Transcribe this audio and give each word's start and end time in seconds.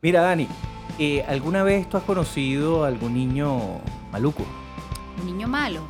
Mira, 0.00 0.20
Dani, 0.20 0.46
eh, 1.00 1.24
¿alguna 1.26 1.64
vez 1.64 1.88
tú 1.88 1.96
has 1.96 2.04
conocido 2.04 2.84
a 2.84 2.86
algún 2.86 3.14
niño 3.14 3.80
maluco? 4.12 4.44
Un 5.18 5.26
niño 5.26 5.48
malo. 5.48 5.80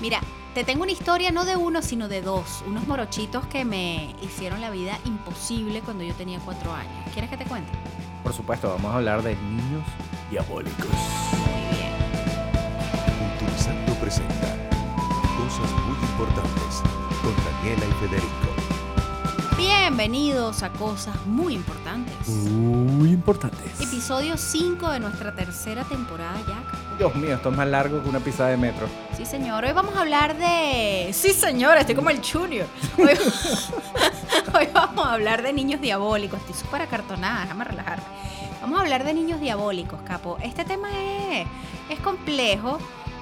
Mira, 0.00 0.22
te 0.54 0.64
tengo 0.64 0.84
una 0.84 0.92
historia 0.92 1.32
no 1.32 1.44
de 1.44 1.54
uno, 1.56 1.82
sino 1.82 2.08
de 2.08 2.22
dos. 2.22 2.64
Unos 2.66 2.86
morochitos 2.88 3.44
que 3.48 3.66
me 3.66 4.16
hicieron 4.22 4.62
la 4.62 4.70
vida 4.70 4.98
imposible 5.04 5.82
cuando 5.82 6.02
yo 6.02 6.14
tenía 6.14 6.38
cuatro 6.38 6.72
años. 6.72 7.10
¿Quieres 7.12 7.28
que 7.28 7.36
te 7.36 7.44
cuente? 7.44 7.70
Por 8.22 8.32
supuesto, 8.32 8.70
vamos 8.70 8.90
a 8.90 8.96
hablar 8.96 9.22
de 9.22 9.36
niños 9.36 9.84
diabólicos. 10.30 10.86
Muy 10.86 11.76
bien. 11.76 11.92
Utilizando 13.36 13.92
presenta 13.96 14.56
cosas 15.36 15.70
muy 15.84 16.08
importantes 16.08 16.82
con 17.20 17.34
Daniela 17.44 17.84
y 17.84 18.06
Federico. 18.06 18.57
Bienvenidos 19.58 20.62
a 20.62 20.70
Cosas 20.70 21.16
Muy 21.26 21.54
Importantes. 21.54 22.28
Muy 22.28 23.10
importantes. 23.10 23.80
Episodio 23.80 24.36
5 24.36 24.88
de 24.88 25.00
nuestra 25.00 25.34
tercera 25.34 25.82
temporada 25.82 26.38
ya. 26.46 26.62
Dios 26.96 27.12
mío, 27.16 27.34
esto 27.34 27.50
es 27.50 27.56
más 27.56 27.66
largo 27.66 28.00
que 28.00 28.08
una 28.08 28.20
pizza 28.20 28.46
de 28.46 28.56
metro. 28.56 28.86
Sí, 29.16 29.26
señor. 29.26 29.64
Hoy 29.64 29.72
vamos 29.72 29.96
a 29.96 30.02
hablar 30.02 30.38
de... 30.38 31.10
Sí, 31.12 31.32
señor, 31.32 31.76
estoy 31.76 31.96
como 31.96 32.10
el 32.10 32.20
Junior. 32.24 32.68
Hoy, 32.98 33.08
Hoy 34.54 34.68
vamos 34.72 35.04
a 35.04 35.14
hablar 35.14 35.42
de 35.42 35.52
niños 35.52 35.80
diabólicos. 35.80 36.38
Estoy 36.38 36.54
súper 36.54 36.82
acartonada, 36.82 37.40
déjame 37.40 37.64
relajarme. 37.64 38.04
Vamos 38.60 38.78
a 38.78 38.82
hablar 38.82 39.02
de 39.02 39.12
niños 39.12 39.40
diabólicos, 39.40 39.98
capo. 40.02 40.38
Este 40.40 40.64
tema 40.64 40.88
es, 41.00 41.48
es 41.90 41.98
complejo 41.98 42.78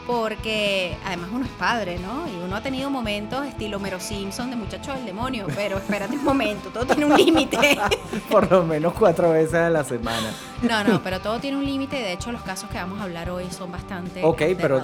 porque 0.07 0.97
además 1.05 1.31
uno 1.33 1.45
es 1.45 1.51
padre, 1.53 1.99
¿no? 1.99 2.29
Y 2.29 2.37
uno 2.45 2.57
ha 2.57 2.63
tenido 2.63 2.89
momentos 2.91 3.45
estilo 3.47 3.81
Mero 3.81 3.99
Simpson 3.99 4.51
de 4.51 4.57
muchacho 4.57 4.93
del 4.93 5.05
demonio, 5.05 5.47
pero 5.55 5.79
espérate 5.79 6.17
un 6.17 6.25
momento, 6.25 6.71
todo 6.71 6.87
tiene 6.87 7.07
un 7.07 7.17
límite. 7.17 7.79
Por 8.31 8.51
lo 8.51 8.65
menos 8.65 8.93
cuatro 8.95 9.31
veces 9.31 9.55
a 9.55 9.71
la 9.71 9.83
semana. 9.83 10.33
No, 10.63 10.85
no, 10.85 11.03
pero 11.03 11.21
todo 11.21 11.41
tiene 11.41 11.57
un 11.57 11.67
límite 11.67 11.99
y 11.99 12.03
de 12.03 12.13
hecho 12.13 12.31
los 12.31 12.43
casos 12.43 12.71
que 12.71 12.77
vamos 12.77 13.01
a 13.01 13.05
hablar 13.05 13.31
hoy 13.31 13.51
son 13.51 13.73
bastante 13.73 14.23
Ok, 14.25 14.43
pero, 14.57 14.83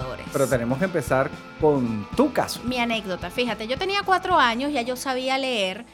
tenemos 0.49 0.79
que 0.79 0.87
empezar 0.87 1.31
con 1.61 2.07
tu 2.17 2.33
caso. 2.33 2.61
Mi 2.65 2.79
anécdota, 2.79 3.31
fíjate, 3.31 3.69
yo 3.69 3.79
tenía 3.79 4.03
cuatro 4.05 4.37
años, 4.37 4.73
ya 4.73 4.83
yo 4.83 4.97
sabía 4.97 5.39
leer, 5.39 5.87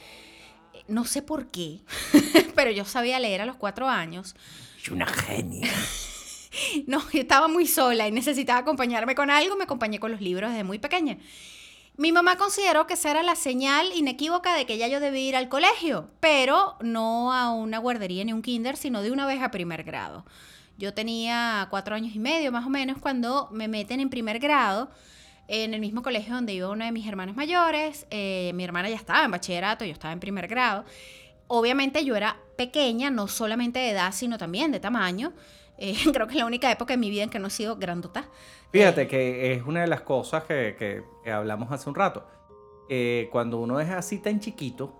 eh, 0.73 0.85
no 0.89 1.05
sé 1.05 1.23
por 1.23 1.49
qué, 1.49 1.81
pero 2.55 2.71
yo 2.71 2.85
sabía 2.85 3.21
leer 3.21 3.43
a 3.43 3.47
los 3.47 3.57
cuatro 3.57 3.89
años. 3.89 4.35
Y 4.87 4.93
una 4.93 5.07
genia. 5.07 5.71
No, 6.89 7.03
estaba 7.13 7.47
muy 7.49 7.67
sola 7.67 8.09
y 8.09 8.13
necesitaba 8.13 8.61
acompañarme 8.61 9.15
con 9.15 9.31
algo, 9.31 9.57
me 9.57 9.65
acompañé 9.65 10.01
con 10.01 10.11
los 10.11 10.23
libros 10.23 10.51
desde 10.51 10.65
muy 10.65 10.79
pequeña. 10.79 11.19
Mi 11.99 12.13
mamá 12.13 12.37
consideró 12.37 12.87
que 12.87 12.95
esa 12.95 13.11
era 13.11 13.23
la 13.23 13.37
señal 13.37 13.91
inequívoca 13.95 14.55
de 14.55 14.65
que 14.65 14.79
ya 14.79 14.89
yo 14.89 14.99
debía 14.99 15.29
ir 15.29 15.37
al 15.37 15.49
colegio, 15.49 16.09
pero 16.21 16.77
no 16.81 17.33
a 17.33 17.53
una 17.53 17.79
guardería 17.79 18.25
ni 18.25 18.33
un 18.33 18.41
kinder, 18.41 18.77
sino 18.77 19.03
de 19.03 19.11
una 19.11 19.27
vez 19.27 19.43
a 19.43 19.51
primer 19.51 19.85
grado. 19.85 20.25
Yo 20.79 20.95
tenía 20.95 21.67
cuatro 21.71 21.95
años 21.95 22.15
y 22.15 22.21
medio 22.21 22.53
más 22.53 22.65
o 22.65 22.71
menos 22.71 22.99
cuando 22.99 23.49
me 23.53 23.69
meten 23.69 24.01
en 24.01 24.09
primer 24.09 24.39
grado 24.39 24.89
en 25.49 25.75
el 25.75 25.81
mismo 25.81 26.03
colegio 26.03 26.35
donde 26.35 26.55
iba 26.55 26.71
una 26.71 26.87
de 26.87 26.93
mis 26.93 27.07
hermanas 27.07 27.37
mayores. 27.37 28.07
Eh, 28.11 28.53
mi 28.55 28.65
hermana 28.65 28.89
ya 28.89 28.97
estaba 28.97 29.25
en 29.25 29.31
bachillerato, 29.31 29.85
yo 29.85 29.93
estaba 29.93 30.13
en 30.13 30.21
primer 30.21 30.47
grado. 30.47 30.85
Obviamente 31.49 32.05
yo 32.05 32.17
era 32.17 32.37
pequeña, 32.57 33.11
no 33.11 33.29
solamente 33.29 33.79
de 33.79 33.91
edad, 33.91 34.13
sino 34.13 34.39
también 34.39 34.71
de 34.71 34.81
tamaño. 34.81 35.35
Eh, 35.79 35.95
creo 36.13 36.27
que 36.27 36.33
es 36.35 36.39
la 36.39 36.47
única 36.47 36.71
época 36.71 36.95
en 36.95 37.01
mi 37.01 37.11
vida 37.11 37.23
en 37.23 37.31
que 37.31 37.39
no 37.39 37.47
he 37.49 37.51
sido 37.51 37.77
grandota. 37.77 38.29
Fíjate 38.73 39.07
que 39.09 39.53
es 39.53 39.63
una 39.63 39.81
de 39.83 39.87
las 39.87 40.03
cosas 40.03 40.45
que, 40.45 40.77
que- 40.79 41.03
que 41.25 41.31
hablamos 41.33 41.71
hace 41.73 41.89
un 41.89 41.95
rato. 41.95 42.27
Eh, 42.91 43.29
cuando 43.33 43.59
uno 43.59 43.81
es 43.81 43.91
así 43.91 44.19
tan 44.19 44.41
chiquito, 44.41 44.95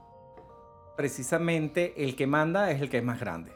precisamente 0.97 1.95
el 2.05 2.17
que 2.17 2.27
manda 2.27 2.71
es 2.71 2.81
el 2.81 2.89
que 2.91 2.99
es 2.99 3.05
más 3.05 3.21
grande. 3.21 3.53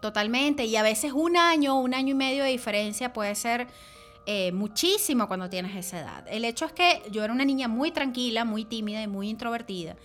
Totalmente. 0.00 0.64
Y 0.64 0.76
a 0.76 0.82
veces 0.82 1.12
un 1.12 1.36
año, 1.36 1.78
un 1.80 1.94
año 1.94 2.10
y 2.10 2.14
medio 2.14 2.44
de 2.44 2.50
diferencia 2.50 3.12
puede 3.12 3.34
ser 3.34 3.66
eh, 4.26 4.52
muchísimo 4.52 5.26
cuando 5.28 5.48
tienes 5.50 5.74
esa 5.76 6.00
edad. 6.00 6.24
El 6.28 6.44
hecho 6.44 6.66
es 6.66 6.72
que 6.72 7.02
yo 7.10 7.24
era 7.24 7.32
una 7.32 7.44
niña 7.44 7.68
muy 7.68 7.90
tranquila, 7.90 8.44
muy 8.44 8.64
tímida 8.64 9.02
y 9.02 9.06
muy 9.06 9.28
introvertida. 9.28 9.96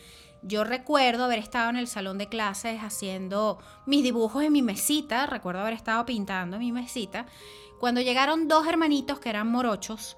Yo 0.42 0.64
recuerdo 0.64 1.26
haber 1.26 1.40
estado 1.40 1.70
en 1.70 1.76
el 1.76 1.88
salón 1.88 2.18
de 2.18 2.28
clases 2.30 2.82
haciendo 2.82 3.60
mis 3.86 4.04
dibujos 4.04 4.44
en 4.44 4.54
mi 4.54 4.62
mesita, 4.62 5.26
recuerdo 5.26 5.62
haber 5.62 5.74
estado 5.74 6.06
pintando 6.06 6.56
en 6.58 6.62
mi 6.62 6.72
mesita, 6.72 7.26
cuando 7.80 8.02
llegaron 8.02 8.48
dos 8.48 8.68
hermanitos 8.68 9.20
que 9.20 9.30
eran 9.30 9.52
morochos, 9.52 10.16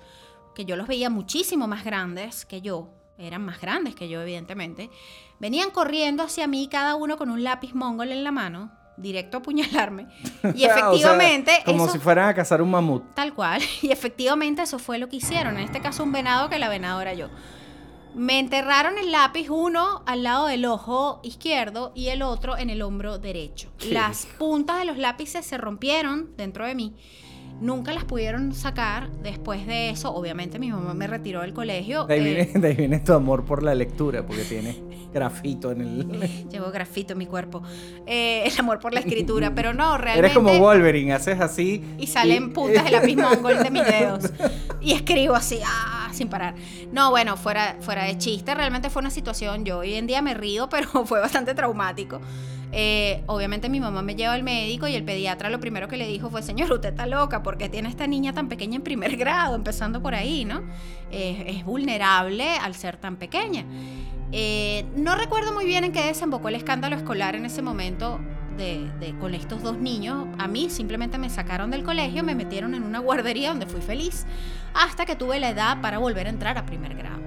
que 0.55 0.65
yo 0.65 0.75
los 0.75 0.87
veía 0.87 1.09
muchísimo 1.09 1.67
más 1.67 1.83
grandes 1.83 2.45
que 2.45 2.61
yo, 2.61 2.89
eran 3.17 3.43
más 3.43 3.59
grandes 3.61 3.95
que 3.95 4.09
yo 4.09 4.21
evidentemente, 4.21 4.89
venían 5.39 5.71
corriendo 5.71 6.23
hacia 6.23 6.45
mí 6.47 6.67
cada 6.69 6.95
uno 6.95 7.17
con 7.17 7.29
un 7.29 7.43
lápiz 7.43 7.73
mongol 7.73 8.11
en 8.11 8.23
la 8.23 8.31
mano, 8.31 8.71
directo 8.97 9.37
a 9.37 9.39
apuñalarme, 9.39 10.07
y 10.43 10.65
O 10.65 10.67
sea, 10.69 10.77
efectivamente... 10.77 11.51
como 11.65 11.85
eso- 11.85 11.93
si 11.93 11.99
fueran 11.99 12.29
a 12.29 12.33
cazar 12.35 12.61
un 12.61 12.69
mamut. 12.69 13.03
Tal 13.15 13.33
cual. 13.33 13.61
Y 13.81 13.91
efectivamente 13.91 14.61
eso 14.61 14.77
fue 14.77 14.99
lo 14.99 15.09
que 15.09 15.15
hicieron. 15.15 15.57
En 15.57 15.63
este 15.63 15.79
caso 15.81 16.03
un 16.03 16.11
venado 16.11 16.49
que 16.49 16.59
la 16.59 16.69
venado 16.69 17.01
era 17.01 17.13
yo. 17.15 17.27
Me 18.13 18.39
enterraron 18.39 18.97
el 18.97 19.11
lápiz 19.11 19.49
uno 19.49 20.03
al 20.05 20.23
lado 20.23 20.47
del 20.47 20.65
ojo 20.65 21.21
izquierdo 21.23 21.91
y 21.95 22.07
el 22.07 22.21
otro 22.21 22.57
en 22.57 22.69
el 22.69 22.81
hombro 22.81 23.17
derecho. 23.19 23.69
Qué 23.77 23.89
Las 23.93 24.25
puntas 24.37 24.79
de 24.79 24.85
los 24.85 24.97
lápices 24.97 25.45
se 25.45 25.57
rompieron 25.57 26.29
dentro 26.35 26.65
de 26.65 26.75
mí. 26.75 26.93
Nunca 27.61 27.93
las 27.93 28.03
pudieron 28.05 28.53
sacar. 28.53 29.11
Después 29.21 29.67
de 29.67 29.91
eso, 29.91 30.13
obviamente 30.13 30.57
mi 30.59 30.71
mamá 30.71 30.93
me 30.93 31.07
retiró 31.07 31.41
del 31.41 31.53
colegio. 31.53 32.05
De 32.05 32.15
ahí, 32.15 32.19
Eh, 32.19 32.23
viene, 32.23 32.59
de 32.59 32.67
ahí 32.67 32.75
viene 32.75 32.99
tu 32.99 33.13
amor 33.13 33.45
por 33.45 33.61
la 33.63 33.75
lectura, 33.75 34.25
porque 34.25 34.43
tiene 34.43 34.75
grafito 35.13 35.71
en 35.71 35.81
el... 35.81 36.47
Llevo 36.49 36.71
grafito 36.71 37.13
en 37.13 37.19
mi 37.19 37.27
cuerpo. 37.27 37.61
Eh, 38.07 38.43
el 38.45 38.59
amor 38.59 38.79
por 38.79 38.93
la 38.93 39.01
escritura. 39.01 39.53
Pero 39.53 39.73
no, 39.73 39.95
realmente... 39.99 40.19
Eres 40.19 40.33
como 40.33 40.57
Wolverine, 40.59 41.13
haces 41.13 41.39
así... 41.39 41.83
y 41.99 42.07
salen 42.07 42.51
puntas 42.51 42.83
de 42.83 42.91
lápiz 42.91 43.15
mongol 43.17 43.61
de 43.61 43.69
mis 43.69 43.85
dedos. 43.85 44.31
Y 44.81 44.93
escribo 44.93 45.35
así, 45.35 45.59
ah, 45.63 46.00
sin 46.21 46.29
parar. 46.29 46.53
No, 46.91 47.09
bueno, 47.09 47.35
fuera, 47.35 47.77
fuera 47.79 48.03
de 48.03 48.17
chiste, 48.17 48.53
realmente 48.53 48.91
fue 48.91 48.99
una 48.99 49.09
situación, 49.09 49.65
yo 49.65 49.79
hoy 49.79 49.95
en 49.95 50.05
día 50.05 50.21
me 50.21 50.35
río, 50.35 50.69
pero 50.71 51.05
fue 51.05 51.19
bastante 51.19 51.55
traumático. 51.55 52.21
Eh, 52.73 53.23
obviamente 53.25 53.67
mi 53.67 53.81
mamá 53.81 54.01
me 54.01 54.15
lleva 54.15 54.33
al 54.33 54.43
médico 54.43 54.87
y 54.87 54.95
el 54.95 55.03
pediatra 55.03 55.49
lo 55.49 55.59
primero 55.59 55.89
que 55.89 55.97
le 55.97 56.07
dijo 56.07 56.29
fue, 56.29 56.41
señor, 56.41 56.71
usted 56.71 56.89
está 56.89 57.05
loca, 57.05 57.43
porque 57.43 57.67
tiene 57.69 57.89
esta 57.89 58.07
niña 58.07 58.33
tan 58.33 58.47
pequeña 58.47 58.77
en 58.77 58.83
primer 58.83 59.17
grado, 59.23 59.55
empezando 59.55 60.01
por 60.01 60.15
ahí, 60.15 60.45
¿no? 60.45 60.61
Es 61.11 61.65
vulnerable 61.65 62.55
al 62.57 62.75
ser 62.75 62.97
tan 62.97 63.17
pequeña. 63.17 63.65
Eh, 64.31 64.85
no 64.95 65.15
recuerdo 65.15 65.51
muy 65.51 65.65
bien 65.65 65.83
en 65.83 65.91
qué 65.91 66.05
desembocó 66.05 66.47
el 66.47 66.55
escándalo 66.55 66.95
escolar 66.95 67.35
en 67.35 67.45
ese 67.45 67.61
momento 67.61 68.21
de, 68.57 69.15
con 69.19 69.33
estos 69.33 69.63
dos 69.63 69.77
niños. 69.77 70.27
A 70.37 70.47
mí 70.47 70.69
simplemente 70.69 71.17
me 71.17 71.29
sacaron 71.29 71.71
del 71.71 71.83
colegio, 71.83 72.23
me 72.23 72.35
metieron 72.35 72.75
en 72.75 72.83
una 72.83 72.99
guardería 72.99 73.49
donde 73.49 73.65
fui 73.65 73.81
feliz, 73.81 74.25
hasta 74.73 75.05
que 75.05 75.15
tuve 75.15 75.39
la 75.39 75.49
edad 75.49 75.81
para 75.81 75.97
volver 75.97 76.27
a 76.27 76.29
entrar 76.29 76.57
a 76.57 76.65
primer 76.65 76.95
grado. 76.95 77.21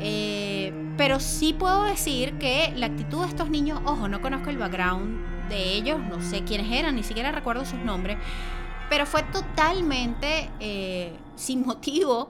Eh, 0.00 0.72
pero 0.96 1.20
sí 1.20 1.52
puedo 1.52 1.84
decir 1.84 2.34
que 2.38 2.72
la 2.76 2.86
actitud 2.86 3.22
de 3.22 3.28
estos 3.28 3.50
niños, 3.50 3.80
ojo, 3.84 4.08
no 4.08 4.20
conozco 4.20 4.50
el 4.50 4.58
background 4.58 5.48
de 5.48 5.74
ellos, 5.74 6.00
no 6.00 6.22
sé 6.22 6.44
quiénes 6.44 6.70
eran, 6.72 6.96
ni 6.96 7.02
siquiera 7.02 7.32
recuerdo 7.32 7.64
sus 7.64 7.78
nombres, 7.80 8.16
pero 8.88 9.06
fue 9.06 9.22
totalmente 9.24 10.50
eh, 10.60 11.12
sin 11.36 11.64
motivo. 11.66 12.28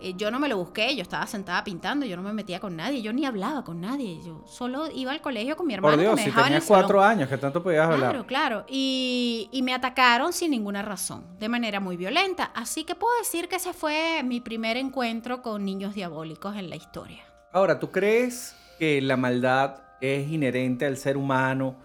Eh, 0.00 0.14
yo 0.16 0.30
no 0.30 0.38
me 0.38 0.48
lo 0.48 0.56
busqué, 0.56 0.94
yo 0.94 1.02
estaba 1.02 1.26
sentada 1.26 1.64
pintando, 1.64 2.06
yo 2.06 2.16
no 2.16 2.22
me 2.22 2.32
metía 2.32 2.60
con 2.60 2.76
nadie, 2.76 3.02
yo 3.02 3.12
ni 3.12 3.24
hablaba 3.24 3.64
con 3.64 3.80
nadie, 3.80 4.20
yo 4.24 4.44
solo 4.46 4.88
iba 4.94 5.12
al 5.12 5.20
colegio 5.20 5.56
con 5.56 5.66
mi 5.66 5.74
hermano. 5.74 5.92
Por 5.92 5.98
que 5.98 6.02
Dios, 6.02 6.14
me 6.16 6.22
si 6.22 6.26
dejaba 6.28 6.46
tenías 6.46 6.64
cuatro 6.66 7.02
años, 7.02 7.28
que 7.28 7.38
tanto 7.38 7.62
podías 7.62 7.84
hablar. 7.84 8.10
Claro, 8.10 8.26
claro. 8.26 8.64
Y, 8.68 9.48
y 9.52 9.62
me 9.62 9.74
atacaron 9.74 10.32
sin 10.32 10.50
ninguna 10.50 10.82
razón, 10.82 11.24
de 11.38 11.48
manera 11.48 11.80
muy 11.80 11.96
violenta. 11.96 12.50
Así 12.54 12.84
que 12.84 12.94
puedo 12.94 13.16
decir 13.18 13.48
que 13.48 13.56
ese 13.56 13.72
fue 13.72 14.22
mi 14.24 14.40
primer 14.40 14.76
encuentro 14.76 15.42
con 15.42 15.64
niños 15.64 15.94
diabólicos 15.94 16.56
en 16.56 16.70
la 16.70 16.76
historia. 16.76 17.24
Ahora, 17.52 17.78
¿tú 17.78 17.90
crees 17.90 18.56
que 18.78 19.00
la 19.00 19.16
maldad 19.16 19.76
es 20.00 20.28
inherente 20.28 20.86
al 20.86 20.96
ser 20.96 21.16
humano? 21.16 21.76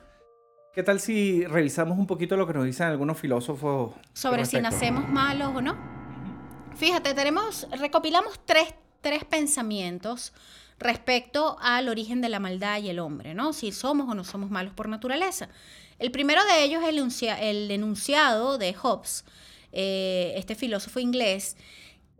¿Qué 0.73 0.83
tal 0.83 1.00
si 1.00 1.45
revisamos 1.45 1.97
un 1.97 2.07
poquito 2.07 2.38
lo 2.38 2.47
que 2.47 2.53
nos 2.53 2.63
dicen 2.63 2.88
algunos 2.88 3.17
filósofos? 3.17 3.94
Sobre 4.13 4.45
si 4.45 4.61
nacemos 4.61 5.09
malos 5.09 5.50
o 5.56 5.61
no. 5.61 5.98
Fíjate, 6.79 7.13
tenemos, 7.13 7.67
recopilamos 7.71 8.39
tres, 8.45 8.73
tres 9.01 9.25
pensamientos 9.25 10.31
respecto 10.79 11.57
al 11.59 11.89
origen 11.89 12.21
de 12.21 12.29
la 12.29 12.39
maldad 12.39 12.81
y 12.81 12.89
el 12.89 12.99
hombre, 12.99 13.33
¿no? 13.33 13.51
Si 13.51 13.73
somos 13.73 14.07
o 14.09 14.13
no 14.15 14.23
somos 14.23 14.49
malos 14.49 14.73
por 14.73 14.87
naturaleza. 14.87 15.49
El 15.99 16.09
primero 16.11 16.41
de 16.45 16.63
ellos 16.63 16.81
es 16.81 16.87
el, 16.89 16.97
enuncia- 16.99 17.37
el 17.41 17.69
enunciado 17.69 18.57
de 18.57 18.73
Hobbes, 18.73 19.25
eh, 19.73 20.33
este 20.37 20.55
filósofo 20.55 21.01
inglés, 21.01 21.57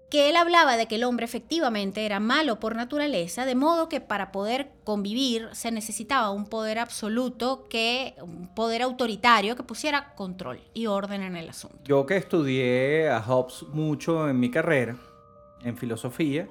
que 0.10 0.30
él 0.30 0.36
hablaba 0.36 0.76
de 0.76 0.88
que 0.88 0.96
el 0.96 1.04
hombre 1.04 1.26
efectivamente 1.26 2.06
era 2.06 2.20
malo 2.20 2.60
por 2.60 2.76
naturaleza, 2.76 3.46
de 3.46 3.56
modo 3.56 3.90
que 3.90 4.02
para 4.02 4.32
poder 4.32 4.72
convivir 4.84 5.50
se 5.52 5.72
necesitaba 5.72 6.32
un 6.32 6.46
poder 6.46 6.80
absoluto, 6.80 7.68
que, 7.70 8.16
un 8.22 8.54
poder 8.56 8.82
autoritario 8.82 9.56
que 9.56 9.64
pusiera 9.64 10.16
control 10.16 10.62
y 10.74 10.88
orden 10.88 11.22
en 11.22 11.36
el 11.36 11.50
asunto. 11.50 11.78
Yo 11.84 12.06
que 12.06 12.18
estudié 12.18 13.10
a 13.10 13.22
Hobbes 13.22 13.64
mucho 13.72 14.28
en 14.28 14.40
mi 14.40 14.50
carrera, 14.50 14.96
en 15.64 15.78
filosofía, 15.78 16.48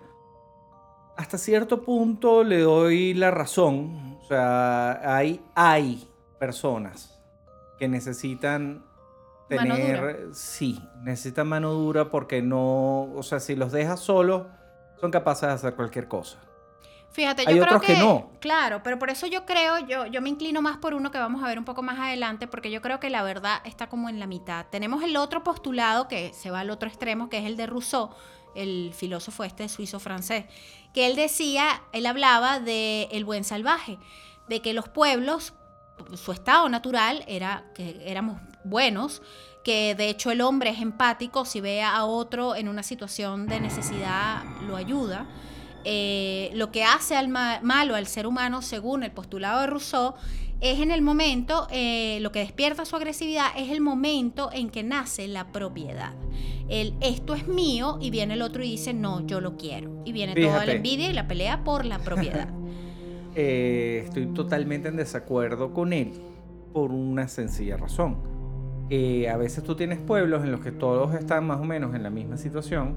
hasta 1.17 1.37
cierto 1.37 1.83
punto 1.83 2.45
le 2.45 2.61
doy 2.61 3.13
la 3.15 3.33
razón. 3.33 4.19
O 4.23 4.25
sea, 4.29 5.17
hay, 5.17 5.41
hay 5.57 6.07
personas 6.39 7.19
que 7.79 7.89
necesitan 7.89 8.85
Mano 9.51 9.77
tener, 9.77 10.29
sí, 10.33 10.83
necesitan 11.03 11.49
mano 11.49 11.73
dura 11.73 12.11
porque 12.11 12.43
no, 12.43 13.05
o 13.15 13.23
sea, 13.23 13.41
si 13.41 13.57
los 13.57 13.73
dejas 13.73 14.01
solos, 14.01 14.47
son 15.01 15.11
capaces 15.11 15.49
de 15.49 15.55
hacer 15.55 15.75
cualquier 15.75 16.09
cosa. 16.09 16.39
Fíjate, 17.11 17.45
yo 17.45 17.49
Hay 17.49 17.55
creo 17.59 17.77
otros 17.77 17.83
que 17.83 17.97
no. 17.97 18.33
Claro, 18.41 18.83
pero 18.83 18.99
por 18.99 19.11
eso 19.11 19.27
yo 19.27 19.47
creo, 19.47 19.79
yo, 19.79 20.07
yo 20.07 20.21
me 20.21 20.29
inclino 20.29 20.61
más 20.63 20.77
por 20.77 20.95
uno 20.95 21.11
que 21.11 21.19
vamos 21.19 21.43
a 21.43 21.47
ver 21.47 21.59
un 21.59 21.65
poco 21.65 21.83
más 21.83 21.99
adelante, 21.99 22.47
porque 22.47 22.71
yo 22.71 22.83
creo 22.83 23.01
que 23.01 23.11
la 23.11 23.23
verdad 23.23 23.61
está 23.65 23.89
como 23.89 24.09
en 24.09 24.21
la 24.21 24.27
mitad. 24.27 24.67
Tenemos 24.71 25.03
el 25.03 25.17
otro 25.17 25.43
postulado 25.43 26.07
que 26.07 26.33
se 26.35 26.51
va 26.51 26.61
al 26.61 26.71
otro 26.71 26.89
extremo, 26.89 27.29
que 27.29 27.39
es 27.39 27.47
el 27.47 27.57
de 27.57 27.67
Rousseau, 27.67 28.11
el 28.55 28.93
filósofo 28.95 29.45
este 29.45 29.69
suizo-francés, 29.69 30.45
que 30.93 31.07
él 31.07 31.17
decía, 31.17 31.83
él 31.93 32.07
hablaba 32.07 32.61
de 32.61 33.09
el 33.11 33.25
buen 33.25 33.45
salvaje, 33.45 33.99
de 34.49 34.61
que 34.61 34.73
los 34.73 34.89
pueblos, 34.89 35.55
su 36.15 36.33
estado 36.33 36.69
natural 36.69 37.25
era 37.27 37.65
que 37.75 38.01
éramos 38.05 38.41
buenos, 38.65 39.23
que 39.65 39.95
de 39.95 40.09
hecho 40.09 40.31
el 40.31 40.41
hombre 40.41 40.71
es 40.71 40.81
empático, 40.81 41.45
si 41.45 41.61
ve 41.61 41.83
a 41.83 42.05
otro 42.05 42.55
en 42.57 42.69
una 42.69 42.83
situación 42.83 43.47
de 43.47 43.61
necesidad, 43.61 44.43
lo 44.67 44.77
ayuda. 44.77 45.27
Eh, 45.85 46.51
lo 46.55 46.71
que 46.73 46.85
hace 46.85 47.17
al 47.17 47.29
ma- 47.29 47.61
malo 47.63 47.95
al 47.95 48.07
ser 48.07 48.27
humano, 48.27 48.63
según 48.63 49.03
el 49.03 49.11
postulado 49.13 49.61
de 49.61 49.67
Rousseau, 49.69 50.15
es 50.61 50.81
en 50.81 50.91
el 50.91 51.03
momento, 51.03 51.69
eh, 51.71 52.19
lo 52.21 52.33
que 52.33 52.41
despierta 52.41 52.85
su 52.85 52.97
agresividad 52.97 53.47
es 53.57 53.71
el 53.71 53.81
momento 53.81 54.51
en 54.53 54.71
que 54.71 54.83
nace 54.83 55.29
la 55.29 55.53
propiedad. 55.53 56.15
El 56.69 56.95
esto 57.01 57.35
es 57.35 57.47
mío 57.47 57.99
y 58.01 58.11
viene 58.11 58.35
el 58.35 58.43
otro 58.43 58.63
y 58.65 58.71
dice 58.73 58.93
no, 58.93 59.25
yo 59.27 59.41
lo 59.41 59.57
quiero. 59.57 60.03
Y 60.05 60.13
viene 60.13 60.35
toda 60.35 60.47
la 60.47 60.53
Fíjate. 60.63 60.77
envidia 60.77 61.09
y 61.11 61.13
la 61.13 61.29
pelea 61.29 61.63
por 61.65 61.85
la 61.85 61.99
propiedad. 61.99 62.49
Eh, 63.41 64.03
estoy 64.05 64.27
totalmente 64.35 64.89
en 64.89 64.97
desacuerdo 64.97 65.73
con 65.73 65.93
él 65.93 66.13
por 66.73 66.91
una 66.91 67.29
sencilla 67.29 67.77
razón. 67.77 68.17
Eh, 68.91 69.29
a 69.29 69.37
veces 69.37 69.63
tú 69.65 69.75
tienes 69.75 69.99
pueblos 69.99 70.45
en 70.45 70.51
los 70.51 70.61
que 70.61 70.73
todos 70.73 71.15
están 71.15 71.47
más 71.47 71.61
o 71.61 71.65
menos 71.65 71.95
en 71.95 72.03
la 72.03 72.11
misma 72.11 72.39
situación 72.39 72.97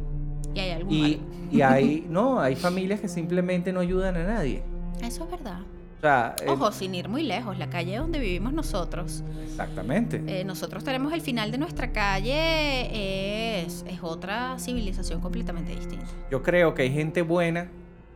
y 0.54 0.60
hay 0.60 0.72
algún 0.72 0.94
y, 0.94 1.62
hay, 1.62 2.06
no, 2.10 2.40
hay 2.40 2.56
familias 2.56 3.02
que 3.02 3.08
simplemente 3.08 3.74
no 3.74 3.80
ayudan 3.80 4.16
a 4.16 4.24
nadie. 4.24 4.64
Eso 5.02 5.24
es 5.26 5.32
verdad. 5.32 5.60
O 5.98 6.02
sea, 6.02 6.36
Ojo, 6.48 6.72
sin 6.72 6.96
ir 6.96 7.10
muy 7.10 7.22
lejos, 7.24 7.60
la 7.60 7.70
calle 7.70 7.98
donde 7.98 8.20
vivimos 8.20 8.54
nosotros. 8.54 9.24
exactamente. 9.44 10.24
eh, 10.26 10.44
nosotros 10.44 10.84
tenemos 10.84 11.14
el 11.14 11.22
final 11.22 11.52
de 11.52 11.60
nuestra 11.60 11.92
calle, 11.92 13.62
es, 13.62 13.86
es 13.88 14.00
otra 14.02 14.58
civilización 14.58 15.22
completamente 15.22 15.76
distinta. 15.76 16.08
Yo 16.32 16.42
creo 16.42 16.74
que 16.74 16.84
hay 16.84 16.92
gente 16.92 17.22
buena 17.22 17.70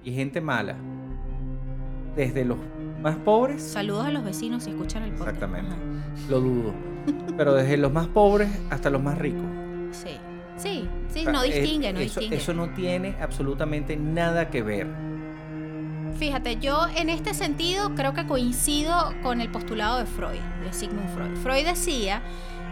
y 0.03 0.13
gente 0.13 0.41
mala. 0.41 0.75
Desde 2.15 2.43
los 2.45 2.57
más 3.01 3.17
pobres, 3.17 3.61
Saludos 3.61 4.05
a 4.05 4.11
los 4.11 4.23
vecinos 4.23 4.63
si 4.63 4.71
escuchan 4.71 5.03
el 5.03 5.11
podcast. 5.11 5.35
Exactamente. 5.35 5.75
Ajá. 5.75 6.29
lo 6.29 6.39
dudo. 6.39 6.94
Pero 7.37 7.53
desde 7.53 7.77
los 7.77 7.91
más 7.91 8.07
pobres 8.07 8.49
hasta 8.69 8.89
los 8.89 9.01
más 9.01 9.17
ricos. 9.17 9.43
Sí, 9.91 10.17
sí, 10.57 10.89
sí, 11.13 11.19
O 11.21 11.23
sea, 11.23 11.31
no 11.31 11.43
eh, 11.43 11.51
distingue, 11.51 11.93
no 11.93 11.99
eso, 11.99 12.19
distingue. 12.19 12.37
eso 12.37 12.53
no 12.53 12.69
tiene 12.69 13.15
absolutamente 13.21 13.95
nada 13.97 14.49
que 14.49 14.61
ver. 14.63 14.87
Fíjate, 16.17 16.57
yo 16.57 16.87
en 16.95 17.09
este 17.09 17.33
sentido 17.33 17.93
creo 17.93 18.13
que 18.13 18.25
coincido 18.25 19.13
con 19.21 19.41
el 19.41 19.49
postulado 19.51 19.97
de 19.99 20.05
Freud, 20.05 20.39
de 20.63 20.71
Sigmund 20.71 21.13
Freud. 21.13 21.35
Freud 21.43 21.65
decía, 21.65 22.21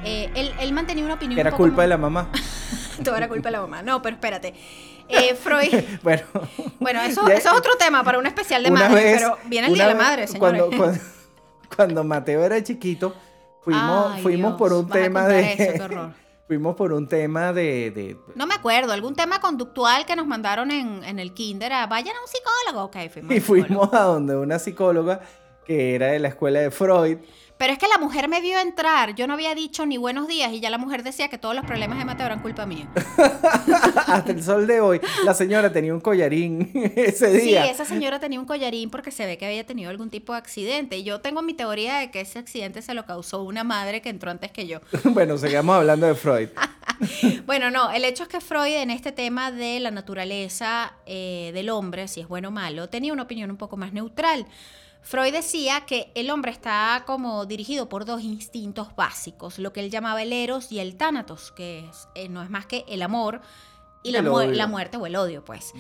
eh, 0.06 0.30
él, 0.34 0.52
él 0.62 0.72
mantenía 0.72 1.04
una 1.04 1.16
opinión 1.16 1.38
era 1.40 1.50
un 1.50 1.52
poco 1.58 1.64
culpa 1.64 1.82
de 1.82 1.88
la 1.90 1.98
mamá. 1.98 2.30
Todo 3.04 3.16
era 3.18 3.28
culpa 3.28 3.50
de 3.50 3.54
la 3.54 3.62
mamá. 3.62 3.82
No, 3.84 4.02
pero 4.02 4.16
espérate. 4.16 4.54
Eh, 5.10 5.36
Freud, 5.36 5.74
bueno, 6.04 6.24
bueno, 6.80 7.02
eso, 7.02 7.28
Ya- 7.28 7.34
eso 7.36 7.50
es 7.52 7.58
otro 7.58 7.74
tema 7.78 8.02
para 8.06 8.18
un 8.18 8.26
especial 8.28 8.64
de 8.64 8.72
madre, 8.72 8.96
vez- 8.96 9.18
pero 9.22 9.38
viene 9.48 9.68
el 9.68 9.74
Día 9.74 9.88
de 9.88 9.94
la 9.94 10.00
Madre, 10.02 10.28
señores. 10.28 10.62
Cuando, 10.64 10.78
cuando, 10.78 11.00
cuando 11.76 12.04
Mateo 12.06 12.46
era 12.46 12.64
chiquito, 12.64 13.14
fuimos, 13.64 14.12
Ay, 14.14 14.22
fuimos 14.22 14.52
Dios, 14.52 14.60
por 14.60 14.74
un 14.74 14.88
tema 14.90 15.28
de. 15.28 15.54
eso, 15.54 15.74
qué 15.74 15.82
horror. 15.84 16.12
fuimos 16.48 16.76
por 16.76 16.94
un 16.94 17.08
tema 17.08 17.54
de. 17.54 17.92
de- 17.92 18.18
No 18.36 18.46
me 18.48 18.56
acuerdo, 18.56 18.92
algún 18.94 19.16
tema 19.16 19.40
conductual 19.40 20.06
que 20.06 20.16
nos 20.16 20.28
mandaron 20.28 20.72
en, 20.72 21.04
en 21.04 21.20
el 21.20 21.34
kinder. 21.34 21.72
a, 21.74 21.88
Vayan 21.88 22.16
a 22.16 22.22
un 22.22 22.28
psicólogo. 22.28 22.86
Ok, 22.88 23.10
fuimos. 23.12 23.36
y 23.36 23.40
fuimos 23.40 23.94
a 23.94 24.02
donde 24.04 24.36
una 24.36 24.60
psicóloga 24.60 25.22
que 25.66 25.96
era 25.96 26.08
de 26.08 26.20
la 26.20 26.28
escuela 26.30 26.60
de 26.60 26.72
Freud. 26.72 27.18
Pero 27.64 27.72
es 27.72 27.80
que 27.80 27.88
la 27.88 27.98
mujer 27.98 28.28
me 28.28 28.42
vio 28.42 28.60
entrar. 28.60 29.16
Yo 29.16 29.26
no 29.26 29.36
había 29.36 29.56
dicho 29.56 29.86
ni 29.86 29.96
buenos 29.96 30.28
días 30.28 30.52
y 30.52 30.60
ya 30.60 30.70
la 30.70 30.78
mujer 30.78 31.02
decía 31.02 31.30
que 31.30 31.38
todos 31.38 31.56
los 31.56 31.64
problemas 31.64 31.98
de 31.98 32.04
Mateo 32.04 32.26
eran 32.26 32.42
culpa 32.42 32.66
mía. 32.66 32.90
Hasta 34.06 34.34
el 34.34 34.44
sol 34.44 34.68
de 34.68 34.82
hoy, 34.82 35.00
la 35.24 35.34
señora 35.34 35.72
tenía 35.72 35.94
un 35.94 36.02
collarín 36.02 36.70
ese 36.98 37.40
Sí, 37.40 37.48
día. 37.48 37.72
esa 37.72 37.86
señora 37.86 38.20
tenía 38.20 38.38
un 38.38 38.46
collarín 38.46 38.90
porque 38.90 39.12
se 39.12 39.26
ve 39.26 39.38
que 39.38 39.46
había 39.46 39.66
tenido 39.66 39.90
algún 39.90 40.10
tipo 40.10 40.34
de 40.34 40.40
accidente. 40.40 40.98
Y 40.98 41.04
yo 41.04 41.22
tengo 41.22 41.42
mi 41.42 41.54
teoría 41.54 42.00
de 42.00 42.12
que 42.12 42.20
ese 42.20 42.38
accidente 42.38 42.82
se 42.82 42.94
lo 42.94 43.06
causó 43.06 43.44
una 43.44 43.64
madre 43.64 44.02
que 44.02 44.10
entró 44.10 44.30
antes 44.30 44.52
que 44.52 44.68
yo. 44.68 44.82
bueno, 45.06 45.38
seguimos 45.38 45.78
hablando 45.78 46.06
de 46.06 46.16
Freud. 46.16 46.50
Bueno, 47.46 47.72
no, 47.72 47.92
el 47.92 48.04
hecho 48.04 48.24
es 48.24 48.30
que 48.30 48.42
Freud 48.42 48.76
en 48.76 48.90
este 48.90 49.14
tema 49.14 49.54
de 49.54 49.80
la 49.80 49.90
naturaleza 49.90 50.96
eh, 51.06 51.52
del 51.54 51.70
hombre, 51.70 52.10
si 52.10 52.20
es 52.20 52.28
bueno 52.28 52.50
o 52.50 52.52
malo, 52.52 52.90
tenía 52.90 53.14
una 53.14 53.24
opinión 53.24 53.50
un 53.50 53.58
poco 53.58 53.78
más 53.78 53.94
neutral. 53.94 54.48
Freud 55.04 55.34
decía 55.34 55.82
que 55.86 56.12
el 56.16 56.30
hombre 56.32 56.52
está 56.52 57.04
como 57.06 57.46
dirigido 57.46 57.90
por 57.90 58.06
dos 58.06 58.22
instintos 58.24 58.96
básicos, 58.96 59.60
lo 59.60 59.74
que 59.74 59.82
él 59.82 59.90
llamaba 59.92 60.22
el 60.24 60.32
eros 60.34 60.72
y 60.72 60.80
el 60.80 60.96
tánatos, 60.96 61.52
que 61.52 61.80
es, 61.90 62.08
eh, 62.16 62.30
no 62.30 62.42
es 62.42 62.50
más 62.50 62.66
que 62.66 62.86
el 62.88 63.02
amor 63.02 63.42
y 64.02 64.10
Y 64.10 64.12
la, 64.14 64.20
el 64.20 64.26
mu- 64.26 64.32
odio. 64.36 64.52
la 64.52 64.68
muerte 64.68 64.98
o 64.98 65.06
el 65.06 65.16
odio, 65.16 65.44
pues. 65.46 65.74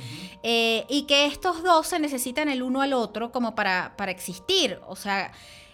Eh, 0.43 0.85
y 0.89 1.03
que 1.03 1.25
estos 1.25 1.63
dos 1.63 1.87
se 1.87 1.99
necesitan 1.99 2.47
el 2.49 2.61
uno 2.63 2.81
al 2.81 2.93
otro 2.93 3.31
como 3.31 3.55
para, 3.55 3.95
para 3.97 4.11
existir. 4.11 4.79
O 4.87 4.95
sea, 4.95 5.31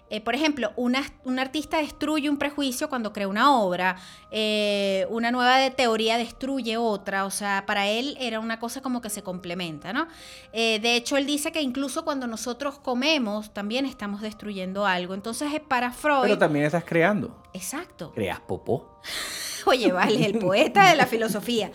eh, 0.09 0.21
por 0.21 0.35
ejemplo, 0.35 0.71
una- 0.75 1.03
un 1.23 1.39
artista 1.39 1.77
destruye 1.77 2.29
un 2.29 2.37
prejuicio 2.37 2.89
cuando 2.89 3.13
crea 3.13 3.27
una 3.27 3.55
obra, 3.57 3.97
eh, 4.31 5.05
una 5.09 5.31
nueva 5.31 5.57
de 5.57 5.71
teoría 5.71 6.17
destruye 6.17 6.77
otra, 6.77 7.25
o 7.25 7.31
sea, 7.31 7.65
para 7.65 7.87
él 7.87 8.17
era 8.19 8.39
una 8.39 8.59
cosa 8.59 8.81
como 8.81 9.01
que 9.01 9.09
se 9.09 9.23
complementa, 9.23 9.93
¿no? 9.93 10.07
Eh, 10.53 10.79
de 10.81 10.95
hecho, 10.95 11.17
él 11.17 11.25
dice 11.25 11.51
que 11.51 11.61
incluso 11.61 12.03
cuando 12.03 12.27
nosotros 12.27 12.79
comemos, 12.79 13.53
también 13.53 13.85
estamos 13.85 14.21
destruyendo 14.21 14.85
algo. 14.85 15.13
Entonces, 15.13 15.53
eh, 15.53 15.59
para 15.59 15.91
Freud... 15.91 16.21
Pero 16.23 16.37
también 16.37 16.65
estás 16.65 16.83
creando. 16.83 17.41
Exacto. 17.53 18.11
Creas 18.13 18.39
popó. 18.39 19.01
Oye, 19.65 19.91
vale, 19.91 20.25
el 20.25 20.39
poeta 20.39 20.89
de 20.89 20.95
la 20.95 21.05
filosofía. 21.05 21.71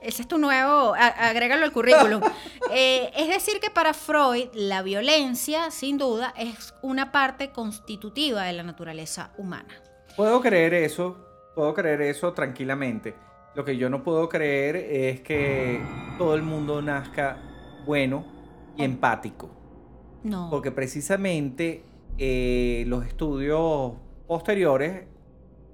Ese 0.00 0.22
es 0.22 0.28
tu 0.28 0.38
nuevo, 0.38 0.94
a- 0.94 1.28
agrégalo 1.28 1.64
al 1.64 1.72
currículum. 1.72 2.20
Eh, 2.72 3.12
es 3.16 3.28
decir, 3.28 3.60
que 3.60 3.70
para 3.70 3.94
Freud 3.94 4.48
la 4.52 4.82
violencia, 4.82 5.70
sin 5.70 5.98
duda, 5.98 6.34
es 6.36 6.74
una 6.82 7.12
parte 7.12 7.50
constitutiva 7.52 8.42
de 8.42 8.52
la 8.54 8.64
naturaleza 8.64 9.30
humana. 9.38 9.72
Puedo 10.16 10.40
creer 10.40 10.74
eso, 10.74 11.16
puedo 11.54 11.72
creer 11.74 12.02
eso 12.02 12.32
tranquilamente. 12.32 13.14
Lo 13.54 13.64
que 13.64 13.76
yo 13.76 13.88
no 13.88 14.02
puedo 14.02 14.28
creer 14.28 14.74
es 14.76 15.20
que 15.20 15.80
todo 16.18 16.34
el 16.34 16.42
mundo 16.42 16.82
nazca 16.82 17.38
bueno 17.86 18.26
y 18.76 18.82
empático. 18.82 19.48
No. 20.24 20.48
Porque 20.50 20.72
precisamente 20.72 21.84
eh, 22.18 22.82
los 22.88 23.06
estudios 23.06 23.92
posteriores 24.26 25.04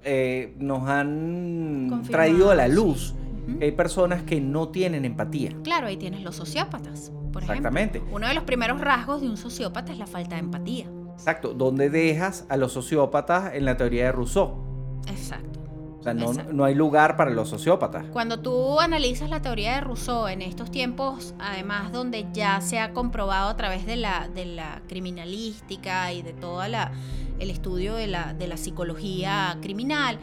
eh, 0.03 0.53
nos 0.59 0.87
han 0.87 1.87
Confirmado, 1.89 2.11
traído 2.11 2.51
a 2.51 2.55
la 2.55 2.67
luz. 2.67 3.15
Que 3.59 3.65
hay 3.65 3.71
personas 3.71 4.23
que 4.23 4.39
no 4.41 4.69
tienen 4.69 5.05
empatía. 5.05 5.51
Claro, 5.63 5.87
ahí 5.87 5.97
tienes 5.97 6.21
los 6.21 6.35
sociópatas, 6.35 7.11
por 7.31 7.43
Exactamente. 7.43 7.97
ejemplo. 7.97 8.15
Uno 8.17 8.27
de 8.27 8.33
los 8.33 8.43
primeros 8.43 8.79
rasgos 8.81 9.21
de 9.21 9.29
un 9.29 9.37
sociópata 9.37 9.91
es 9.91 9.97
la 9.97 10.07
falta 10.07 10.35
de 10.35 10.41
empatía. 10.41 10.85
Exacto. 11.13 11.53
¿Dónde 11.53 11.89
dejas 11.89 12.45
a 12.49 12.57
los 12.57 12.73
sociópatas 12.73 13.53
en 13.53 13.65
la 13.65 13.77
teoría 13.77 14.05
de 14.05 14.11
Rousseau? 14.11 14.55
Exacto. 15.07 15.52
O 16.03 16.33
sea, 16.33 16.43
no, 16.43 16.51
no 16.51 16.65
hay 16.65 16.75
lugar 16.75 17.15
para 17.15 17.31
los 17.31 17.47
sociópatas. 17.47 18.03
Cuando 18.11 18.39
tú 18.41 18.81
analizas 18.81 19.29
la 19.29 19.41
teoría 19.41 19.75
de 19.75 19.81
Rousseau 19.81 20.27
en 20.27 20.41
estos 20.41 20.69
tiempos, 20.69 21.33
además 21.39 21.93
donde 21.93 22.27
ya 22.33 22.59
se 22.59 22.79
ha 22.79 22.91
comprobado 22.91 23.49
a 23.49 23.55
través 23.55 23.85
de 23.85 23.95
la, 23.95 24.27
de 24.27 24.43
la 24.45 24.81
criminalística 24.89 26.11
y 26.11 26.21
de 26.21 26.33
todo 26.33 26.61
el 26.63 27.49
estudio 27.49 27.95
de 27.95 28.07
la, 28.07 28.33
de 28.33 28.47
la 28.47 28.57
psicología 28.57 29.57
criminal, 29.61 30.19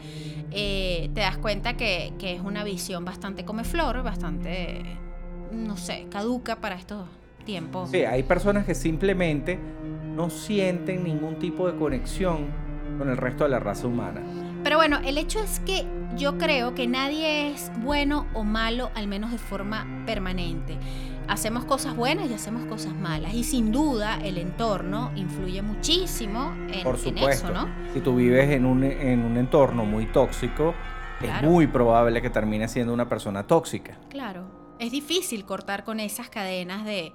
eh, 0.51 1.09
te 1.15 1.21
das 1.21 1.37
cuenta 1.37 1.75
que, 1.77 2.13
que 2.19 2.35
es 2.35 2.41
una 2.41 2.63
visión 2.63 3.03
bastante 3.03 3.43
come 3.43 3.63
flor, 3.63 4.03
bastante, 4.03 4.83
no 5.51 5.77
sé, 5.77 6.05
caduca 6.11 6.57
para 6.57 6.75
estos 6.75 7.07
tiempos. 7.43 7.89
Sí, 7.89 8.03
hay 8.03 8.21
personas 8.21 8.67
que 8.67 8.75
simplemente 8.75 9.57
no 10.15 10.29
sienten 10.29 11.03
ningún 11.03 11.39
tipo 11.39 11.67
de 11.67 11.75
conexión 11.75 12.47
con 12.99 13.09
el 13.09 13.17
resto 13.17 13.45
de 13.45 13.49
la 13.49 13.59
raza 13.59 13.87
humana. 13.87 14.21
Pero 14.63 14.77
bueno, 14.77 14.99
el 15.03 15.17
hecho 15.17 15.39
es 15.39 15.59
que 15.61 15.85
yo 16.15 16.37
creo 16.37 16.75
que 16.75 16.87
nadie 16.87 17.51
es 17.51 17.71
bueno 17.77 18.27
o 18.33 18.43
malo, 18.43 18.91
al 18.95 19.07
menos 19.07 19.31
de 19.31 19.37
forma 19.37 20.03
permanente. 20.05 20.77
Hacemos 21.27 21.65
cosas 21.65 21.95
buenas 21.95 22.29
y 22.29 22.33
hacemos 22.33 22.65
cosas 22.65 22.93
malas. 22.93 23.33
Y 23.33 23.43
sin 23.43 23.71
duda 23.71 24.19
el 24.23 24.37
entorno 24.37 25.11
influye 25.15 25.61
muchísimo 25.61 26.53
en, 26.71 26.83
Por 26.83 26.95
en 26.95 27.01
supuesto, 27.01 27.47
eso, 27.47 27.53
¿no? 27.53 27.67
si 27.93 28.01
tú 28.01 28.15
vives 28.15 28.49
en 28.51 28.65
un, 28.65 28.83
en 28.83 29.23
un 29.23 29.37
entorno 29.37 29.85
muy 29.85 30.05
tóxico, 30.07 30.73
Claro. 31.19 31.47
es 31.47 31.53
muy 31.53 31.67
probable 31.67 32.19
que 32.21 32.31
termines 32.31 32.71
siendo 32.71 32.91
una 32.93 33.07
persona 33.07 33.43
tóxica. 33.45 33.95
Claro. 34.09 34.45
Es 34.79 34.91
difícil 34.91 35.45
cortar 35.45 35.83
con 35.83 35.99
esas 35.99 36.29
cadenas 36.29 36.83
de, 36.83 37.13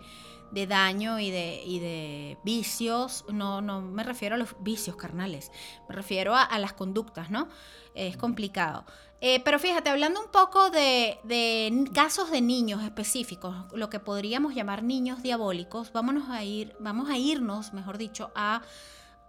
de 0.50 0.66
daño 0.66 1.18
y 1.18 1.30
de, 1.30 1.62
y 1.64 1.78
de 1.78 2.38
vicios. 2.44 3.24
No, 3.32 3.60
no 3.60 3.80
me 3.80 4.02
refiero 4.02 4.34
a 4.34 4.38
los 4.38 4.56
vicios 4.60 4.96
carnales. 4.96 5.50
Me 5.88 5.94
refiero 5.94 6.34
a, 6.34 6.42
a 6.42 6.58
las 6.58 6.72
conductas, 6.72 7.30
¿no? 7.30 7.48
Es 7.94 8.16
complicado. 8.16 8.84
Eh, 9.20 9.40
pero 9.44 9.58
fíjate, 9.58 9.88
hablando 9.88 10.20
un 10.20 10.30
poco 10.30 10.68
de, 10.70 11.18
de 11.24 11.88
casos 11.94 12.30
de 12.30 12.42
niños 12.42 12.82
específicos, 12.82 13.56
lo 13.72 13.88
que 13.88 13.98
podríamos 13.98 14.54
llamar 14.54 14.82
niños 14.82 15.22
diabólicos, 15.22 15.90
vámonos 15.92 16.28
a 16.28 16.44
ir, 16.44 16.76
vamos 16.80 17.08
a 17.08 17.16
irnos, 17.16 17.72
mejor 17.72 17.96
dicho, 17.96 18.30
a 18.34 18.60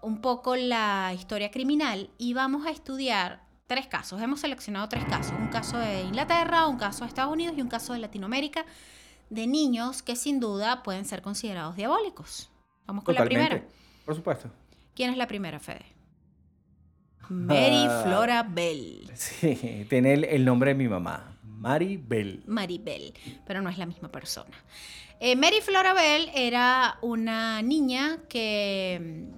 un 0.01 0.19
poco 0.19 0.55
la 0.55 1.13
historia 1.15 1.51
criminal 1.51 2.09
y 2.17 2.33
vamos 2.33 2.65
a 2.65 2.69
estudiar 2.71 3.47
tres 3.67 3.87
casos. 3.87 4.21
Hemos 4.21 4.41
seleccionado 4.41 4.89
tres 4.89 5.05
casos. 5.05 5.33
Un 5.39 5.47
caso 5.47 5.77
de 5.77 6.01
Inglaterra, 6.01 6.67
un 6.67 6.77
caso 6.77 7.01
de 7.03 7.07
Estados 7.07 7.31
Unidos 7.31 7.55
y 7.57 7.61
un 7.61 7.69
caso 7.69 7.93
de 7.93 7.99
Latinoamérica 7.99 8.65
de 9.29 9.47
niños 9.47 10.01
que 10.01 10.15
sin 10.15 10.39
duda 10.39 10.83
pueden 10.83 11.05
ser 11.05 11.21
considerados 11.21 11.75
diabólicos. 11.75 12.49
Vamos 12.85 13.03
con 13.03 13.15
la 13.15 13.25
primera. 13.25 13.63
Por 14.05 14.15
supuesto. 14.15 14.49
¿Quién 14.95 15.09
es 15.11 15.17
la 15.17 15.27
primera, 15.27 15.59
Fede? 15.59 15.85
Mary 17.29 17.85
Ah. 17.89 18.01
Flora 18.05 18.43
Bell. 18.43 19.11
Sí, 19.15 19.85
tiene 19.89 20.13
el, 20.13 20.23
el 20.23 20.45
nombre 20.45 20.71
de 20.71 20.75
mi 20.75 20.87
mamá, 20.87 21.37
Mary 21.43 21.97
Bell. 21.97 22.43
Maribel, 22.47 23.13
pero 23.45 23.61
no 23.61 23.69
es 23.69 23.77
la 23.77 23.85
misma 23.85 24.09
persona. 24.09 24.55
Eh, 25.19 25.35
Mary 25.35 25.59
Flora 25.61 25.93
Bell 25.93 26.29
era 26.33 26.97
una 27.01 27.61
niña 27.61 28.19
que 28.29 29.27
mm, 29.33 29.37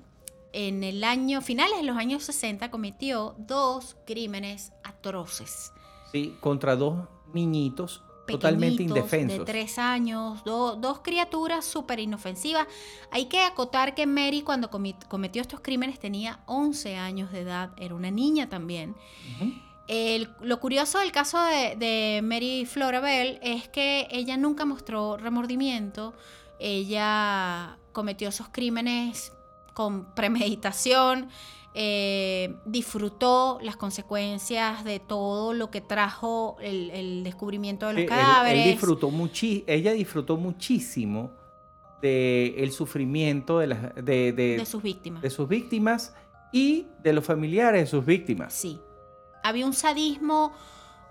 en 0.54 0.84
el 0.84 1.04
año, 1.04 1.42
finales 1.42 1.78
de 1.78 1.84
los 1.84 1.98
años 1.98 2.24
60, 2.24 2.70
cometió 2.70 3.36
dos 3.40 3.98
crímenes 4.06 4.72
atroces. 4.84 5.72
Sí, 6.12 6.36
contra 6.42 6.76
dos 6.76 7.08
niñitos 7.34 8.04
totalmente 8.34 8.84
indefensos. 8.84 9.40
De 9.40 9.46
tres 9.46 9.78
años, 9.78 10.44
do- 10.44 10.76
dos 10.76 11.00
criaturas 11.00 11.66
súper 11.66 12.00
inofensivas. 12.00 12.68
Hay 13.12 13.26
que 13.26 13.40
acotar 13.42 13.96
que 13.96 14.06
Mary 14.06 14.42
cuando 14.42 14.70
cometió 14.70 15.42
estos 15.42 15.60
crímenes 15.62 16.00
tenía 16.00 16.40
11 16.46 16.96
años 16.98 17.32
de 17.32 17.40
edad, 17.42 17.72
era 17.78 17.96
una 17.96 18.12
niña 18.12 18.50
también. 18.50 18.96
El- 19.88 20.30
lo 20.42 20.60
curioso 20.60 21.00
del 21.00 21.12
caso 21.12 21.42
de, 21.44 21.76
de 21.76 22.22
Mary 22.24 22.66
Flora 22.66 23.00
Bell 23.00 23.40
es 23.42 23.68
que 23.68 24.08
ella 24.12 24.38
nunca 24.38 24.64
mostró 24.66 25.18
remordimiento, 25.18 26.14
ella 26.60 27.78
cometió 27.92 28.30
esos 28.30 28.50
crímenes 28.50 29.34
con 29.74 30.14
premeditación, 30.14 31.30
eh, 31.74 32.56
disfrutó 32.66 33.60
las 33.62 33.76
consecuencias 33.78 34.84
de 34.84 35.00
todo 35.00 35.54
lo 35.54 35.70
que 35.70 35.82
trajo 35.82 36.58
el, 36.62 36.90
el 36.92 37.24
descubrimiento 37.24 37.88
de 37.88 37.94
los 37.94 38.02
él 38.04 38.10
cadáveres. 38.10 38.66
disfrutó 38.66 39.10
muchi- 39.12 39.64
ella 39.68 39.94
disfrutó 39.94 40.36
muchísimo 40.38 41.32
del 42.02 42.72
sufrimiento 42.72 43.60
de, 43.60 43.68
las- 43.68 43.96
de, 43.96 44.32
de- 44.34 44.58
de 44.58 44.66
sus 44.66 44.82
víctimas. 44.82 45.22
de 45.22 45.30
sus 45.30 45.48
víctimas 45.48 46.16
y 46.52 46.88
de 47.04 47.14
los 47.14 47.26
familiares 47.26 47.82
de 47.82 47.88
sus 47.88 48.06
víctimas. 48.06 48.54
Sí. 48.54 48.80
Había 49.44 49.66
un 49.66 49.74
sadismo 49.74 50.52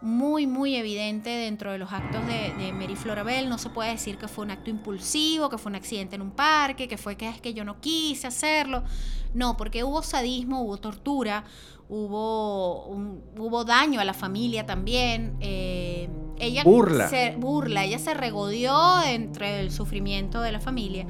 muy, 0.00 0.46
muy 0.46 0.76
evidente 0.76 1.28
dentro 1.30 1.72
de 1.72 1.78
los 1.78 1.92
actos 1.92 2.24
de, 2.26 2.52
de 2.54 2.72
Mary 2.72 2.94
Florabel. 2.96 3.48
No 3.48 3.58
se 3.58 3.68
puede 3.70 3.90
decir 3.90 4.16
que 4.16 4.28
fue 4.28 4.44
un 4.44 4.50
acto 4.52 4.70
impulsivo, 4.70 5.48
que 5.50 5.58
fue 5.58 5.70
un 5.70 5.76
accidente 5.76 6.14
en 6.16 6.22
un 6.22 6.30
parque, 6.30 6.86
que 6.88 6.96
fue 6.96 7.16
que 7.16 7.28
es 7.28 7.40
que 7.40 7.52
yo 7.54 7.64
no 7.64 7.80
quise 7.80 8.26
hacerlo. 8.28 8.84
No, 9.34 9.56
porque 9.56 9.82
hubo 9.84 10.02
sadismo, 10.02 10.62
hubo 10.62 10.76
tortura, 10.78 11.44
hubo, 11.88 12.84
un- 12.86 13.22
hubo 13.38 13.64
daño 13.64 14.00
a 14.00 14.04
la 14.04 14.14
familia 14.14 14.66
también. 14.66 15.36
eh, 15.40 16.08
ella 16.38 16.62
Burla. 16.62 17.08
Se, 17.08 17.34
burla. 17.36 17.84
Ella 17.84 17.98
se 17.98 18.14
regodeó 18.14 19.02
entre 19.02 19.60
el 19.60 19.72
sufrimiento 19.72 20.40
de 20.40 20.52
la 20.52 20.60
familia 20.60 21.06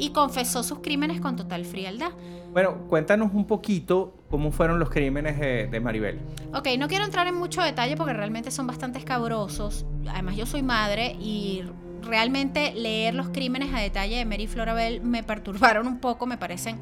y 0.00 0.10
confesó 0.10 0.62
sus 0.62 0.80
crímenes 0.80 1.20
con 1.20 1.36
total 1.36 1.64
frialdad. 1.64 2.10
Bueno, 2.52 2.88
cuéntanos 2.88 3.32
un 3.32 3.46
poquito 3.46 4.14
cómo 4.28 4.50
fueron 4.50 4.80
los 4.80 4.90
crímenes 4.90 5.38
de, 5.38 5.68
de 5.68 5.80
Maribel. 5.80 6.18
Ok, 6.52 6.68
no 6.78 6.88
quiero 6.88 7.04
entrar 7.04 7.26
en 7.28 7.36
mucho 7.36 7.62
detalle 7.62 7.96
porque 7.96 8.12
realmente 8.12 8.50
son 8.50 8.66
bastante 8.66 8.98
escabrosos. 8.98 9.86
Además, 10.08 10.36
yo 10.36 10.46
soy 10.46 10.62
madre 10.62 11.16
y 11.20 11.62
realmente 12.02 12.72
leer 12.74 13.14
los 13.14 13.28
crímenes 13.28 13.72
a 13.74 13.78
detalle 13.78 14.16
de 14.16 14.24
Mary 14.24 14.46
Florabel 14.46 15.00
me 15.02 15.22
perturbaron 15.22 15.86
un 15.86 15.98
poco, 15.98 16.26
me 16.26 16.38
parecen 16.38 16.78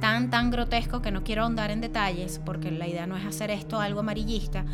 tan, 0.00 0.30
tan 0.30 0.50
grotescos 0.50 1.00
que 1.00 1.10
no 1.10 1.22
quiero 1.22 1.42
ahondar 1.42 1.70
en 1.70 1.80
detalles 1.80 2.40
porque 2.44 2.70
la 2.70 2.88
idea 2.88 3.06
no 3.06 3.16
es 3.16 3.24
hacer 3.24 3.50
esto 3.50 3.80
algo 3.80 4.00
amarillista. 4.00 4.64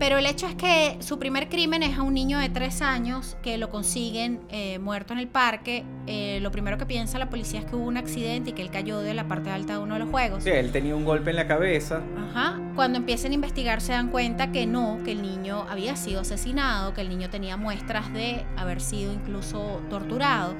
Pero 0.00 0.16
el 0.16 0.24
hecho 0.24 0.46
es 0.46 0.54
que 0.54 0.96
su 1.00 1.18
primer 1.18 1.50
crimen 1.50 1.82
es 1.82 1.98
a 1.98 2.02
un 2.02 2.14
niño 2.14 2.38
de 2.38 2.48
tres 2.48 2.80
años 2.80 3.36
que 3.42 3.58
lo 3.58 3.68
consiguen 3.68 4.40
eh, 4.48 4.78
muerto 4.78 5.12
en 5.12 5.18
el 5.18 5.28
parque. 5.28 5.84
Eh, 6.06 6.38
lo 6.40 6.50
primero 6.50 6.78
que 6.78 6.86
piensa 6.86 7.18
la 7.18 7.28
policía 7.28 7.60
es 7.60 7.66
que 7.66 7.76
hubo 7.76 7.84
un 7.84 7.98
accidente 7.98 8.48
y 8.48 8.52
que 8.54 8.62
él 8.62 8.70
cayó 8.70 9.00
de 9.00 9.12
la 9.12 9.28
parte 9.28 9.50
alta 9.50 9.74
de 9.74 9.78
uno 9.80 9.92
de 9.92 10.00
los 10.00 10.08
juegos. 10.08 10.42
Sí, 10.42 10.48
él 10.48 10.72
tenía 10.72 10.96
un 10.96 11.04
golpe 11.04 11.28
en 11.28 11.36
la 11.36 11.46
cabeza. 11.46 12.00
Ajá. 12.16 12.58
Cuando 12.74 12.96
empiezan 12.96 13.32
a 13.32 13.34
investigar 13.34 13.82
se 13.82 13.92
dan 13.92 14.08
cuenta 14.08 14.52
que 14.52 14.66
no, 14.66 15.00
que 15.04 15.12
el 15.12 15.20
niño 15.20 15.66
había 15.68 15.94
sido 15.96 16.22
asesinado, 16.22 16.94
que 16.94 17.02
el 17.02 17.10
niño 17.10 17.28
tenía 17.28 17.58
muestras 17.58 18.10
de 18.14 18.46
haber 18.56 18.80
sido 18.80 19.12
incluso 19.12 19.82
torturado. 19.90 20.54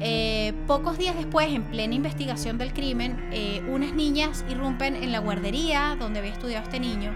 Eh, 0.00 0.54
pocos 0.66 0.98
días 0.98 1.14
después, 1.14 1.54
en 1.54 1.62
plena 1.62 1.94
investigación 1.94 2.58
del 2.58 2.72
crimen, 2.72 3.16
unas 3.70 3.92
niñas 3.94 4.44
irrumpen 4.50 4.96
en 4.96 5.12
la 5.12 5.20
guardería 5.20 5.96
donde 6.00 6.18
había 6.18 6.32
estudiado 6.32 6.64
este 6.64 6.80
niño, 6.80 7.14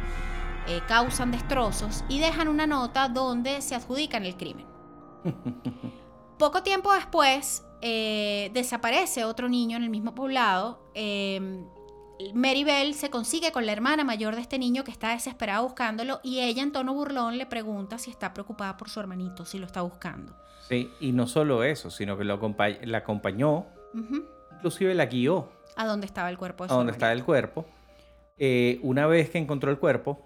eh, 0.68 0.80
causan 0.88 1.30
destrozos 1.30 2.04
y 2.08 2.18
dejan 2.18 2.49
una 2.49 2.66
nota 2.66 3.08
donde 3.08 3.61
se 3.62 3.75
adjudican 3.75 4.25
el 4.25 4.37
crimen. 4.37 4.66
Poco 6.38 6.62
tiempo 6.62 6.92
después, 6.92 7.64
eh, 7.80 8.50
desaparece 8.52 9.25
otro 9.25 9.49
niño 9.49 9.76
en 9.76 9.85
el 9.85 9.90
mismo 9.90 10.14
poblado. 10.14 10.90
eh, 10.94 11.64
Mary 12.35 12.64
Bell 12.64 12.94
se 12.94 13.11
consigue 13.11 13.52
con 13.52 13.66
la 13.66 13.73
hermana 13.73 14.02
mayor 14.02 14.35
de 14.35 14.40
este 14.40 14.58
niño 14.58 14.85
que 14.85 14.90
está 14.90 15.11
desesperada 15.11 15.61
buscándolo 15.61 16.20
y 16.23 16.40
ella 16.40 16.62
en 16.62 16.73
tono 16.73 16.94
burlón 16.94 17.37
le 17.37 17.44
pregunta 17.44 17.99
si 17.99 18.11
está 18.11 18.32
preocupada 18.32 18.76
por 18.78 18.88
su 18.88 19.00
hermanito, 19.00 19.44
si 19.44 19.58
lo 19.58 19.66
está 19.66 19.82
buscando. 19.82 20.35
Sí, 20.68 20.90
y 20.99 21.12
no 21.12 21.26
solo 21.26 21.62
eso, 21.62 21.90
sino 21.90 22.16
que 22.16 22.25
lo 22.25 22.40
la 22.85 22.99
acompañó, 22.99 23.66
inclusive 24.54 24.94
la 24.94 25.06
guió 25.06 25.49
¿A 25.76 25.87
dónde 25.87 26.06
estaba 26.06 26.30
el 26.30 26.38
cuerpo 26.38 26.64
de 26.64 26.68
a 26.68 26.70
su 26.70 26.76
donde 26.78 26.92
está 26.92 27.06
hermanito? 27.06 27.20
el 27.20 27.26
cuerpo. 27.26 27.66
Eh, 28.38 28.80
una 28.82 29.06
vez 29.06 29.30
que 29.30 29.38
encontró 29.38 29.70
el 29.70 29.78
cuerpo, 29.78 30.25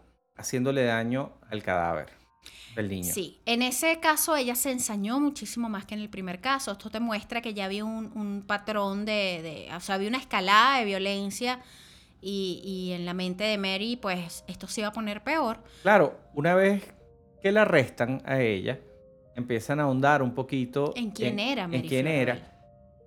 haciéndole 0.41 0.83
daño 0.83 1.33
al 1.49 1.63
cadáver. 1.63 2.09
del 2.75 2.87
niño. 2.89 3.13
Sí, 3.13 3.41
en 3.45 3.61
ese 3.63 3.99
caso 3.99 4.35
ella 4.37 4.55
se 4.55 4.71
ensañó 4.71 5.19
muchísimo 5.19 5.67
más 5.69 5.85
que 5.85 5.93
en 5.95 5.99
el 6.01 6.09
primer 6.09 6.39
caso. 6.39 6.71
Esto 6.71 6.89
te 6.89 6.99
muestra 7.01 7.41
que 7.41 7.53
ya 7.53 7.65
había 7.65 7.83
un, 7.83 8.11
un 8.15 8.43
patrón 8.47 9.03
de, 9.05 9.41
de- 9.43 9.75
o 9.75 9.79
sea, 9.81 9.95
había 9.95 10.07
una 10.07 10.17
escalada 10.19 10.79
de 10.79 10.85
violencia 10.85 11.59
y, 12.21 12.61
y 12.63 12.93
en 12.93 13.05
la 13.05 13.13
mente 13.13 13.43
de 13.43 13.57
Mary, 13.57 13.97
pues 14.01 14.43
esto 14.47 14.67
se 14.67 14.81
iba 14.81 14.87
a 14.89 14.93
poner 14.93 15.21
peor. 15.21 15.57
Claro, 15.81 16.17
una 16.33 16.55
vez 16.55 16.93
que 17.41 17.51
la 17.51 17.63
arrestan 17.63 18.21
a 18.25 18.39
ella, 18.39 18.79
empiezan 19.35 19.79
a 19.79 19.83
ahondar 19.83 20.21
un 20.21 20.33
poquito 20.33 20.93
¿En 20.95 21.11
quién 21.11 21.39
era 21.39 21.63
en 21.63 21.71
Mary 21.71 21.87
quién 21.89 22.05
Flower 22.05 22.29
era. 22.29 22.57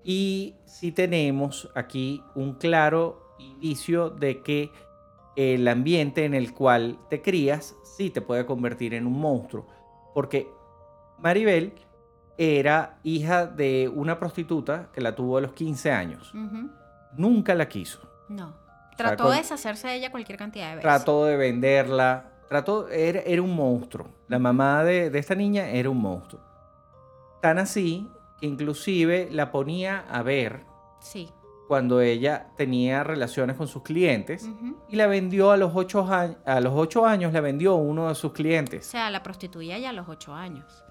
Y 0.05 0.57
sí 0.67 0.93
tenemos 0.93 1.71
aquí 1.75 2.21
un 2.35 2.55
claro 2.55 3.35
indicio 3.39 4.11
de 4.11 4.43
que 4.43 4.71
el 5.37 5.67
ambiente 5.69 6.25
en 6.25 6.35
el 6.35 6.53
cual 6.55 6.99
te 7.11 7.23
crías 7.23 7.77
sí 7.83 8.11
te 8.11 8.21
puede 8.21 8.47
convertir 8.47 8.95
en 8.95 9.07
un 9.07 9.19
monstruo. 9.19 9.67
Porque 10.15 10.49
Maribel 11.19 11.75
era 12.37 12.99
hija 13.03 13.47
de 13.47 13.91
una 13.95 14.19
prostituta 14.19 14.91
que 14.93 15.01
la 15.01 15.15
tuvo 15.15 15.39
a 15.39 15.41
los 15.41 15.53
15 15.53 15.91
años. 15.93 16.33
Nunca 17.17 17.55
la 17.55 17.69
quiso. 17.69 18.01
No. 18.29 18.55
Trató 18.97 19.31
de 19.31 19.39
deshacerse 19.39 19.89
de 19.89 19.97
ella 19.97 20.11
cualquier 20.11 20.39
cantidad 20.39 20.71
de 20.71 20.77
veces. 20.77 20.83
Trató 20.83 21.25
de 21.25 21.37
venderla. 21.37 22.31
Trató, 22.49 22.89
era, 22.89 23.21
era 23.21 23.43
un 23.43 23.55
monstruo. 23.55 24.09
La 24.29 24.39
mamá 24.39 24.85
de, 24.85 25.11
de 25.11 25.19
esta 25.19 25.35
niña 25.35 25.69
era 25.69 25.91
un 25.91 25.99
monstruo. 25.99 26.41
Tan 27.41 27.59
así 27.59 28.09
que 28.41 28.47
inclusive 28.47 29.29
la 29.31 29.51
ponía 29.51 30.05
a 30.09 30.23
ver 30.23 30.65
Sí. 31.05 31.29
Cuando 31.75 32.01
ella 32.01 32.47
tenía 32.57 33.03
relaciones 33.03 33.57
con 33.57 33.67
sus 33.67 33.83
clientes 33.83 34.49
y 34.89 34.95
la 34.95 35.09
vendió 35.09 35.51
a 35.51 35.57
los 35.57 35.73
ocho 35.75 36.05
años. 36.07 36.37
A 36.45 36.61
los 36.61 36.73
ocho 36.77 37.05
años 37.05 37.33
la 37.33 37.41
vendió 37.41 37.73
a 37.73 37.75
uno 37.75 38.09
de 38.09 38.15
sus 38.15 38.31
O 38.31 38.33
clientes. 38.33 38.87
sea, 38.87 39.11
la 39.11 39.25
prostituía 39.25 39.77
ya 39.77 39.91
a 39.91 39.93
los 39.93 40.09
ocho 40.09 40.33
años. 40.33 40.85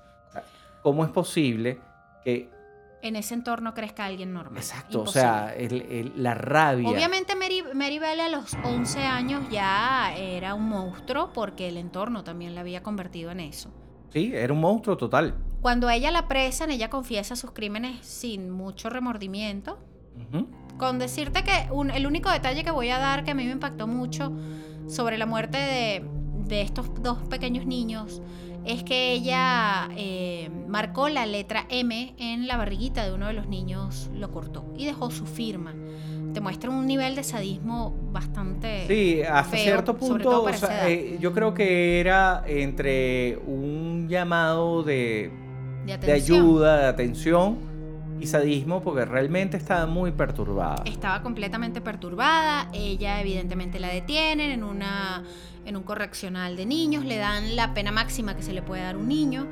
¿Cómo 0.82 1.06
es 1.06 1.10
posible 1.12 1.80
que... 2.25 2.50
En 3.02 3.16
ese 3.16 3.34
entorno 3.34 3.74
crezca 3.74 4.04
alguien 4.04 4.34
normal. 4.34 4.58
Exacto, 4.58 5.04
o 5.04 5.08
sea, 5.08 5.54
el- 5.56 5.84
el- 5.84 6.13
la 6.18 6.34
rabia. 6.34 6.90
Obviamente 6.90 7.34
Mary, 7.36 7.63
Mary 7.74 7.98
Bell 8.00 8.20
a 8.20 8.28
los 8.28 8.54
11 8.66 9.00
años 9.04 9.44
ya 9.50 10.13
era 10.18 10.54
un 10.54 10.68
monstruo 10.68 11.32
porque 11.32 11.70
el 11.70 11.78
entorno 11.78 12.25
también 12.25 12.56
la 12.56 12.60
había 12.62 12.84
convertido 12.84 13.32
en 13.32 13.40
eso. 13.40 13.72
Sí, 14.12 14.32
era 14.36 14.52
un 14.52 14.60
monstruo 14.60 14.98
total. 14.98 15.34
Cuando 15.62 15.90
ella 15.90 16.12
la 16.12 16.28
presan, 16.28 16.72
ella 16.72 16.90
confiesa 16.90 17.38
sus 17.38 17.52
crímenes 17.52 18.06
sin 18.06 18.50
mucho 18.50 18.90
remordimiento. 18.90 19.80
Ujú. 20.30 20.48
Con 20.77 21.00
decirte 21.00 21.44
que 21.44 21.72
un- 21.72 21.92
el 21.92 22.06
único 22.08 22.30
detalle 22.32 22.63
que 22.63 22.72
voy 22.72 22.89
a 22.89 22.98
dar 23.00 23.24
que 23.24 23.32
a 23.32 23.34
mí 23.36 23.46
me 23.46 23.51
impactó 23.51 23.88
mucho 23.88 24.32
sobre 24.88 25.18
la 25.18 25.25
muerte 25.25 25.58
de, 25.58 26.03
de 26.48 26.62
estos 26.62 26.92
dos 27.01 27.20
pequeños 27.30 27.65
niños 27.65 28.22
es 28.65 28.84
que 28.84 29.12
ella 29.12 29.89
eh, 29.98 30.50
marcó 30.68 31.10
la 31.10 31.25
letra 31.25 31.65
M 31.70 32.15
en 32.18 32.48
la 32.48 32.56
barriguita 32.58 33.03
de 33.06 33.13
uno 33.13 33.27
de 33.27 33.34
los 33.34 33.48
niños, 33.48 34.10
lo 34.13 34.32
cortó 34.32 34.65
y 34.77 34.86
dejó 34.86 35.12
su 35.12 35.25
firma. 35.25 35.74
Te 36.34 36.39
muestra 36.42 36.70
un 36.72 36.88
nivel 36.88 37.15
de 37.15 37.24
sadismo 37.24 37.94
bastante... 38.12 38.86
Sí, 38.88 39.22
hasta 39.22 39.44
feo, 39.51 39.63
cierto 39.63 39.98
punto, 39.98 40.44
o 40.44 40.53
sea, 40.53 40.89
eh, 40.89 41.18
yo 41.20 41.34
creo 41.34 41.53
que 41.53 42.00
era 42.00 42.44
entre 42.48 43.38
un 43.46 44.08
llamado 44.10 44.82
de, 44.82 45.30
de, 45.86 45.86
de 45.86 45.94
atención. 45.94 46.38
ayuda, 46.39 46.77
de 46.80 46.86
atención 46.88 47.58
y 48.24 48.27
sadismo, 48.27 48.82
porque 48.82 49.06
realmente 49.06 49.58
estaba 49.58 49.86
muy 49.86 50.12
perturbada. 50.12 50.84
Estaba 50.86 51.22
completamente 51.22 51.82
perturbada. 51.82 52.70
Ella 52.74 53.20
evidentemente 53.22 53.80
la 53.80 53.89
detienen 53.89 54.51
en 54.51 54.63
una 54.63 55.24
en 55.65 55.77
un 55.77 55.84
correccional 55.84 56.58
de 56.58 56.65
niños, 56.65 57.06
le 57.06 57.18
dan 57.18 57.56
la 57.56 57.74
pena 57.74 57.92
máxima 57.92 58.36
que 58.36 58.44
se 58.44 58.51
le 58.51 58.62
puede 58.62 58.82
dar 58.82 58.96
a 58.96 58.98
un 58.98 59.08
niño. 59.08 59.48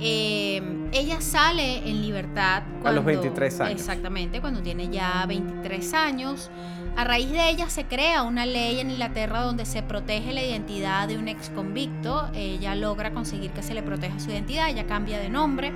Eh, 0.00 0.88
ella 0.92 1.20
sale 1.20 1.88
en 1.88 2.02
libertad 2.02 2.64
A 2.84 2.92
los 2.92 3.04
23 3.04 3.60
años. 3.60 3.80
Exactamente, 3.80 4.40
cuando 4.40 4.60
tiene 4.60 4.88
ya 4.88 5.24
23 5.26 5.94
años. 5.94 6.50
A 6.96 7.04
raíz 7.04 7.30
de 7.30 7.50
ella 7.50 7.68
se 7.68 7.84
crea 7.84 8.22
una 8.22 8.46
ley 8.46 8.80
en 8.80 8.90
Inglaterra 8.90 9.42
donde 9.42 9.66
se 9.66 9.82
protege 9.82 10.32
la 10.32 10.42
identidad 10.42 11.08
de 11.08 11.18
un 11.18 11.28
ex 11.28 11.50
convicto. 11.50 12.28
Ella 12.34 12.74
logra 12.74 13.12
conseguir 13.12 13.50
que 13.50 13.62
se 13.62 13.74
le 13.74 13.82
proteja 13.82 14.18
su 14.18 14.30
identidad, 14.30 14.68
ella 14.68 14.86
cambia 14.86 15.18
de 15.18 15.28
nombre. 15.28 15.72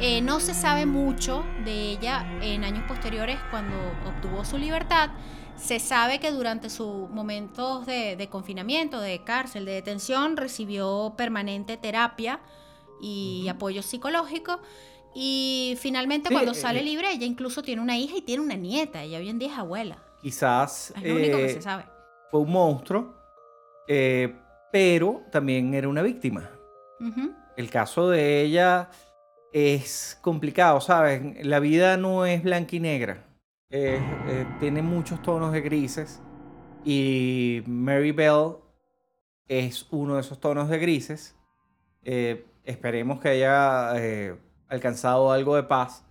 Eh, 0.00 0.20
no 0.20 0.38
se 0.38 0.54
sabe 0.54 0.86
mucho 0.86 1.44
de 1.64 1.90
ella 1.90 2.24
en 2.40 2.62
años 2.64 2.84
posteriores 2.86 3.36
cuando 3.50 3.74
obtuvo 4.06 4.44
su 4.44 4.56
libertad. 4.56 5.10
Se 5.56 5.80
sabe 5.80 6.20
que 6.20 6.30
durante 6.30 6.70
sus 6.70 7.10
momentos 7.10 7.84
de, 7.84 8.14
de 8.14 8.28
confinamiento, 8.28 9.00
de 9.00 9.24
cárcel, 9.24 9.64
de 9.64 9.72
detención, 9.72 10.36
recibió 10.36 11.14
permanente 11.16 11.76
terapia 11.76 12.38
y 13.02 13.48
apoyo 13.48 13.82
psicológico. 13.82 14.60
Y 15.16 15.76
finalmente 15.80 16.28
Sí, 16.28 16.34
cuando 16.34 16.52
eh, 16.52 16.54
sale 16.54 16.78
eh. 16.80 16.84
libre, 16.84 17.10
ella 17.10 17.26
incluso 17.26 17.62
tiene 17.62 17.82
una 17.82 17.98
hija 17.98 18.16
y 18.18 18.22
tiene 18.22 18.42
una 18.44 18.54
nieta. 18.54 19.02
Ella 19.02 19.18
hoy 19.18 19.28
en 19.28 19.40
día 19.40 19.48
es 19.52 19.58
abuela. 19.58 19.98
Quizás 20.22 20.92
Es 20.96 21.02
lo 21.02 21.16
único 21.16 21.38
que 21.38 21.48
se 21.48 21.62
sabe. 21.62 21.86
fue 22.30 22.40
un 22.40 22.52
monstruo, 22.52 23.16
pero 24.70 25.22
también 25.32 25.74
era 25.74 25.88
una 25.88 26.02
víctima. 26.02 26.50
El 27.56 27.70
caso 27.70 28.10
de 28.10 28.42
ella 28.42 28.90
es 29.52 30.18
complicado, 30.22 30.80
¿sabes? 30.80 31.44
La 31.46 31.60
vida 31.60 31.96
no 31.96 32.26
es 32.26 32.42
blanca 32.42 32.76
y 32.76 32.80
negra. 32.80 33.24
Eh, 33.70 34.00
eh, 34.28 34.46
tiene 34.60 34.82
muchos 34.82 35.22
tonos 35.22 35.52
de 35.52 35.60
grises. 35.60 36.20
Y 36.84 37.62
Mary 37.66 38.12
Bell 38.12 38.56
es 39.48 39.86
uno 39.90 40.14
de 40.14 40.20
esos 40.20 40.38
tonos 40.40 40.68
de 40.68 40.78
grises. 40.78 41.36
Eh, 42.02 42.46
esperemos 42.64 43.20
que 43.20 43.28
haya 43.28 43.92
eh, 43.96 44.38
alcanzado 44.68 45.32
algo 45.32 45.56
de 45.56 45.64
paz. 45.64 46.04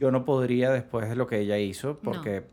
Yo 0.00 0.10
no 0.10 0.24
podría 0.24 0.70
después 0.70 1.08
de 1.08 1.16
lo 1.16 1.26
que 1.26 1.40
ella 1.40 1.58
hizo, 1.58 1.98
porque 2.00 2.48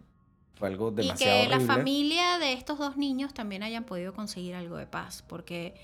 fue 0.56 0.67
algo 0.67 0.91
Y 0.91 0.95
demasiado 0.95 1.43
que 1.43 1.49
la 1.49 1.60
familia 1.60 2.38
de 2.39 2.54
estos 2.54 2.77
dos 2.77 2.97
niños 2.97 3.34
también 3.34 3.63
hayan 3.63 3.84
podido 3.84 4.13
conseguir 4.13 4.56
algo 4.56 4.77
de 4.77 4.86
paz. 4.86 5.23
Porque 5.27 5.75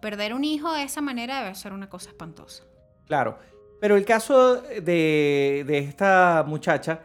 perder 0.00 0.34
un 0.34 0.44
hijo 0.44 0.72
de 0.72 0.82
esa 0.82 1.00
manera 1.00 1.42
debe 1.42 1.54
ser 1.54 1.72
una 1.72 1.88
cosa 1.88 2.10
espantosa. 2.10 2.64
Claro. 3.06 3.38
Pero 3.80 3.96
el 3.96 4.04
caso 4.04 4.62
de, 4.62 5.64
de 5.66 5.78
esta 5.78 6.44
muchacha 6.46 7.00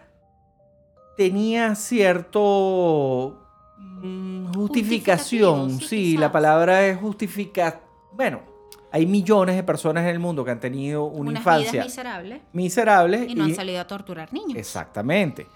tenía 1.18 1.76
cierto 1.76 3.46
mm, 3.78 4.54
justificación. 4.54 5.80
Sí, 5.80 6.12
quizás. 6.12 6.20
la 6.22 6.32
palabra 6.32 6.86
es 6.88 6.98
justificar. 6.98 7.82
Bueno, 8.14 8.42
hay 8.92 9.06
millones 9.06 9.56
de 9.56 9.64
personas 9.64 10.04
en 10.04 10.10
el 10.10 10.20
mundo 10.20 10.44
que 10.46 10.52
han 10.52 10.60
tenido 10.60 11.06
una 11.06 11.32
Unas 11.32 11.42
infancia 11.42 11.72
vidas 11.72 11.86
miserables 11.86 12.42
miserable. 12.54 13.26
y 13.28 13.36
no 13.36 13.44
han 13.44 13.56
salido 13.56 13.82
a 13.82 13.88
torturar 13.88 14.32
niños. 14.34 14.58
Exactamente. 14.58 15.48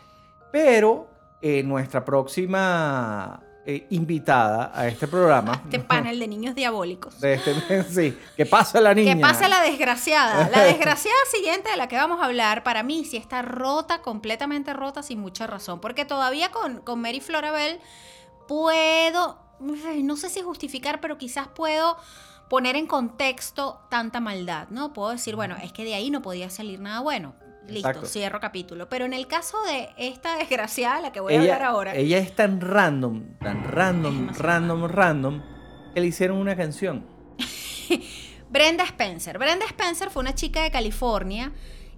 Pero 0.52 1.08
eh, 1.41 1.63
nuestra 1.63 2.04
próxima 2.06 3.42
eh, 3.65 3.88
invitada 3.91 4.71
a 4.73 4.88
este 4.88 5.08
programa. 5.08 5.62
Este 5.63 5.80
panel 5.80 6.19
de 6.19 6.28
niños 6.28 6.54
diabólicos. 6.56 7.19
de 7.21 7.36
este- 7.36 7.84
sí, 7.89 8.17
que 8.36 8.45
pasa 8.45 8.82
la 8.82 8.93
niña. 8.93 9.15
Que 9.15 9.21
pasa 9.21 9.47
la 9.47 9.62
desgraciada. 9.62 10.49
La 10.49 10.63
desgraciada 10.63 11.17
siguiente 11.32 11.69
de 11.69 11.78
la 11.78 11.88
que 11.88 11.95
vamos 11.95 12.21
a 12.21 12.26
hablar, 12.26 12.63
para 12.63 12.84
mí, 12.84 13.06
sí 13.06 13.17
está 13.17 13.41
rota, 13.41 14.02
completamente 14.02 14.73
rota, 14.73 15.02
sin 15.02 15.19
mucha 15.19 15.47
razón. 15.47 15.80
Porque 15.80 16.04
todavía 16.06 16.52
con, 16.52 16.80
con 16.80 16.99
Mary 17.02 17.21
Florabel 17.21 17.80
puedo, 18.47 19.39
no 19.60 20.15
sé 20.17 20.30
si 20.30 20.41
justificar, 20.41 20.99
pero 20.99 21.17
quizás 21.17 21.47
puedo 21.47 21.97
poner 22.49 22.76
en 22.76 22.86
contexto 22.86 23.80
tanta 23.89 24.19
maldad, 24.19 24.67
¿no? 24.69 24.93
Puedo 24.93 25.10
decir, 25.12 25.36
bueno, 25.36 25.56
es 25.63 25.71
que 25.71 25.86
de 25.86 25.95
ahí 25.95 26.12
no 26.12 26.21
podía 26.21 26.49
salir 26.49 26.80
nada 26.80 26.99
bueno. 26.99 27.34
Listo, 27.67 27.88
Exacto. 27.88 28.08
cierro 28.08 28.39
capítulo. 28.39 28.89
Pero 28.89 29.06
en 29.06 29.13
el 29.13 29.28
caso 29.28 29.58
de 29.63 29.89
esta 29.97 30.36
desgraciada, 30.38 31.02
la 31.02 31.12
que 31.12 31.19
voy 31.19 31.36
a 31.36 31.39
hablar 31.39 31.63
ahora, 31.63 31.95
Ella 31.95 32.17
es 32.17 32.36
tan 32.36 32.62
random, 32.62 33.38
tan 33.39 33.63
random, 33.63 34.30
random, 34.38 34.84
random, 34.86 35.41
que 35.93 36.02
le 36.02 36.08
hicieron 36.08 36.38
una 36.38 36.56
canción. 36.56 37.06
Brenda 38.49 38.84
Spencer. 38.84 39.38
Brenda 39.38 39.65
Spencer 39.65 40.10
fue 40.10 40.21
una 40.21 40.36
chica 40.36 40.62
de 40.63 40.71
California 40.71 41.52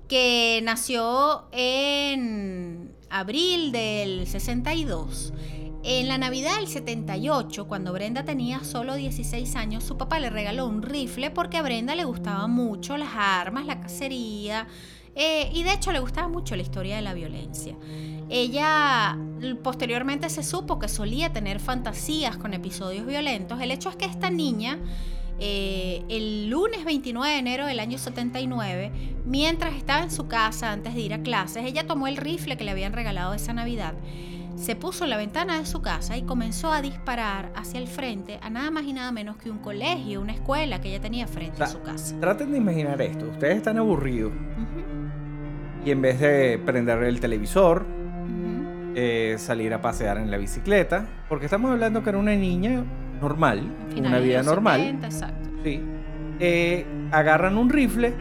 que 0.08 0.62
nació 0.64 1.48
en 1.52 2.96
abril 3.10 3.72
del 3.72 4.28
62. 4.28 5.34
En 5.84 6.08
la 6.08 6.18
Navidad 6.18 6.56
del 6.56 6.68
78, 6.68 7.68
cuando 7.68 7.94
Brenda 7.94 8.24
tenía 8.24 8.64
solo 8.64 8.96
16 8.96 9.56
años, 9.56 9.84
su 9.84 9.98
papá 9.98 10.20
le 10.20 10.32
regaló 10.32 10.66
un 10.66 10.82
rifle 10.82 11.30
porque 11.30 11.58
a 11.58 11.62
Brenda 11.62 11.94
le 11.94 12.06
gustaban 12.06 12.50
mucho 12.52 12.98
las 12.98 13.10
armas, 13.16 13.66
la 13.66 13.82
cacería 13.82 14.68
eh, 15.16 15.50
y 15.54 15.64
de 15.64 15.74
hecho 15.74 15.92
le 15.94 16.00
gustaba 16.00 16.28
mucho 16.28 16.56
la 16.56 16.62
historia 16.62 16.98
de 16.98 17.02
la 17.02 17.14
violencia. 17.14 17.76
Ella 18.30 19.18
posteriormente 19.64 20.30
se 20.30 20.44
supo 20.44 20.80
que 20.80 20.88
solía 20.88 21.32
tener 21.32 21.60
fantasías 21.60 22.38
con 22.38 22.54
episodios 22.54 23.06
violentos. 23.06 23.62
El 23.62 23.72
hecho 23.72 23.90
es 23.90 23.96
que 23.96 24.06
esta 24.06 24.30
niña, 24.30 24.80
eh, 25.40 26.04
el 26.10 26.50
lunes 26.50 26.84
29 26.84 27.32
de 27.32 27.40
enero 27.40 27.66
del 27.66 27.80
año 27.80 27.98
79, 27.98 28.92
mientras 29.26 29.76
estaba 29.76 30.04
en 30.04 30.12
su 30.12 30.28
casa 30.28 30.72
antes 30.72 30.96
de 30.96 31.02
ir 31.02 31.14
a 31.14 31.22
clases, 31.22 31.64
ella 31.66 31.88
tomó 31.88 32.08
el 32.08 32.18
rifle 32.18 32.58
que 32.58 32.64
le 32.64 32.72
habían 32.72 32.94
regalado 32.94 33.34
esa 33.34 33.54
Navidad, 33.54 33.94
se 34.56 34.76
puso 34.76 35.04
en 35.04 35.10
la 35.12 35.18
ventana 35.18 35.60
de 35.60 35.66
su 35.66 35.82
casa 35.82 36.18
y 36.18 36.24
comenzó 36.24 36.72
a 36.72 36.82
disparar 36.82 37.52
hacia 37.56 37.80
el 37.80 37.88
frente 37.88 38.40
a 38.42 38.50
nada 38.50 38.72
más 38.72 38.86
y 38.86 38.94
nada 38.94 39.12
menos 39.12 39.36
que 39.36 39.52
un 39.52 39.60
colegio, 39.60 40.22
una 40.22 40.34
escuela 40.34 40.80
que 40.82 40.90
ella 40.90 41.02
tenía 41.02 41.28
frente 41.28 41.62
a 41.62 41.68
su 41.68 41.82
casa. 41.82 42.18
Traten 42.20 42.52
de 42.52 42.58
imaginar 42.58 43.02
esto. 43.02 43.28
Ustedes 43.28 43.58
están 43.58 43.78
aburridos 43.78 44.32
y 45.86 45.92
en 45.92 46.02
vez 46.02 46.20
de 46.20 46.60
prender 46.66 47.04
el 47.04 47.20
televisor, 47.20 47.86
eh, 48.96 49.36
salir 49.38 49.74
a 49.74 49.82
pasear 49.82 50.18
en 50.18 50.32
la 50.32 50.38
bicicleta, 50.38 51.06
porque 51.30 51.46
estamos 51.46 51.72
hablando 51.72 52.04
que 52.04 52.10
era 52.10 52.18
una 52.18 52.36
niña 52.36 52.84
normal, 53.22 53.62
una 53.96 54.20
vida 54.20 54.42
normal, 54.42 54.80
70, 54.82 55.08
exacto. 55.08 55.50
sí, 55.64 55.82
eh, 56.40 56.86
agarran 57.12 57.58
un 57.58 57.70
rifle, 57.70 58.14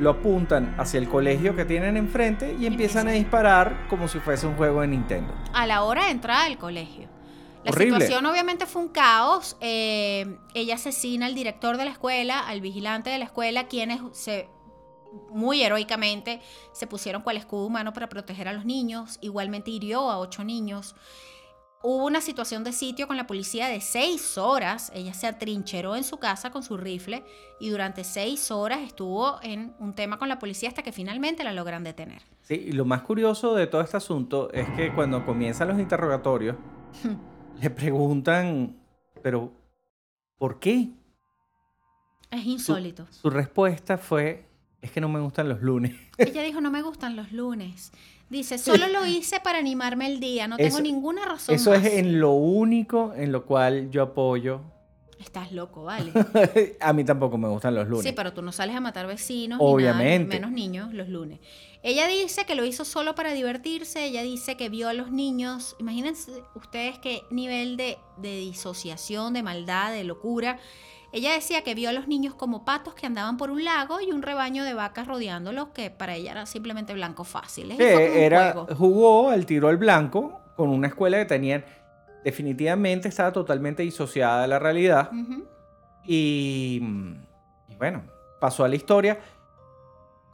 lo 0.00 0.10
apuntan 0.10 0.74
hacia 0.78 0.98
el 0.98 1.08
colegio 1.08 1.54
que 1.56 1.64
tienen 1.64 1.96
enfrente 1.96 2.56
y 2.58 2.66
empiezan 2.66 3.08
a 3.08 3.12
disparar 3.12 3.86
como 3.88 4.08
si 4.08 4.18
fuese 4.18 4.46
un 4.46 4.54
juego 4.54 4.80
de 4.80 4.88
Nintendo. 4.88 5.32
a 5.52 5.66
la 5.66 5.82
hora 5.82 6.04
de 6.06 6.10
entrar 6.10 6.46
al 6.46 6.58
colegio. 6.58 7.08
La 7.64 7.72
Horrible. 7.72 7.94
situación 8.00 8.24
obviamente 8.26 8.66
fue 8.66 8.82
un 8.82 8.88
caos. 8.88 9.56
eh, 9.60 10.36
ella 10.54 10.76
asesina 10.76 11.26
al 11.26 11.34
director 11.34 11.76
de 11.76 11.84
la 11.84 11.90
escuela, 11.90 12.38
al 12.40 12.60
vigilante 12.60 13.10
de 13.10 13.18
la 13.18 13.24
escuela, 13.24 13.66
quienes 13.66 14.00
se 14.12 14.48
muy 15.30 15.62
heroicamente 15.62 16.40
se 16.72 16.86
pusieron 16.86 17.22
cual 17.22 17.36
escudo 17.36 17.66
humano 17.66 17.92
para 17.92 18.08
proteger 18.08 18.48
a 18.48 18.52
los 18.52 18.64
niños. 18.64 19.18
Igualmente 19.20 19.70
hirió 19.70 20.10
a 20.10 20.18
ocho 20.18 20.44
niños. 20.44 20.94
Hubo 21.80 22.06
una 22.06 22.20
situación 22.20 22.64
de 22.64 22.72
sitio 22.72 23.06
con 23.06 23.16
la 23.16 23.28
policía 23.28 23.68
de 23.68 23.80
seis 23.80 24.36
horas. 24.36 24.90
Ella 24.94 25.14
se 25.14 25.28
atrincheró 25.28 25.94
en 25.94 26.02
su 26.02 26.16
casa 26.16 26.50
con 26.50 26.64
su 26.64 26.76
rifle 26.76 27.24
y 27.60 27.68
durante 27.70 28.02
seis 28.02 28.50
horas 28.50 28.80
estuvo 28.80 29.38
en 29.42 29.74
un 29.78 29.94
tema 29.94 30.18
con 30.18 30.28
la 30.28 30.40
policía 30.40 30.68
hasta 30.70 30.82
que 30.82 30.90
finalmente 30.90 31.44
la 31.44 31.52
logran 31.52 31.84
detener. 31.84 32.22
Sí, 32.42 32.54
y 32.54 32.72
lo 32.72 32.84
más 32.84 33.02
curioso 33.02 33.54
de 33.54 33.68
todo 33.68 33.80
este 33.80 33.96
asunto 33.96 34.50
es 34.52 34.68
que 34.70 34.92
cuando 34.92 35.24
comienzan 35.24 35.68
los 35.68 35.78
interrogatorios, 35.78 36.56
le 37.60 37.70
preguntan, 37.70 38.76
pero 39.22 39.52
¿por 40.36 40.58
qué? 40.58 40.90
Es 42.32 42.42
Su- 42.42 42.48
insólito. 42.50 43.06
Su 43.10 43.30
respuesta 43.30 43.98
fue, 43.98 44.47
es 44.80 44.90
que 44.90 45.00
no 45.00 45.08
me 45.08 45.20
gustan 45.20 45.48
los 45.48 45.60
lunes. 45.62 45.94
Ella 46.18 46.42
dijo, 46.42 46.60
no 46.60 46.70
me 46.70 46.82
gustan 46.82 47.16
los 47.16 47.32
lunes. 47.32 47.92
Dice, 48.30 48.58
solo 48.58 48.88
lo 48.88 49.06
hice 49.06 49.40
para 49.40 49.58
animarme 49.58 50.06
el 50.06 50.20
día, 50.20 50.46
no 50.48 50.56
tengo 50.58 50.80
ninguna 50.80 51.24
razón 51.24 51.54
Eso 51.54 51.70
más". 51.70 51.84
es 51.84 51.94
en 51.94 52.20
lo 52.20 52.32
único 52.32 53.14
en 53.16 53.32
lo 53.32 53.46
cual 53.46 53.90
yo 53.90 54.02
apoyo. 54.02 54.60
Estás 55.18 55.50
loco, 55.50 55.82
vale. 55.84 56.12
a 56.80 56.92
mí 56.92 57.04
tampoco 57.04 57.38
me 57.38 57.48
gustan 57.48 57.74
los 57.74 57.88
lunes. 57.88 58.04
Sí, 58.04 58.12
pero 58.12 58.32
tú 58.32 58.42
no 58.42 58.52
sales 58.52 58.76
a 58.76 58.80
matar 58.80 59.06
vecinos, 59.06 59.58
ni 59.58 59.64
nada, 59.64 59.74
Obviamente. 59.74 60.36
menos 60.36 60.52
niños, 60.52 60.92
los 60.92 61.08
lunes. 61.08 61.40
Ella 61.82 62.06
dice 62.06 62.44
que 62.44 62.54
lo 62.54 62.64
hizo 62.64 62.84
solo 62.84 63.14
para 63.14 63.32
divertirse, 63.32 64.04
ella 64.04 64.22
dice 64.22 64.56
que 64.56 64.68
vio 64.68 64.88
a 64.88 64.92
los 64.92 65.10
niños, 65.10 65.74
imagínense 65.80 66.30
ustedes 66.54 66.98
qué 66.98 67.22
nivel 67.30 67.76
de, 67.76 67.98
de 68.18 68.36
disociación, 68.40 69.32
de 69.32 69.42
maldad, 69.42 69.92
de 69.92 70.04
locura. 70.04 70.58
Ella 71.12 71.32
decía 71.32 71.62
que 71.62 71.74
vio 71.74 71.88
a 71.88 71.92
los 71.92 72.06
niños 72.06 72.34
como 72.34 72.64
patos 72.64 72.94
que 72.94 73.06
andaban 73.06 73.36
por 73.38 73.50
un 73.50 73.64
lago 73.64 74.00
y 74.00 74.12
un 74.12 74.22
rebaño 74.22 74.64
de 74.64 74.74
vacas 74.74 75.06
rodeándolos, 75.06 75.68
que 75.68 75.90
para 75.90 76.14
ella 76.14 76.32
era 76.32 76.46
simplemente 76.46 76.92
blanco 76.92 77.24
fácil. 77.24 77.72
Un 77.72 77.80
era, 77.80 78.52
juego. 78.52 78.74
jugó 78.76 79.30
al 79.30 79.46
tiro 79.46 79.68
al 79.68 79.78
blanco 79.78 80.40
con 80.56 80.68
una 80.68 80.88
escuela 80.88 81.18
que 81.18 81.24
tenían, 81.24 81.64
definitivamente 82.24 83.08
estaba 83.08 83.32
totalmente 83.32 83.82
disociada 83.82 84.42
de 84.42 84.48
la 84.48 84.58
realidad. 84.58 85.10
Y, 86.04 86.82
y 87.68 87.76
bueno, 87.76 88.02
pasó 88.40 88.64
a 88.64 88.68
la 88.68 88.76
historia, 88.76 89.18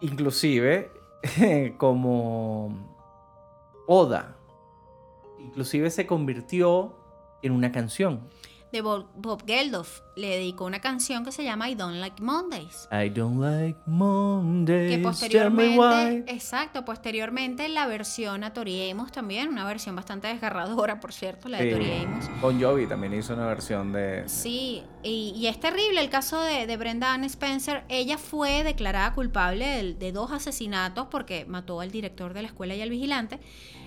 inclusive 0.01 0.91
como 1.79 2.97
Oda. 3.87 4.37
Inclusive 5.39 5.91
se 5.91 6.07
convirtió 6.07 6.97
en 7.43 7.53
una 7.53 7.71
canción. 7.71 8.29
De 8.75 8.83
Bob, 8.83 9.07
Bob 9.15 9.45
Geldof. 9.47 10.01
Le 10.17 10.29
dedicó 10.29 10.65
una 10.65 10.81
canción 10.81 11.25
que 11.25 11.33
se 11.33 11.45
llama 11.45 11.71
I 11.71 11.75
Don't 11.77 11.97
Like 11.97 12.21
Mondays. 12.23 12.89
I 12.93 13.09
don't 13.09 13.41
like 13.41 13.79
Mondays. 13.87 14.91
Que 14.91 14.97
tell 14.97 15.01
me 15.01 15.05
posteriormente, 15.77 15.79
why. 15.79 16.35
exacto, 16.35 16.85
posteriormente 16.85 17.69
la 17.69 17.87
versión 17.87 18.45
a 18.45 18.53
Tori 18.53 18.91
Amos 18.91 19.13
también, 19.13 19.49
una 19.49 19.65
versión 19.65 19.95
bastante 19.97 20.29
desgarradora, 20.29 21.01
por 21.01 21.13
cierto, 21.13 21.49
la 21.49 21.59
de 21.59 21.65
Sí. 21.65 21.71
Tori 21.71 21.93
Amos. 22.05 22.25
Bon 22.41 22.61
Jovi 22.61 22.87
también 22.87 23.15
hizo 23.15 23.35
una 23.35 23.47
versión 23.47 23.93
de... 23.93 24.25
Sí, 24.27 24.83
y, 25.03 25.33
y 25.37 25.47
es 25.47 25.59
terrible 25.61 26.01
el 26.01 26.11
caso 26.11 26.41
de, 26.41 26.67
de 26.67 26.77
Brenda 26.77 27.15
Ann 27.15 27.25
Spencer. 27.25 27.85
Ella 27.89 28.19
fue 28.19 28.65
declarada 28.65 29.15
culpable 29.15 29.67
de, 29.67 29.95
de 29.95 30.13
dos 30.13 30.33
asesinatos 30.33 31.07
porque 31.11 31.45
mató 31.45 31.81
al 31.81 31.91
director 31.91 32.35
de 32.35 32.43
la 32.43 32.49
escuela 32.49 32.75
y 32.75 32.83
al 32.83 32.91
vigilante. 32.91 33.39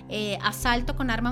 Eh, 0.09 0.37
asalto 0.41 0.95
con 0.95 1.09
arma 1.09 1.31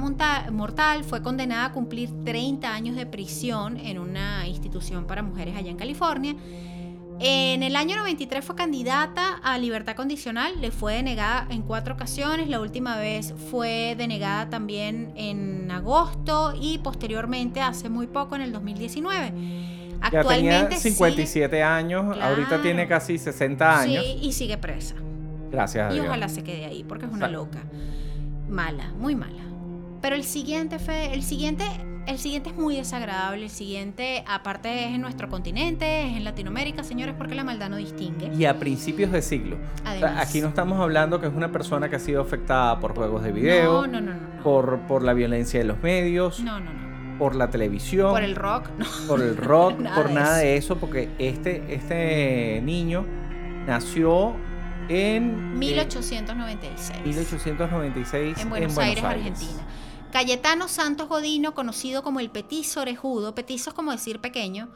mortal, 0.51 1.03
fue 1.05 1.21
condenada 1.21 1.65
a 1.65 1.71
cumplir 1.71 2.09
30 2.25 2.73
años 2.73 2.95
de 2.97 3.05
prisión 3.05 3.77
en 3.77 3.99
una 3.99 4.45
institución 4.47 5.05
para 5.07 5.23
mujeres 5.23 5.55
allá 5.55 5.71
en 5.71 5.77
California. 5.77 6.35
En 7.19 7.63
el 7.63 7.77
año 7.77 7.95
93 7.95 8.43
fue 8.43 8.55
candidata 8.55 9.35
a 9.41 9.57
libertad 9.57 9.95
condicional, 9.95 10.59
le 10.59 10.71
fue 10.71 10.95
denegada 10.95 11.47
en 11.49 11.61
cuatro 11.61 11.93
ocasiones, 11.93 12.49
la 12.49 12.59
última 12.59 12.97
vez 12.97 13.33
fue 13.49 13.95
denegada 13.97 14.49
también 14.49 15.13
en 15.15 15.71
agosto 15.71 16.53
y 16.59 16.79
posteriormente 16.79 17.61
hace 17.61 17.87
muy 17.87 18.07
poco 18.07 18.35
en 18.35 18.41
el 18.41 18.51
2019. 18.51 19.27
Ya 20.11 20.23
tenía 20.23 20.59
Actualmente 20.59 20.75
57 20.77 21.63
años, 21.63 22.03
ahorita 22.21 22.47
Claro. 22.49 22.63
tiene 22.63 22.85
casi 22.85 23.17
60 23.17 23.83
sigue, 23.83 23.97
años. 23.97 24.05
sí, 24.05 24.19
y 24.21 24.31
sigue 24.33 24.57
presa. 24.57 24.95
Gracias 25.49 25.87
a 25.89 25.91
Y 25.91 25.93
Dios. 25.95 26.07
ojalá 26.07 26.27
se 26.27 26.43
quede 26.43 26.65
ahí, 26.65 26.83
porque 26.83 27.05
es 27.05 27.11
una 27.13 27.27
Exacto. 27.27 27.45
loca. 27.45 27.63
Mala, 28.49 28.91
muy 28.97 29.15
mala. 29.15 29.41
Pero 30.01 30.15
el 30.15 30.23
siguiente, 30.23 30.77
Fede, 30.79 31.13
el 31.13 31.23
siguiente, 31.23 31.63
el 32.05 32.19
siguiente 32.19 32.49
es 32.51 32.55
muy 32.55 32.75
desagradable. 32.75 33.43
El 33.45 33.49
siguiente, 33.49 34.23
aparte, 34.27 34.85
es 34.85 34.93
en 34.93 35.01
nuestro 35.01 35.29
continente, 35.29 36.03
es 36.07 36.15
en 36.17 36.23
Latinoamérica, 36.23 36.83
señores, 36.83 37.15
porque 37.17 37.33
la 37.33 37.43
maldad 37.43 37.69
no 37.69 37.77
distingue. 37.77 38.31
Y 38.37 38.45
a 38.45 38.59
principios 38.59 39.11
de 39.11 39.21
siglo. 39.23 39.55
O 39.55 39.77
sea, 39.81 39.91
Además. 39.91 40.27
aquí 40.29 40.41
no 40.41 40.49
estamos 40.49 40.79
hablando 40.79 41.19
que 41.19 41.25
es 41.27 41.33
una 41.33 41.51
persona 41.51 41.89
que 41.89 41.95
ha 41.95 41.99
sido 41.99 42.21
afectada 42.21 42.79
por 42.79 42.93
juegos 42.95 43.23
de 43.23 43.31
video, 43.31 43.87
No, 43.87 43.99
no, 43.99 44.13
no, 44.13 44.43
por, 44.43 44.79
por 44.81 45.01
la 45.01 45.13
violencia 45.13 45.59
de 45.59 45.65
los 45.65 45.81
medios, 45.81 46.39
No, 46.41 46.59
no, 46.59 46.71
no. 46.71 47.17
por 47.17 47.33
la 47.35 47.49
televisión, 47.49 48.11
Por 48.11 48.21
el 48.23 48.35
rock, 48.35 48.69
no. 48.77 48.85
por 49.07 49.21
el 49.21 49.35
rock, 49.37 49.79
Nada 49.79 49.95
por 49.95 50.09
de 50.09 50.13
nada 50.13 50.37
eso. 50.43 50.45
de 50.45 50.57
eso, 50.57 50.77
porque 50.77 51.09
este, 51.17 51.73
este 51.73 52.61
niño 52.63 53.05
nació 53.65 54.33
en 54.89 55.23
eh, 55.53 55.55
1896. 55.57 57.01
1896 57.05 58.37
en 58.39 58.49
Buenos, 58.49 58.77
Aires, 58.77 59.03
Argentina. 59.03 59.65
Cayetano 60.11 60.67
Santos 60.67 61.09
Godino, 61.09 61.53
conocido 61.53 62.03
como 62.03 62.19
el 62.19 62.29
petizo 62.29 62.81
orejudo. 62.81 63.35
Petizo 63.35 63.71
es 63.71 63.73
como 63.73 63.91
decir 63.91 64.21
pequeño. 64.21 64.69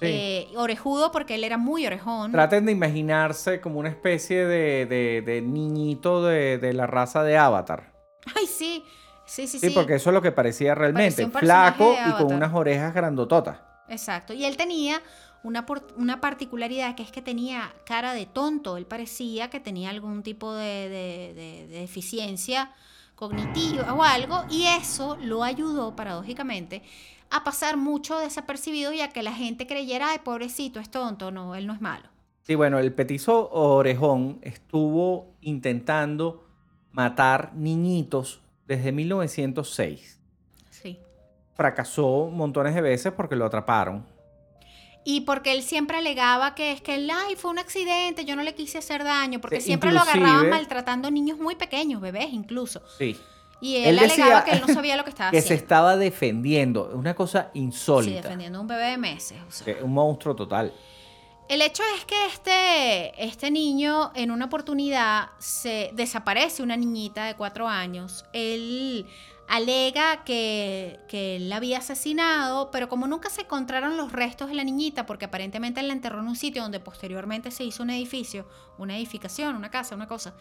Sí. 0.00 0.06
Eh, 0.08 0.48
orejudo 0.56 1.12
porque 1.12 1.36
él 1.36 1.44
era 1.44 1.56
muy 1.58 1.86
orejón. 1.86 2.32
Traten 2.32 2.66
de 2.66 2.72
imaginarse 2.72 3.60
como 3.60 3.78
una 3.78 3.88
especie 3.88 4.44
de, 4.46 4.86
de- 4.86 5.22
de 5.24 5.40
niñito 5.42 6.24
de, 6.24 6.58
de 6.58 6.72
la 6.72 6.86
raza 6.86 7.22
de 7.22 7.38
Avatar. 7.38 7.92
Ay, 8.36 8.46
sí. 8.46 8.84
Sí, 9.24 9.46
sí, 9.46 9.58
Sí, 9.60 9.68
sí. 9.68 9.74
porque 9.74 9.94
eso 9.94 10.10
es 10.10 10.14
lo 10.14 10.20
que 10.20 10.32
parecía 10.32 10.74
realmente. 10.74 11.26
Parecía 11.28 11.72
Flaco 11.72 11.94
y 12.08 12.12
con 12.22 12.34
unas 12.34 12.52
orejas 12.52 12.92
grandototas. 12.92 13.58
Exacto. 13.88 14.32
Y 14.34 14.44
él 14.44 14.56
tenía 14.56 15.00
una, 15.44 15.66
por- 15.66 15.86
una 15.96 16.20
particularidad 16.20 16.94
que 16.94 17.02
es 17.02 17.10
que 17.12 17.22
tenía 17.22 17.72
cara 17.84 18.14
de 18.14 18.26
tonto. 18.26 18.76
Él 18.76 18.86
parecía 18.86 19.50
que 19.50 19.60
tenía 19.60 19.90
algún 19.90 20.22
tipo 20.22 20.54
de, 20.54 20.88
de- 20.88 21.34
de- 21.34 21.66
de 21.68 21.80
deficiencia 21.80 22.70
cognitiva 23.14 23.92
o 23.94 24.02
algo. 24.02 24.44
Y 24.50 24.64
eso 24.66 25.16
lo 25.22 25.42
ayudó, 25.44 25.94
paradójicamente, 25.96 26.82
a 27.30 27.44
pasar 27.44 27.76
mucho 27.76 28.18
desapercibido 28.18 28.92
y 28.92 29.00
a 29.00 29.08
que 29.08 29.22
la 29.22 29.32
gente 29.32 29.66
creyera, 29.66 30.10
ay, 30.10 30.18
pobrecito, 30.24 30.80
es 30.80 30.90
tonto. 30.90 31.30
No, 31.30 31.54
él 31.54 31.66
no 31.66 31.72
es 31.74 31.80
malo. 31.80 32.08
Sí, 32.42 32.54
bueno, 32.56 32.78
el 32.78 32.92
petizo 32.92 33.50
orejón 33.50 34.38
estuvo 34.42 35.32
intentando 35.40 36.44
matar 36.90 37.52
niñitos 37.54 38.40
desde 38.66 38.90
1906. 38.92 40.18
Sí. 40.70 40.98
Fracasó 41.54 42.28
montones 42.32 42.74
de 42.74 42.80
veces 42.80 43.12
porque 43.12 43.36
lo 43.36 43.44
atraparon. 43.46 44.04
Y 45.04 45.22
porque 45.22 45.52
él 45.52 45.62
siempre 45.62 45.96
alegaba 45.98 46.54
que 46.54 46.70
es 46.72 46.80
que 46.80 46.94
el 46.94 47.10
ay, 47.10 47.34
fue 47.36 47.50
un 47.50 47.58
accidente, 47.58 48.24
yo 48.24 48.36
no 48.36 48.42
le 48.42 48.54
quise 48.54 48.78
hacer 48.78 49.02
daño, 49.02 49.40
porque 49.40 49.60
Sí, 49.60 49.66
siempre 49.66 49.90
lo 49.92 50.00
agarraban 50.00 50.48
maltratando 50.48 51.10
niños 51.10 51.38
muy 51.38 51.56
pequeños, 51.56 52.00
bebés 52.00 52.32
incluso. 52.32 52.80
Sí. 52.98 53.18
Y 53.60 53.76
él, 53.76 53.98
Él 53.98 53.98
alegaba 54.00 54.44
que 54.44 54.52
él 54.52 54.60
no 54.66 54.72
sabía 54.72 54.96
lo 54.96 55.04
que 55.04 55.10
estaba 55.10 55.30
Que 55.32 55.40
se 55.40 55.46
haciendo. 55.46 55.62
estaba 55.62 55.96
defendiendo. 55.96 56.90
Una 56.94 57.14
cosa 57.14 57.50
Sí, 57.52 57.58
insólita. 57.60 58.22
defendiendo 58.22 58.58
a 58.58 58.60
un 58.60 58.66
bebé 58.68 58.86
de 58.90 58.98
meses. 58.98 59.38
o 59.48 59.52
sea. 59.52 59.72
Eh, 59.72 59.78
Un 59.82 59.92
monstruo 59.92 60.34
total. 60.36 60.72
El 61.48 61.60
hecho 61.62 61.82
es 61.96 62.04
que 62.04 62.26
este, 62.26 63.24
este 63.24 63.50
niño 63.50 64.10
en 64.14 64.30
una 64.30 64.46
oportunidad 64.46 65.30
se 65.38 65.90
desaparece 65.94 66.62
una 66.62 66.76
niñita 66.76 67.24
de 67.26 67.34
cuatro 67.34 67.68
años. 67.68 68.24
Él 68.32 69.06
alega 69.48 70.24
que, 70.24 70.98
que 71.08 71.36
él 71.36 71.48
la 71.48 71.56
había 71.56 71.78
asesinado, 71.78 72.70
pero 72.70 72.88
como 72.88 73.06
nunca 73.06 73.28
se 73.28 73.42
encontraron 73.42 73.96
los 73.96 74.12
restos 74.12 74.48
de 74.48 74.54
la 74.54 74.64
niñita, 74.64 75.06
porque 75.06 75.26
aparentemente 75.26 75.80
él 75.80 75.88
la 75.88 75.94
enterró 75.94 76.20
en 76.20 76.28
un 76.28 76.36
sitio 76.36 76.62
donde 76.62 76.80
posteriormente 76.80 77.50
se 77.50 77.64
hizo 77.64 77.82
un 77.82 77.90
edificio, 77.90 78.46
una 78.78 78.96
edificación, 78.96 79.56
una 79.56 79.70
casa, 79.70 79.94
una 79.94 80.08
cosa, 80.08 80.34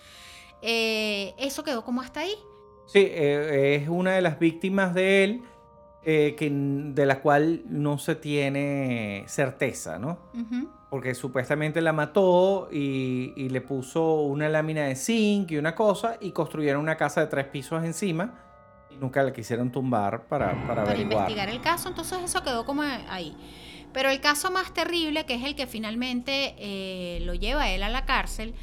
eh, 0.61 1.33
eso 1.37 1.63
quedó 1.63 1.83
como 1.83 2.01
hasta 2.01 2.21
ahí. 2.21 2.33
Sí, 2.85 2.99
eh, 2.99 3.79
es 3.81 3.89
una 3.89 4.13
de 4.13 4.21
las 4.21 4.39
víctimas 4.39 4.93
de 4.93 5.23
él, 5.23 5.43
eh, 6.03 6.35
que, 6.37 6.49
de 6.51 7.05
la 7.05 7.21
cual 7.21 7.63
no 7.67 7.97
se 7.97 8.15
tiene 8.15 9.23
certeza, 9.27 9.99
¿no? 9.99 10.19
Porque 10.89 11.15
supuestamente 11.15 11.79
la 11.79 11.93
mató 11.93 12.69
y, 12.71 13.33
y 13.35 13.49
le 13.49 13.61
puso 13.61 14.21
una 14.21 14.49
lámina 14.49 14.85
de 14.85 14.95
zinc 14.95 15.51
y 15.51 15.57
una 15.57 15.75
cosa 15.75 16.17
y 16.19 16.31
construyeron 16.31 16.81
una 16.81 16.97
casa 16.97 17.21
de 17.21 17.27
tres 17.27 17.45
pisos 17.45 17.83
encima 17.85 18.50
nunca 19.01 19.23
la 19.23 19.33
quisieron 19.33 19.71
tumbar 19.71 20.27
para, 20.27 20.51
para 20.67 20.83
para 20.85 20.97
investigar 20.97 21.49
el 21.49 21.59
caso, 21.59 21.89
entonces 21.89 22.19
eso 22.23 22.41
quedó 22.43 22.65
como 22.65 22.83
ahí. 22.83 23.35
Pero 23.91 24.09
el 24.09 24.21
caso 24.21 24.51
más 24.51 24.73
terrible, 24.73 25.25
que 25.25 25.33
es 25.33 25.43
el 25.43 25.55
que 25.55 25.67
finalmente 25.67 26.55
eh, 26.59 27.19
lo 27.25 27.33
lleva 27.33 27.69
él 27.69 27.83
a 27.83 27.89
la 27.89 28.05
cárcel, 28.05 28.53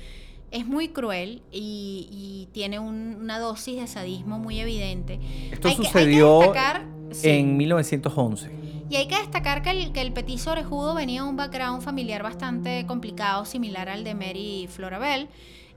es 0.50 0.64
muy 0.66 0.88
cruel 0.88 1.42
y, 1.52 2.08
y 2.10 2.48
tiene 2.52 2.78
un- 2.78 3.18
una 3.20 3.38
dosis 3.38 3.78
de 3.78 3.86
sadismo 3.86 4.38
muy 4.38 4.60
evidente. 4.60 5.18
Esto 5.52 5.68
Hay 5.68 5.74
que- 5.76 5.82
que 5.82 5.88
sucedió 5.88 6.38
destacar- 6.40 6.86
sí. 7.10 7.28
en 7.28 7.56
1911. 7.58 8.50
Y 8.88 8.96
hay 8.96 9.06
que 9.06 9.18
destacar 9.18 9.60
que 9.60 9.70
el, 9.70 9.92
que 9.92 10.00
el 10.00 10.12
petiso 10.14 10.52
orejudo 10.52 10.94
venía 10.94 11.22
de 11.22 11.28
un 11.28 11.36
background 11.36 11.82
familiar 11.82 12.22
bastante 12.22 12.86
complicado, 12.86 13.44
similar 13.44 13.90
al 13.90 14.02
de 14.04 14.14
Mary 14.14 14.66
Florabel. 14.70 15.28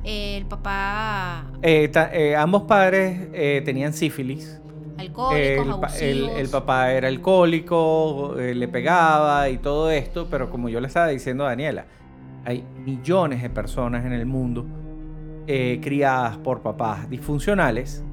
Eh, 0.04 0.38
el 0.38 0.46
papá 0.46 1.46
Eh, 1.62 1.88
ta- 1.90 2.10
eh, 2.14 2.36
ambos 2.36 2.64
padres 2.64 3.30
tenían 3.64 3.94
sífilis. 3.94 4.60
alcohólicos, 4.98 5.38
el, 5.66 5.70
abusivos. 5.72 6.02
el- 6.02 6.30
el 6.42 6.50
papá 6.50 6.92
era 6.92 7.08
alcohólico, 7.08 8.36
le 8.38 8.68
pegaba 8.68 9.50
y 9.50 9.58
todo 9.58 9.90
esto, 9.90 10.28
pero 10.30 10.50
como 10.52 10.70
yo 10.70 10.80
le 10.80 10.88
estaba 10.88 11.08
diciendo 11.08 11.44
a 11.46 11.50
Daniela, 11.50 11.86
hay 12.46 12.64
millones 12.86 13.42
de 13.42 13.50
personas 13.50 14.06
en 14.06 14.14
el 14.14 14.26
mundo 14.26 14.66
criadas 15.48 16.38
por 16.38 16.62
papás 16.62 17.10
disfuncionales 17.10 18.04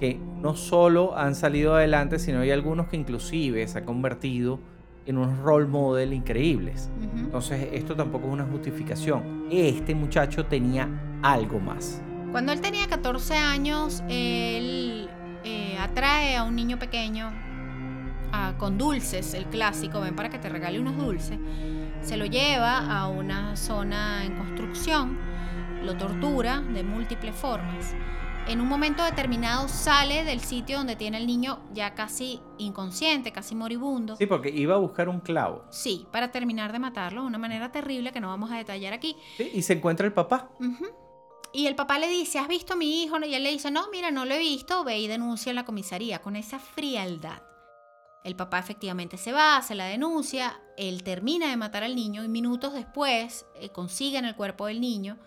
que 0.00 0.18
no 0.40 0.56
solo 0.56 1.16
han 1.16 1.34
salido 1.36 1.76
adelante, 1.76 2.18
sino 2.18 2.40
hay 2.40 2.50
algunos 2.50 2.88
que 2.88 2.96
inclusive 2.96 3.68
se 3.68 3.78
han 3.78 3.84
convertido 3.84 4.58
en 5.06 5.18
unos 5.18 5.38
role 5.40 5.66
model 5.66 6.12
increíbles. 6.12 6.90
Entonces 7.16 7.68
esto 7.72 7.94
tampoco 7.94 8.26
es 8.28 8.32
una 8.32 8.44
justificación. 8.46 9.44
Este 9.50 9.94
muchacho 9.94 10.46
tenía 10.46 10.88
algo 11.22 11.60
más. 11.60 12.02
Cuando 12.30 12.52
él 12.52 12.60
tenía 12.60 12.86
14 12.88 13.36
años, 13.36 14.02
él 14.08 15.08
eh, 15.44 15.76
atrae 15.78 16.36
a 16.36 16.44
un 16.44 16.56
niño 16.56 16.78
pequeño 16.78 17.30
ah, 18.32 18.54
con 18.58 18.78
dulces, 18.78 19.34
el 19.34 19.46
clásico, 19.46 20.00
ven 20.00 20.16
para 20.16 20.30
que 20.30 20.38
te 20.38 20.48
regale 20.48 20.80
unos 20.80 20.96
dulces. 20.96 21.38
Se 22.00 22.16
lo 22.16 22.26
lleva 22.26 22.78
a 22.78 23.08
una 23.08 23.56
zona 23.56 24.24
en 24.24 24.36
construcción, 24.36 25.18
lo 25.84 25.96
tortura 25.96 26.60
de 26.60 26.82
múltiples 26.82 27.34
formas. 27.34 27.94
En 28.48 28.60
un 28.60 28.66
momento 28.66 29.04
determinado 29.04 29.68
sale 29.68 30.24
del 30.24 30.40
sitio 30.40 30.78
donde 30.78 30.96
tiene 30.96 31.18
el 31.18 31.28
niño 31.28 31.60
ya 31.72 31.94
casi 31.94 32.40
inconsciente, 32.58 33.30
casi 33.30 33.54
moribundo. 33.54 34.16
Sí, 34.16 34.26
porque 34.26 34.48
iba 34.48 34.74
a 34.74 34.78
buscar 34.78 35.08
un 35.08 35.20
clavo. 35.20 35.64
Sí, 35.70 36.08
para 36.10 36.32
terminar 36.32 36.72
de 36.72 36.80
matarlo 36.80 37.20
de 37.20 37.28
una 37.28 37.38
manera 37.38 37.70
terrible 37.70 38.10
que 38.10 38.20
no 38.20 38.28
vamos 38.28 38.50
a 38.50 38.56
detallar 38.56 38.94
aquí. 38.94 39.16
¿sí? 39.36 39.48
Y 39.54 39.62
se 39.62 39.74
encuentra 39.74 40.06
el 40.06 40.12
papá. 40.12 40.50
Ujú. 40.58 40.86
Y 41.54 41.66
el 41.66 41.74
papá 41.74 41.98
le 41.98 42.08
dice, 42.08 42.38
¿has 42.38 42.48
visto 42.48 42.72
a 42.72 42.76
mi 42.76 43.02
hijo? 43.02 43.18
Y 43.24 43.34
él 43.34 43.42
le 43.42 43.50
dice, 43.50 43.70
no, 43.70 43.90
mira, 43.90 44.10
no 44.10 44.24
lo 44.24 44.34
he 44.34 44.38
visto, 44.38 44.84
ve 44.84 44.98
y 44.98 45.06
denuncia 45.06 45.50
en 45.50 45.56
la 45.56 45.64
comisaría 45.64 46.20
con 46.20 46.34
esa 46.36 46.58
frialdad. 46.58 47.42
El 48.24 48.36
papá 48.36 48.58
efectivamente 48.58 49.16
se 49.18 49.32
va, 49.32 49.56
hace 49.56 49.74
la 49.74 49.86
denuncia, 49.86 50.60
él 50.76 51.02
termina 51.02 51.48
de 51.50 51.56
matar 51.56 51.82
al 51.82 51.96
niño 51.96 52.22
y 52.24 52.28
minutos 52.28 52.72
después 52.72 53.46
eh, 53.60 53.68
consiguen 53.70 54.24
el 54.24 54.36
cuerpo 54.36 54.66
del 54.66 54.80
niño. 54.80 55.18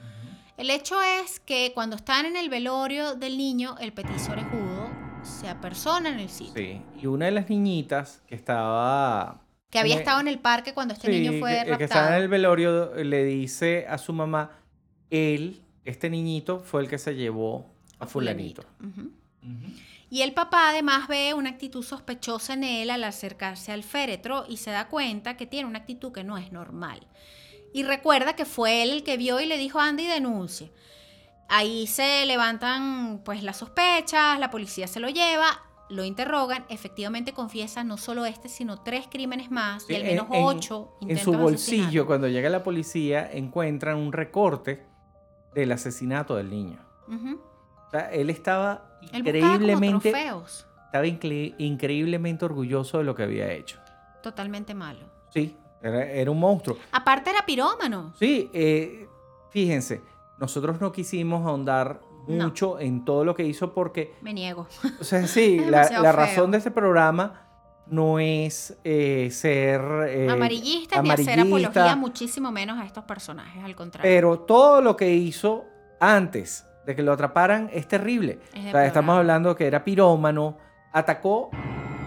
El 0.57 0.69
hecho 0.69 1.01
es 1.03 1.41
que 1.41 1.73
cuando 1.73 1.97
están 1.97 2.25
en 2.25 2.37
el 2.37 2.49
velorio 2.49 3.15
del 3.15 3.37
niño, 3.37 3.75
el 3.81 3.91
petiso 3.91 4.31
orejudo 4.31 4.89
se 5.23 5.49
apersona 5.49 6.07
en 6.09 6.19
el 6.21 6.29
sitio. 6.29 6.53
Sí, 6.55 6.81
y 7.01 7.05
una 7.07 7.25
de 7.25 7.31
las 7.31 7.49
niñitas 7.49 8.21
que 8.25 8.35
estaba... 8.35 9.41
Que 9.69 9.79
había 9.79 9.95
el- 9.95 9.99
estado 9.99 10.21
en 10.21 10.29
el 10.29 10.39
parque 10.39 10.73
cuando 10.73 10.93
este 10.93 11.11
sí, 11.11 11.19
niño 11.19 11.39
fue 11.41 11.55
raptado. 11.57 11.77
que 11.77 11.83
estaba 11.83 12.07
en 12.15 12.23
el 12.23 12.29
velorio 12.29 12.93
le 12.95 13.25
dice 13.25 13.85
a 13.89 13.97
su 13.97 14.13
mamá, 14.13 14.51
él, 15.09 15.61
este 15.85 16.09
niñito, 16.09 16.59
fue 16.59 16.81
el 16.81 16.89
que 16.89 16.97
se 16.97 17.15
llevó 17.15 17.73
a 17.99 18.05
fulanito. 18.07 18.63
Y 20.09 20.21
el 20.21 20.33
papá 20.33 20.69
además 20.69 21.07
ve 21.07 21.33
una 21.33 21.49
actitud 21.51 21.83
sospechosa 21.83 22.53
en 22.53 22.63
él 22.63 22.89
al 22.89 23.03
acercarse 23.03 23.71
al 23.71 23.83
féretro 23.83 24.45
y 24.47 24.57
se 24.57 24.71
da 24.71 24.87
cuenta 24.87 25.37
que 25.37 25.45
tiene 25.45 25.67
una 25.67 25.79
actitud 25.79 26.11
que 26.11 26.23
no 26.23 26.37
es 26.37 26.51
normal. 26.51 27.05
Y 27.73 27.83
recuerda 27.83 28.35
que 28.35 28.45
fue 28.45 28.83
él 28.83 28.91
el 28.91 29.03
que 29.03 29.17
vio 29.17 29.39
y 29.41 29.45
le 29.45 29.57
dijo 29.57 29.79
a 29.79 29.87
Andy 29.87 30.07
denuncia. 30.07 30.69
Ahí 31.49 31.85
se 31.87 32.25
levantan 32.25 33.21
pues 33.23 33.43
las 33.43 33.57
sospechas, 33.57 34.39
la 34.39 34.49
policía 34.49 34.87
se 34.87 34.99
lo 34.99 35.09
lleva, 35.09 35.61
lo 35.89 36.03
interrogan, 36.03 36.65
efectivamente 36.69 37.33
confiesa 37.33 37.83
no 37.83 37.97
solo 37.97 38.25
este, 38.25 38.49
sino 38.49 38.81
tres 38.81 39.05
crímenes 39.07 39.51
más 39.51 39.87
y 39.89 39.95
al 39.95 40.01
en- 40.01 40.07
menos 40.07 40.27
en- 40.31 40.43
ocho 40.43 40.93
En 41.01 41.09
intentos 41.11 41.35
su 41.35 41.39
bolsillo, 41.39 42.07
cuando 42.07 42.27
llega 42.27 42.49
la 42.49 42.63
policía, 42.63 43.29
encuentran 43.31 43.97
un 43.97 44.11
recorte 44.13 44.83
del 45.55 45.71
asesinato 45.71 46.35
del 46.35 46.49
niño. 46.51 46.77
Ujú. 47.07 47.39
O 47.87 47.89
sea, 47.89 48.11
él 48.11 48.29
estaba 48.29 48.99
Él 49.11 49.19
increíblemente, 49.19 50.09
estaba 50.09 51.05
incre- 51.05 51.55
increíblemente 51.57 52.45
orgulloso 52.45 52.99
de 52.99 53.03
lo 53.05 53.15
que 53.15 53.23
había 53.23 53.51
hecho. 53.51 53.79
Totalmente 54.21 54.73
malo. 54.73 54.99
Sí, 55.33 55.55
era, 55.81 56.05
era 56.05 56.29
un 56.31 56.39
monstruo. 56.39 56.77
Aparte 56.91 57.29
era 57.31 57.45
pirómano. 57.45 58.13
Sí, 58.19 58.49
eh, 58.53 59.07
fíjense, 59.49 60.01
nosotros 60.37 60.79
no 60.81 60.91
quisimos 60.91 61.45
ahondar 61.45 62.01
No. 62.27 62.45
mucho 62.45 62.79
en 62.79 63.05
todo 63.05 63.23
lo 63.23 63.35
que 63.35 63.43
hizo 63.45 63.73
porque, 63.73 64.13
Me 64.21 64.33
niego. 64.33 64.67
o 64.99 65.03
sea, 65.03 65.27
sí, 65.27 65.59
la, 65.69 65.89
la 66.01 66.11
razón 66.11 66.51
de 66.51 66.57
este 66.57 66.71
programa 66.71 67.44
no 67.87 68.19
es 68.19 68.75
eh, 68.83 69.29
ser 69.31 69.81
eh, 70.07 70.27
amarillista 70.29 71.01
ni 71.01 71.11
hacer 71.11 71.39
apología 71.39 71.95
muchísimo 71.95 72.51
menos 72.51 72.79
a 72.79 72.85
estos 72.85 73.03
personajes, 73.03 73.63
al 73.63 73.75
contrario. 73.75 74.09
pero 74.09 74.39
todo 74.39 74.81
lo 74.81 74.95
que 74.95 75.13
hizo 75.13 75.65
antes 75.99 76.65
de 76.85 76.95
que 76.95 77.03
lo 77.03 77.13
atraparan 77.13 77.69
es 77.73 77.87
terrible. 77.87 78.39
Es 78.53 78.67
O 78.67 78.71
sea, 78.71 78.85
estamos 78.85 79.17
hablando 79.17 79.55
que 79.55 79.65
era 79.67 79.83
pirómano, 79.83 80.57
atacó 80.91 81.49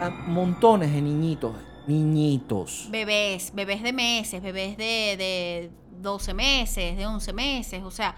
a 0.00 0.10
montones 0.10 0.92
de 0.92 1.02
niñitos, 1.02 1.54
niñitos. 1.86 2.88
bebés, 2.90 3.52
bebés 3.54 3.82
de 3.82 3.92
meses, 3.92 4.42
bebés 4.42 4.76
de, 4.76 5.16
de 5.16 5.70
12 6.00 6.34
meses, 6.34 6.96
de 6.96 7.06
11 7.06 7.32
meses, 7.32 7.82
o 7.82 7.90
sea, 7.90 8.14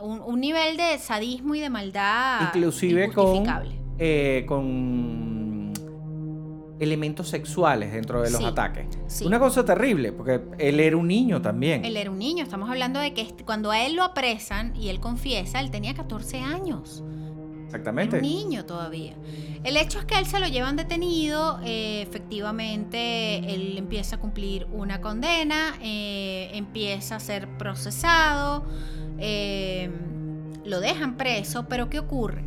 un, 0.00 0.20
un 0.20 0.40
nivel 0.40 0.76
de 0.76 0.98
sadismo 0.98 1.54
y 1.54 1.60
de 1.60 1.70
maldad 1.70 2.40
inclusive 2.48 3.10
eh, 3.98 4.44
con 4.48 5.43
elementos 6.84 7.28
sexuales 7.28 7.92
dentro 7.92 8.22
de 8.22 8.30
los 8.30 8.38
Sí, 8.40 8.46
ataques. 8.46 8.86
sí. 9.08 9.26
Una 9.26 9.38
cosa 9.40 9.64
terrible, 9.64 10.12
porque 10.12 10.40
él 10.58 10.78
era 10.78 10.96
un 10.96 11.08
niño 11.08 11.42
también. 11.42 11.84
Él 11.84 11.96
era 11.96 12.10
un 12.10 12.18
niño, 12.18 12.44
estamos 12.44 12.70
hablando 12.70 13.00
de 13.00 13.12
que 13.12 13.26
cuando 13.44 13.70
a 13.72 13.82
él 13.84 13.96
lo 13.96 14.04
apresan 14.04 14.74
y 14.76 14.88
él 14.88 15.00
confiesa, 15.00 15.60
él 15.60 15.70
tenía 15.70 15.94
14 15.94 16.38
años. 16.40 17.02
Era 17.02 17.64
Exactamente. 17.66 18.16
un 18.16 18.22
niño 18.22 18.64
todavía. 18.66 19.14
El 19.64 19.76
hecho 19.76 19.98
es 19.98 20.04
que 20.04 20.16
él 20.18 20.26
se 20.26 20.38
lo 20.38 20.46
llevan 20.46 20.76
detenido, 20.76 21.58
eh, 21.64 22.02
efectivamente 22.02 23.38
él 23.52 23.76
empieza 23.78 24.16
a 24.16 24.20
cumplir 24.20 24.66
una 24.70 25.00
condena, 25.00 25.74
eh, 25.82 26.50
empieza 26.52 27.16
a 27.16 27.20
ser 27.20 27.48
procesado, 27.58 28.64
eh, 29.18 29.90
lo 30.64 30.80
dejan 30.80 31.16
preso, 31.16 31.66
pero 31.68 31.88
¿qué 31.90 31.98
ocurre? 31.98 32.44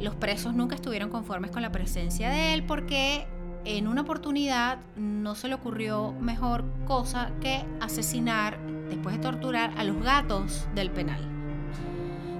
Los 0.00 0.14
presos 0.14 0.54
nunca 0.54 0.74
estuvieron 0.74 1.10
conformes 1.10 1.50
con 1.50 1.62
la 1.62 1.72
presencia 1.72 2.30
de 2.30 2.54
él 2.54 2.64
porque 2.64 3.26
en 3.64 3.86
una 3.86 4.02
oportunidad 4.02 4.78
no 4.96 5.34
se 5.34 5.48
le 5.48 5.54
ocurrió 5.54 6.12
mejor 6.12 6.64
cosa 6.86 7.30
que 7.40 7.64
asesinar, 7.80 8.58
después 8.88 9.16
de 9.16 9.22
torturar, 9.22 9.72
a 9.76 9.84
los 9.84 10.02
gatos 10.02 10.66
del 10.74 10.90
penal. 10.90 11.20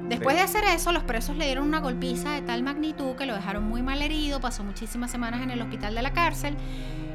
Después 0.09 0.35
de 0.35 0.43
hacer 0.43 0.65
eso, 0.65 0.91
los 0.91 1.05
presos 1.05 1.37
le 1.37 1.45
dieron 1.45 1.69
una 1.69 1.79
golpiza 1.79 2.33
de 2.33 2.43
tal 2.43 2.65
magnitud 2.65 3.15
que 3.15 3.27
lo 3.27 3.35
dejaron 3.35 3.63
muy 3.63 3.81
mal 3.81 4.03
herido, 4.03 4.41
pasó 4.41 4.65
muchísimas 4.65 5.11
semanas 5.11 5.41
en 5.43 5.53
el 5.53 5.63
hospital 5.63 5.95
de 5.95 6.03
la 6.03 6.13
cárcel 6.13 6.57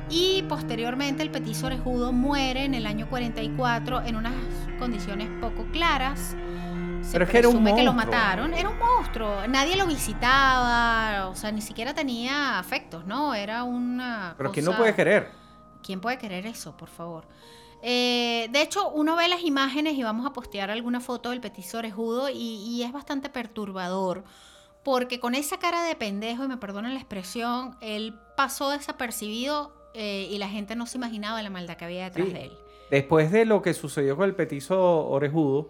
y 0.10 0.44
posteriormente 0.44 1.24
el 1.24 1.32
petiso 1.32 1.66
orejudo 1.66 2.14
muere 2.14 2.64
en 2.64 2.74
el 2.74 2.86
año 2.86 3.10
44 3.10 4.04
en 4.04 4.16
unas 4.16 4.34
condiciones 4.80 5.30
poco 5.42 5.66
claras. 5.74 6.38
Se 7.06 7.12
Pero 7.14 7.26
es 7.26 7.32
que 7.32 7.38
era 7.38 7.48
un 7.50 7.56
presume 7.56 7.76
que 7.76 7.84
lo 7.84 7.94
monstruo. 7.94 8.14
mataron. 8.20 8.54
Era 8.54 8.70
un 8.70 8.78
monstruo. 8.80 9.48
Nadie 9.48 9.76
lo 9.76 9.86
visitaba. 9.88 11.30
O 11.30 11.36
sea, 11.36 11.52
ni 11.52 11.62
siquiera 11.62 11.94
tenía 11.94 12.58
afectos, 12.60 13.06
¿no? 13.06 13.34
Era 13.34 13.64
una. 13.64 14.34
Pero 14.38 14.50
cosa... 14.50 14.54
¿quién 14.54 14.66
no 14.66 14.78
puede 14.78 14.96
querer? 14.96 15.30
¿Quién 15.84 16.02
puede 16.02 16.18
querer 16.18 16.46
eso, 16.48 16.76
por 16.76 16.90
favor? 16.90 17.26
Eh, 17.84 18.48
de 18.52 18.62
hecho, 18.62 18.90
uno 18.90 19.16
ve 19.16 19.28
las 19.28 19.44
imágenes 19.44 19.94
y 19.94 20.04
vamos 20.04 20.26
a 20.26 20.34
postear 20.34 20.72
alguna 20.72 21.00
foto 21.00 21.30
del 21.30 21.42
petiso 21.42 21.78
orejudo 21.78 22.30
y, 22.30 22.36
y 22.38 22.84
es 22.84 22.92
bastante 22.92 23.30
perturbador. 23.30 24.24
Porque 24.84 25.20
con 25.20 25.36
esa 25.36 25.58
cara 25.58 25.84
de 25.84 25.96
pendejo, 25.96 26.44
y 26.44 26.48
me 26.48 26.58
perdonan 26.58 26.94
la 26.94 27.00
expresión, 27.00 27.76
él 27.82 28.16
pasó 28.36 28.70
desapercibido 28.72 29.74
eh, 29.94 30.28
y 30.32 30.38
la 30.40 30.50
gente 30.50 30.76
no 30.76 30.86
se 30.88 30.98
imaginaba 30.98 31.42
la 31.44 31.50
maldad 31.50 31.76
que 31.78 31.86
había 31.86 32.06
detrás 32.06 32.28
Sí. 32.28 32.34
de 32.34 32.44
él. 32.46 32.58
Después 32.92 33.32
de 33.32 33.46
lo 33.46 33.62
que 33.64 33.74
sucedió 33.74 34.16
con 34.16 34.26
el 34.26 34.36
petizo 34.36 35.08
orejudo, 35.08 35.70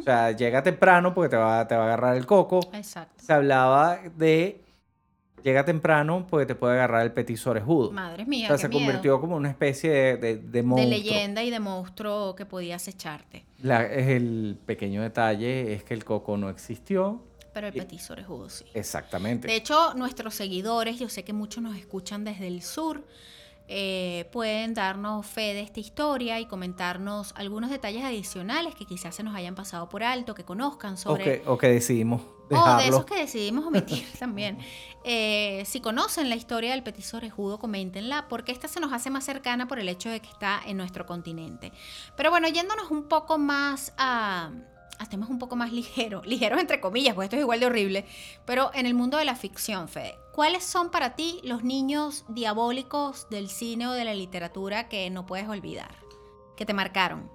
o 0.00 0.02
sea, 0.02 0.30
llega 0.32 0.62
temprano 0.62 1.12
porque 1.14 1.30
te 1.30 1.36
va, 1.36 1.66
te 1.66 1.74
va 1.76 1.82
a 1.82 1.86
agarrar 1.86 2.16
el 2.16 2.26
coco. 2.26 2.60
Exacto. 2.72 3.22
Se 3.24 3.32
hablaba 3.32 3.98
de 4.16 4.60
llega 5.42 5.62
temprano 5.64 6.26
porque 6.28 6.46
te 6.46 6.54
puede 6.54 6.74
agarrar 6.74 7.02
el 7.02 7.12
petiso 7.12 7.50
orejudo. 7.50 7.90
Madre 7.92 8.24
mía, 8.24 8.46
o 8.46 8.48
sea, 8.48 8.56
qué 8.56 8.62
se 8.62 8.68
miedo. 8.68 8.80
convirtió 8.86 9.20
como 9.20 9.36
una 9.36 9.50
especie 9.50 9.90
de, 9.90 10.16
de, 10.16 10.62
de 10.62 10.86
leyenda 10.86 11.42
y 11.42 11.50
de 11.50 11.60
monstruo 11.60 12.34
que 12.34 12.46
podías 12.46 12.88
echarte. 12.88 13.44
La- 13.62 13.84
el 13.84 14.58
pequeño 14.64 15.02
detalle 15.02 15.74
es 15.74 15.84
que 15.84 15.92
el 15.94 16.04
coco 16.04 16.36
no 16.38 16.48
existió. 16.48 17.20
Pero 17.52 17.66
el 17.68 17.72
petiso 17.74 18.14
orejudo 18.14 18.48
sí. 18.48 18.64
Exactamente. 18.74 19.46
De 19.46 19.54
hecho, 19.54 19.94
nuestros 19.94 20.34
seguidores, 20.34 20.98
yo 20.98 21.08
sé 21.08 21.24
que 21.24 21.32
muchos 21.32 21.62
nos 21.62 21.76
escuchan 21.76 22.24
desde 22.24 22.48
el 22.48 22.62
sur, 22.62 23.04
eh, 23.66 24.28
pueden 24.30 24.74
darnos 24.74 25.24
fe 25.26 25.54
de 25.54 25.62
esta 25.62 25.80
historia 25.80 26.38
y 26.38 26.46
comentarnos 26.46 27.32
algunos 27.36 27.70
detalles 27.70 28.04
adicionales 28.04 28.74
que 28.74 28.84
quizás 28.84 29.14
se 29.14 29.22
nos 29.22 29.34
hayan 29.34 29.54
pasado 29.54 29.88
por 29.88 30.02
alto, 30.02 30.34
que 30.34 30.44
conozcan 30.44 30.94
o, 30.94 30.96
sobre... 30.96 31.24
que, 31.24 31.48
o 31.48 31.56
que 31.56 31.68
decidimos 31.68 32.20
O 32.22 32.26
de 32.50 32.56
dejarlo. 32.56 32.82
esos 32.82 33.04
que 33.06 33.16
decidimos 33.16 33.64
omitir 33.64 34.06
también. 34.18 34.58
Eh, 35.02 35.62
si 35.64 35.80
conocen 35.80 36.28
la 36.28 36.36
historia 36.36 36.72
del 36.72 36.82
petiso 36.82 37.16
orejudo, 37.16 37.58
coméntenla, 37.58 38.26
porque 38.28 38.52
esta 38.52 38.68
se 38.68 38.80
nos 38.80 38.92
hace 38.92 39.08
más 39.08 39.24
cercana 39.24 39.66
por 39.66 39.78
el 39.78 39.88
hecho 39.88 40.10
de 40.10 40.20
que 40.20 40.28
está 40.28 40.60
en 40.66 40.76
nuestro 40.76 41.06
continente. 41.06 41.72
Pero 42.16 42.30
bueno, 42.30 42.48
yéndonos 42.48 42.90
un 42.90 43.04
poco 43.04 43.38
más 43.38 43.94
a, 43.96 44.50
a 44.98 45.06
temas 45.06 45.30
un 45.30 45.38
poco 45.38 45.56
más 45.56 45.72
ligeros, 45.72 46.26
ligeros 46.26 46.60
entre 46.60 46.80
comillas, 46.80 47.14
porque 47.14 47.24
esto 47.24 47.36
es 47.36 47.42
igual 47.42 47.60
de 47.60 47.66
horrible, 47.66 48.04
pero 48.44 48.70
en 48.74 48.84
el 48.84 48.92
mundo 48.92 49.16
de 49.16 49.24
la 49.24 49.36
ficción, 49.36 49.88
Fede, 49.88 50.18
¿cuáles 50.34 50.64
son 50.64 50.90
para 50.90 51.14
ti 51.14 51.40
los 51.44 51.62
niños 51.62 52.24
diabólicos 52.28 53.28
del 53.30 53.48
cine 53.48 53.86
o 53.86 53.92
de 53.92 54.04
la 54.04 54.14
literatura 54.14 54.88
que 54.88 55.08
no 55.10 55.26
puedes 55.26 55.48
olvidar? 55.48 55.94
Que 56.56 56.66
te 56.66 56.74
marcaron. 56.74 57.30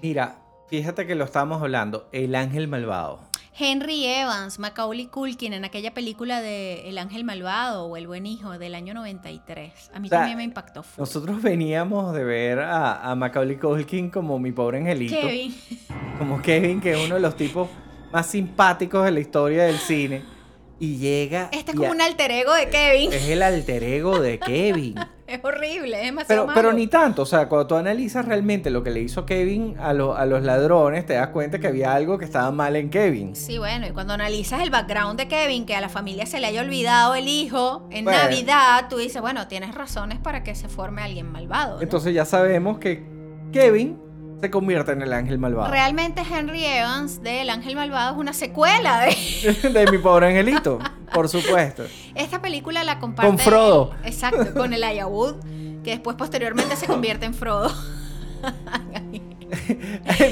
Mira, 0.00 0.42
fíjate 0.68 1.06
que 1.06 1.14
lo 1.14 1.24
estábamos 1.24 1.60
hablando. 1.62 2.08
El 2.12 2.34
ángel 2.34 2.68
malvado. 2.68 3.20
Henry 3.54 4.06
Evans, 4.06 4.58
Macaulay 4.58 5.08
Culkin 5.08 5.52
en 5.52 5.64
aquella 5.66 5.92
película 5.92 6.40
de 6.40 6.88
El 6.88 6.96
Ángel 6.96 7.22
Malvado 7.22 7.84
o 7.84 7.96
El 7.98 8.06
Buen 8.06 8.24
Hijo 8.24 8.58
del 8.58 8.74
año 8.74 8.94
93. 8.94 9.90
A 9.92 10.00
mí 10.00 10.06
O 10.06 10.08
sea, 10.08 10.20
también 10.20 10.38
me 10.38 10.44
impactó. 10.44 10.82
full. 10.82 11.00
Nosotros 11.00 11.42
veníamos 11.42 12.14
de 12.14 12.24
ver 12.24 12.60
a, 12.60 13.10
a 13.10 13.14
Macaulay 13.14 13.56
Culkin 13.56 14.08
como 14.08 14.38
mi 14.38 14.52
pobre 14.52 14.78
angelito. 14.78 15.14
Kevin. 15.20 15.54
Como 16.18 16.40
Kevin, 16.40 16.80
que 16.80 16.92
es 16.92 17.04
uno 17.04 17.16
de 17.16 17.20
los 17.20 17.36
tipos 17.36 17.68
más 18.10 18.26
simpáticos 18.26 19.04
de 19.04 19.10
la 19.10 19.20
historia 19.20 19.64
del 19.64 19.76
cine. 19.76 20.22
Y 20.82 20.96
llega. 20.96 21.48
Este 21.52 21.70
es 21.70 21.76
como 21.76 21.88
a- 21.88 21.92
un 21.94 22.00
alter 22.00 22.32
ego 22.32 22.52
de 22.52 22.68
Kevin. 22.68 23.12
Es 23.12 23.28
el 23.28 23.40
alter 23.42 23.84
ego 23.84 24.18
de 24.18 24.38
Kevin. 24.46 24.96
Es 25.28 25.38
horrible, 25.44 25.96
es 26.00 26.06
demasiado 26.06 26.42
Pero, 26.46 26.54
pero 26.54 26.68
malo. 26.70 26.78
ni 26.78 26.88
tanto, 26.88 27.22
o 27.22 27.24
sea, 27.26 27.48
cuando 27.48 27.68
tú 27.68 27.76
analizas 27.76 28.26
realmente 28.26 28.68
lo 28.68 28.82
que 28.82 28.90
le 28.90 29.00
hizo 29.00 29.24
Kevin 29.24 29.76
a, 29.78 29.92
lo- 29.94 30.16
a 30.16 30.26
los 30.26 30.42
ladrones, 30.42 31.06
te 31.06 31.14
das 31.14 31.28
cuenta 31.28 31.60
que 31.60 31.68
había 31.68 31.94
algo 31.94 32.18
que 32.18 32.24
estaba 32.24 32.50
mal 32.50 32.74
en 32.74 32.90
Kevin. 32.90 33.36
Sí, 33.36 33.58
bueno, 33.58 33.86
y 33.86 33.92
cuando 33.92 34.12
analizas 34.12 34.60
el 34.60 34.70
background 34.70 35.18
de 35.20 35.28
Kevin, 35.28 35.64
que 35.66 35.76
a 35.76 35.80
la 35.80 35.88
familia 35.88 36.26
se 36.26 36.40
le 36.40 36.48
haya 36.48 36.60
olvidado 36.62 37.14
el 37.14 37.28
hijo 37.28 37.86
en 37.92 38.04
Bueno. 38.04 38.18
Navidad, 38.24 38.88
tú 38.90 38.98
dices, 38.98 39.22
bueno, 39.22 39.46
tienes 39.46 39.74
razones 39.76 40.18
para 40.18 40.42
que 40.42 40.54
se 40.56 40.68
forme 40.68 41.00
alguien 41.00 41.30
malvado. 41.30 41.76
¿no? 41.76 41.82
Entonces 41.82 42.12
ya 42.12 42.24
sabemos 42.24 42.78
que 42.78 43.04
Kevin 43.52 44.01
se 44.42 44.50
convierte 44.50 44.90
en 44.90 45.02
el 45.02 45.12
ángel 45.12 45.38
malvado. 45.38 45.70
Realmente 45.70 46.20
Henry 46.28 46.64
Evans 46.64 47.22
de 47.22 47.42
El 47.42 47.50
Ángel 47.50 47.76
Malvado 47.76 48.14
es 48.14 48.18
una 48.18 48.32
secuela 48.32 49.00
de 49.00 49.68
de 49.70 49.88
mi 49.90 49.98
pobre 49.98 50.26
angelito, 50.26 50.80
por 51.14 51.28
supuesto. 51.28 51.84
esta 52.16 52.42
película 52.42 52.82
la 52.82 52.98
comparte 52.98 53.28
Con 53.28 53.38
Frodo. 53.38 53.94
Exacto, 54.04 54.52
con 54.52 54.72
el 54.72 54.82
Wood, 55.06 55.36
que 55.84 55.90
después 55.92 56.16
posteriormente 56.16 56.74
se 56.74 56.86
convierte 56.86 57.24
en 57.24 57.34
Frodo. 57.34 57.70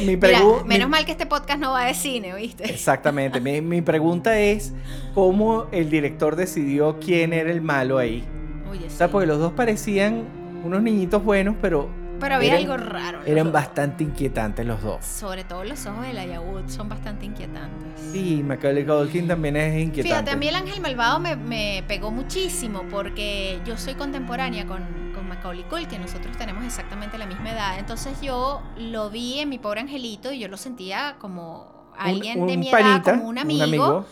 mi 0.04 0.16
Mira, 0.16 0.40
menos 0.66 0.88
mi- 0.88 0.90
mal 0.90 1.04
que 1.04 1.12
este 1.12 1.26
podcast 1.26 1.60
no 1.60 1.70
va 1.70 1.84
de 1.84 1.94
cine, 1.94 2.34
¿viste? 2.34 2.64
Exactamente. 2.68 3.40
Mi, 3.40 3.60
mi 3.60 3.80
pregunta 3.80 4.36
es 4.40 4.72
cómo 5.14 5.66
el 5.70 5.88
director 5.88 6.34
decidió 6.34 6.98
quién 6.98 7.32
era 7.32 7.50
el 7.52 7.60
malo 7.60 7.98
ahí. 7.98 8.24
Oye, 8.68 8.86
O 8.86 8.90
sea, 8.90 9.06
sí. 9.06 9.12
porque 9.12 9.28
los 9.28 9.38
dos 9.38 9.52
parecían 9.52 10.24
unos 10.64 10.82
niñitos 10.82 11.22
buenos, 11.22 11.54
pero 11.62 11.88
Pero 12.20 12.34
había 12.36 12.58
eran- 12.58 12.70
algo 12.70 12.76
raro. 12.76 13.20
eran 13.24 13.50
bastante 13.52 14.04
inquietantes 14.04 14.64
los 14.66 14.82
dos. 14.82 15.04
Sobre 15.04 15.44
todo 15.44 15.64
los 15.64 15.84
ojos 15.86 16.06
del 16.06 16.38
Wood 16.38 16.68
son 16.68 16.88
bastante 16.88 17.26
inquietantes. 17.26 18.00
Sí, 18.12 18.42
Macaulay 18.44 18.84
Culkin 18.84 19.26
también 19.26 19.56
es 19.56 19.74
inquietante. 19.82 20.02
Fíjate, 20.02 20.30
a 20.30 20.36
mí 20.36 20.48
el 20.48 20.54
ángel 20.54 20.80
malvado 20.80 21.18
me, 21.20 21.36
me 21.36 21.82
pegó 21.88 22.10
muchísimo 22.10 22.84
porque 22.90 23.60
yo 23.64 23.76
soy 23.76 23.94
contemporánea 23.94 24.66
con, 24.66 25.12
con 25.14 25.28
Macaulay 25.28 25.64
Culkin, 25.64 26.00
nosotros 26.00 26.36
tenemos 26.36 26.64
exactamente 26.64 27.18
la 27.18 27.26
misma 27.26 27.50
edad. 27.52 27.78
Entonces 27.78 28.20
yo 28.20 28.62
lo 28.78 29.10
vi 29.10 29.40
en 29.40 29.48
mi 29.48 29.58
pobre 29.58 29.80
angelito 29.80 30.32
y 30.32 30.38
yo 30.38 30.48
lo 30.48 30.56
sentía 30.56 31.16
como 31.18 31.90
Un- 31.92 31.98
alguien 31.98 32.40
un 32.40 32.46
de 32.46 32.56
mi 32.56 32.68
edad, 32.68 32.78
panita, 32.80 33.12
como 33.16 33.28
un 33.28 33.38
amigo, 33.38 34.06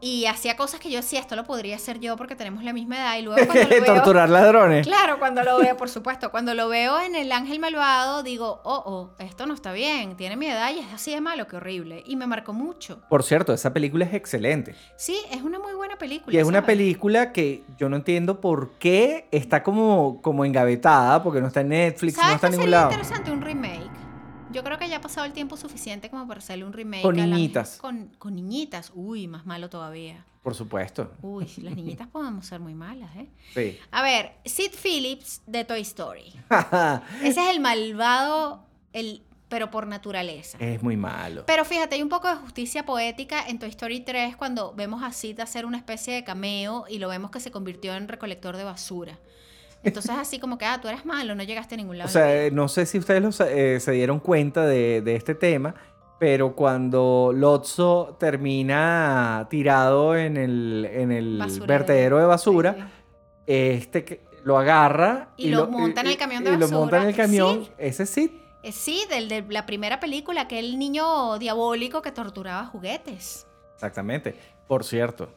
y 0.00 0.26
hacía 0.26 0.56
cosas 0.56 0.80
que 0.80 0.90
yo 0.90 1.00
decía, 1.00 1.20
esto 1.20 1.36
lo 1.36 1.44
podría 1.44 1.76
hacer 1.76 2.00
yo 2.00 2.16
porque 2.16 2.36
tenemos 2.36 2.64
la 2.64 2.72
misma 2.72 2.96
edad. 2.96 3.18
Y 3.18 3.22
luego 3.22 3.44
cuando 3.46 3.62
lo 3.64 3.68
veo... 3.80 3.84
Torturar 3.84 4.28
ladrones. 4.30 4.86
Claro, 4.86 5.18
cuando 5.18 5.42
lo 5.42 5.58
veo, 5.58 5.76
por 5.78 5.88
supuesto, 5.88 6.30
cuando 6.30 6.54
lo 6.54 6.68
veo 6.68 7.00
en 7.00 7.14
el 7.14 7.30
ángel 7.32 7.58
malvado, 7.60 8.22
digo, 8.22 8.60
oh, 8.64 8.82
oh, 8.86 9.10
esto 9.18 9.46
no 9.46 9.54
está 9.54 9.72
bien, 9.72 10.16
tiene 10.16 10.36
mi 10.36 10.46
edad 10.46 10.70
y 10.74 10.78
es 10.78 10.86
así 10.92 11.12
de 11.12 11.20
malo, 11.20 11.46
qué 11.46 11.56
horrible. 11.56 12.02
Y 12.06 12.16
me 12.16 12.26
marcó 12.26 12.52
mucho. 12.52 13.00
Por 13.08 13.22
cierto, 13.22 13.52
esa 13.52 13.72
película 13.72 14.04
es 14.04 14.14
excelente. 14.14 14.74
Sí, 14.96 15.18
es 15.30 15.42
una 15.42 15.58
muy 15.58 15.74
buena 15.74 15.96
película. 15.96 16.34
Y 16.34 16.38
es 16.38 16.46
una 16.46 16.64
película 16.64 17.32
que 17.32 17.62
yo 17.78 17.88
no 17.88 17.96
entiendo 17.96 18.40
por 18.40 18.72
qué 18.78 19.28
está 19.30 19.62
como, 19.62 20.20
como 20.22 20.44
engavetada, 20.44 21.22
porque 21.22 21.40
no 21.40 21.48
está 21.48 21.60
en 21.60 21.68
Netflix, 21.68 22.16
no 22.16 22.22
¿Sabes 22.22 22.34
está 22.36 22.46
en 22.48 22.52
ningún 22.52 22.70
lado. 22.70 22.90
interesante? 22.90 23.30
Un 23.30 23.42
remake. 23.42 23.79
Yo 24.52 24.64
creo 24.64 24.78
que 24.78 24.88
ya 24.88 24.96
ha 24.96 25.00
pasado 25.00 25.26
el 25.26 25.32
tiempo 25.32 25.56
suficiente 25.56 26.10
como 26.10 26.26
para 26.26 26.38
hacerle 26.38 26.64
un 26.64 26.72
remake. 26.72 27.02
Con 27.02 27.16
la- 27.16 27.26
niñitas. 27.26 27.76
con, 27.76 28.08
con 28.18 28.34
niñitas. 28.34 28.90
Uy, 28.94 29.28
más 29.28 29.46
malo 29.46 29.70
todavía. 29.70 30.24
Por 30.42 30.54
supuesto. 30.54 31.12
Uy, 31.22 31.46
las 31.62 31.76
niñitas 31.76 32.08
podemos 32.08 32.46
ser 32.46 32.60
muy 32.60 32.74
malas, 32.74 33.14
¿eh? 33.16 33.28
Sí. 33.54 33.78
A 33.90 34.02
ver, 34.02 34.32
Sid 34.44 34.72
Phillips 34.82 35.42
de 35.46 35.64
Toy 35.64 35.82
Story. 35.82 36.32
Ese 37.22 37.40
es 37.42 37.48
el 37.50 37.60
malvado, 37.60 38.64
el, 38.92 39.22
pero 39.48 39.70
por 39.70 39.86
naturaleza. 39.86 40.58
es 40.60 40.82
muy 40.82 40.96
malo. 40.96 41.44
Pero 41.46 41.64
fíjate, 41.64 41.94
hay 41.96 42.02
un 42.02 42.08
poco 42.08 42.28
de 42.28 42.36
justicia 42.36 42.84
poética 42.84 43.46
en 43.46 43.58
Toy 43.58 43.68
Story 43.68 44.00
3 44.00 44.36
cuando 44.36 44.72
vemos 44.74 45.02
a 45.02 45.12
Sid 45.12 45.38
hacer 45.40 45.64
una 45.66 45.76
especie 45.76 46.14
de 46.14 46.24
cameo 46.24 46.86
y 46.88 46.98
lo 46.98 47.08
vemos 47.08 47.30
que 47.30 47.38
se 47.40 47.50
convirtió 47.50 47.94
en 47.94 48.08
recolector 48.08 48.56
de 48.56 48.64
basura. 48.64 49.18
Entonces 49.82 50.10
así 50.12 50.38
como 50.38 50.58
que, 50.58 50.64
ah, 50.66 50.78
tú 50.80 50.88
eres 50.88 51.04
malo, 51.06 51.34
no 51.34 51.42
llegaste 51.42 51.74
a 51.74 51.78
ningún 51.78 51.96
lado. 51.98 52.08
O 52.08 52.12
sea, 52.12 52.44
eh, 52.46 52.50
no 52.50 52.68
sé 52.68 52.84
si 52.86 52.98
ustedes 52.98 53.22
lo 53.22 53.46
eh, 53.46 53.80
se 53.80 53.92
dieron 53.92 54.20
cuenta 54.20 54.66
de, 54.66 55.00
de 55.00 55.16
este 55.16 55.34
tema, 55.34 55.74
pero 56.18 56.54
cuando 56.54 57.32
Lotso 57.34 58.16
termina 58.20 59.46
tirado 59.48 60.16
en 60.16 60.36
el, 60.36 60.86
en 60.92 61.12
el 61.12 61.38
Basuradero. 61.38 61.66
vertedero 61.66 62.18
de 62.18 62.26
basura, 62.26 62.74
Sí. 62.74 62.82
este 63.46 64.20
lo 64.44 64.56
agarra 64.58 65.30
Y 65.36 65.48
lo 65.48 65.66
monta 65.68 66.00
en 66.00 66.06
el 66.08 66.16
camión 66.16 66.44
de 66.44 66.52
y 66.52 66.56
lo 66.56 66.68
monta 66.68 66.96
en 66.96 67.02
el 67.02 67.08
basura. 67.08 67.24
camión. 67.24 67.64
Sí. 67.64 67.70
Ese 67.78 68.06
sí. 68.06 68.36
Sí, 68.72 69.04
del 69.08 69.28
de 69.30 69.42
la 69.48 69.64
primera 69.64 70.00
película, 70.00 70.42
aquel 70.42 70.78
niño 70.78 71.38
diabólico 71.38 72.02
que 72.02 72.12
torturaba 72.12 72.66
juguetes. 72.66 73.46
Exactamente. 73.74 74.34
Por 74.68 74.84
cierto, 74.84 75.30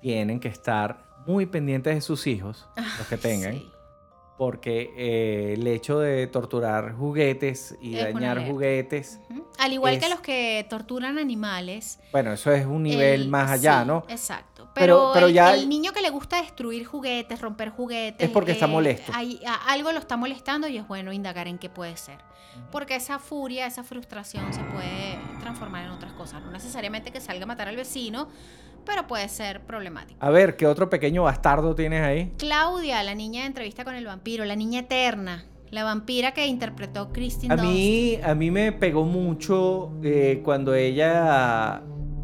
tienen 0.00 0.38
que 0.38 0.48
estar 0.48 1.04
muy 1.26 1.46
pendientes 1.46 1.94
de 1.94 2.00
sus 2.00 2.26
hijos, 2.28 2.68
los 2.98 3.06
que 3.08 3.16
tengan, 3.16 3.54
Sí. 3.54 3.70
Porque 4.40 4.94
eh, 4.96 5.52
el 5.52 5.66
hecho 5.66 5.98
de 5.98 6.26
torturar 6.26 6.94
juguetes 6.94 7.76
y 7.82 7.96
Es 7.96 8.04
dañar 8.14 8.46
juguetes. 8.48 9.20
Al 9.58 9.74
igual 9.74 9.98
que 9.98 10.08
los 10.08 10.20
que 10.20 10.66
torturan 10.70 11.18
animales. 11.18 11.98
bueno, 12.10 12.32
eso 12.32 12.50
es 12.50 12.64
un 12.64 12.84
nivel 12.84 13.20
el- 13.20 13.28
más 13.28 13.50
allá, 13.50 13.82
sí, 13.82 13.86
¿no? 13.88 14.04
Exacto. 14.08 14.70
Pero- 14.74 14.96
Pero, 14.96 15.10
pero 15.12 15.26
el, 15.26 15.34
ya- 15.34 15.54
el 15.54 15.68
niño 15.68 15.92
que 15.92 16.00
le 16.00 16.08
gusta 16.08 16.40
destruir 16.40 16.86
juguetes, 16.86 17.38
romper 17.38 17.68
juguetes. 17.68 18.26
Es 18.28 18.32
porque 18.32 18.52
está 18.52 18.66
molesto. 18.66 19.12
hay- 19.14 19.42
algo 19.68 19.92
lo 19.92 19.98
está 19.98 20.16
molestando 20.16 20.68
y 20.68 20.78
es 20.78 20.88
bueno 20.88 21.12
indagar 21.12 21.46
en 21.46 21.58
qué 21.58 21.68
puede 21.68 21.98
ser. 21.98 22.16
Porque 22.72 22.96
esa 22.96 23.18
furia, 23.18 23.66
esa 23.66 23.84
frustración 23.84 24.54
se 24.54 24.62
puede 24.62 25.18
transformar 25.40 25.84
en 25.84 25.90
otras 25.90 26.14
cosas. 26.14 26.40
No 26.42 26.50
necesariamente 26.50 27.12
que 27.12 27.20
salga 27.20 27.44
a 27.44 27.46
matar 27.46 27.68
al 27.68 27.76
vecino, 27.76 28.28
pero 28.84 29.06
puede 29.06 29.28
ser 29.28 29.60
problemático. 29.62 30.18
A 30.24 30.30
ver, 30.30 30.56
¿qué 30.56 30.66
otro 30.66 30.88
pequeño 30.90 31.22
bastardo 31.24 31.74
tienes 31.74 32.02
ahí? 32.02 32.32
Claudia, 32.38 33.02
la 33.02 33.14
niña 33.14 33.42
de 33.42 33.46
entrevista 33.48 33.84
con 33.84 33.94
el 33.94 34.04
vampiro, 34.06 34.44
la 34.44 34.56
niña 34.56 34.80
eterna, 34.80 35.44
la 35.70 35.84
vampira 35.84 36.32
que 36.32 36.46
interpretó 36.46 37.12
Kristen 37.12 37.52
A 37.52 37.56
Dunst. 37.56 37.70
mí, 37.72 38.18
a 38.22 38.34
mí 38.34 38.50
me 38.50 38.72
pegó 38.72 39.04
mucho 39.04 39.92
eh, 40.02 40.40
cuando 40.44 40.74
ella 40.74 41.82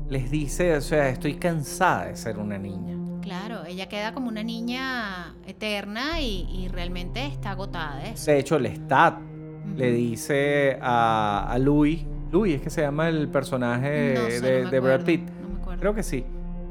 les 0.09 0.31
dice, 0.31 0.77
o 0.77 0.81
sea, 0.81 1.09
estoy 1.09 1.35
cansada 1.35 2.07
de 2.07 2.17
ser 2.17 2.39
una 2.39 2.59
niña. 2.59 2.95
Claro, 3.23 3.65
ella 3.65 3.89
queda 3.89 4.13
como 4.15 4.29
una 4.29 4.45
niña 4.45 5.35
eterna 5.47 6.21
y, 6.21 6.47
y 6.49 6.69
realmente 6.69 7.27
está 7.27 7.51
agotada 7.53 7.97
de 7.99 8.11
eso. 8.11 8.31
De 8.31 8.39
hecho, 8.39 8.57
Lestat 8.59 9.15
Ujú. 9.19 9.77
le 9.77 9.91
dice 9.91 10.79
a, 10.81 11.47
a 11.51 11.59
Louis, 11.59 12.05
Louis 12.31 12.55
es 12.55 12.63
que 12.63 12.71
se 12.71 12.83
llama 12.83 13.09
el 13.09 13.29
personaje 13.29 14.15
No 14.15 14.31
sé, 14.31 14.41
de, 14.41 14.63
no 14.65 14.71
de 14.71 14.81
Brad 14.81 15.03
Pitt, 15.05 15.23
no 15.43 15.49
me 15.49 15.61
acuerdo. 15.61 15.81
creo 15.81 15.95
que 15.95 16.03
sí, 16.05 16.25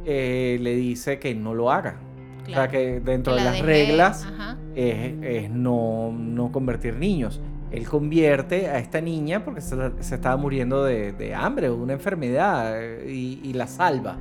eh, 0.06 0.58
le 0.62 0.76
dice 0.76 1.20
que 1.20 1.34
no 1.36 1.54
lo 1.54 1.72
haga. 1.72 1.98
O 2.44 2.46
sea, 2.46 2.54
Claro. 2.68 2.72
que 2.72 3.00
dentro 3.00 3.34
Que 3.34 3.40
de 3.40 3.46
la 3.46 3.52
las 3.52 3.62
reglas 3.62 4.28
es, 4.76 5.14
es 5.22 5.50
no, 5.50 6.12
no 6.12 6.52
convertir 6.52 6.96
niños. 6.96 7.42
Él 7.72 7.88
convierte 7.88 8.68
a 8.70 8.78
esta 8.78 9.02
niña 9.02 9.44
porque 9.44 9.62
se, 9.62 9.76
se 10.00 10.16
estaba 10.16 10.38
muriendo 10.38 10.84
de, 10.84 11.12
de 11.12 11.34
hambre 11.34 11.70
o 11.70 11.76
de 11.76 11.82
una 11.82 11.94
enfermedad 11.94 12.76
y, 13.08 13.40
y 13.44 13.54
la 13.54 13.68
salva, 13.68 14.18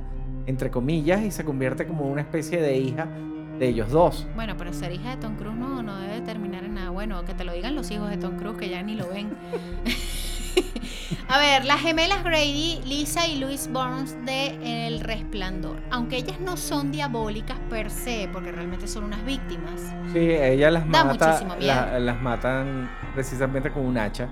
entre 0.47 0.71
comillas, 0.71 1.23
y 1.23 1.29
se 1.31 1.45
convierte 1.45 1.85
como 1.85 2.05
una 2.05 2.21
especie 2.21 2.59
de 2.61 2.77
hija 2.77 3.07
de 3.59 3.67
ellos 3.69 3.91
dos. 3.91 4.27
Bueno, 4.35 4.55
pero 4.57 4.73
ser 4.73 4.91
hija 4.91 5.11
de 5.11 5.17
Tom 5.17 5.35
Cruise 5.37 5.55
no, 5.55 5.81
no 5.83 5.95
debe 5.99 6.19
terminar 6.21 6.65
en 6.65 6.73
nada 6.73 6.89
bueno. 6.89 7.23
Que 7.23 7.33
te 7.35 7.43
lo 7.45 7.53
digan 7.53 7.75
los 7.75 7.89
hijos 7.91 8.09
de 8.09 8.17
Tom 8.17 8.35
Cruise 8.37 8.57
que 8.57 8.67
ya 8.69 8.81
ni 8.83 8.95
lo 8.95 9.07
ven. 9.07 9.29
A 11.29 11.37
ver, 11.39 11.65
las 11.65 11.81
gemelas 11.81 12.23
Grady, 12.23 12.81
Lisa 12.85 13.27
y 13.27 13.37
Louis 13.37 13.67
Burns 13.71 14.15
de 14.25 14.87
El 14.87 14.99
Resplandor. 15.01 15.81
Aunque 15.91 16.17
ellas 16.17 16.39
no 16.39 16.55
son 16.57 16.91
diabólicas 16.91 17.57
per 17.69 17.89
se, 17.89 18.29
porque 18.31 18.51
realmente 18.51 18.87
son 18.87 19.05
unas 19.05 19.23
víctimas. 19.25 19.81
Sí, 20.13 20.19
ella 20.19 20.71
las 20.71 20.89
Da 20.89 21.03
mata, 21.03 21.27
muchísimo 21.27 21.55
miedo. 21.55 21.73
la- 21.73 21.99
las 21.99 22.21
matan 22.21 22.89
precisamente 23.13 23.71
con 23.71 23.85
un 23.85 23.97
hacha. 23.97 24.27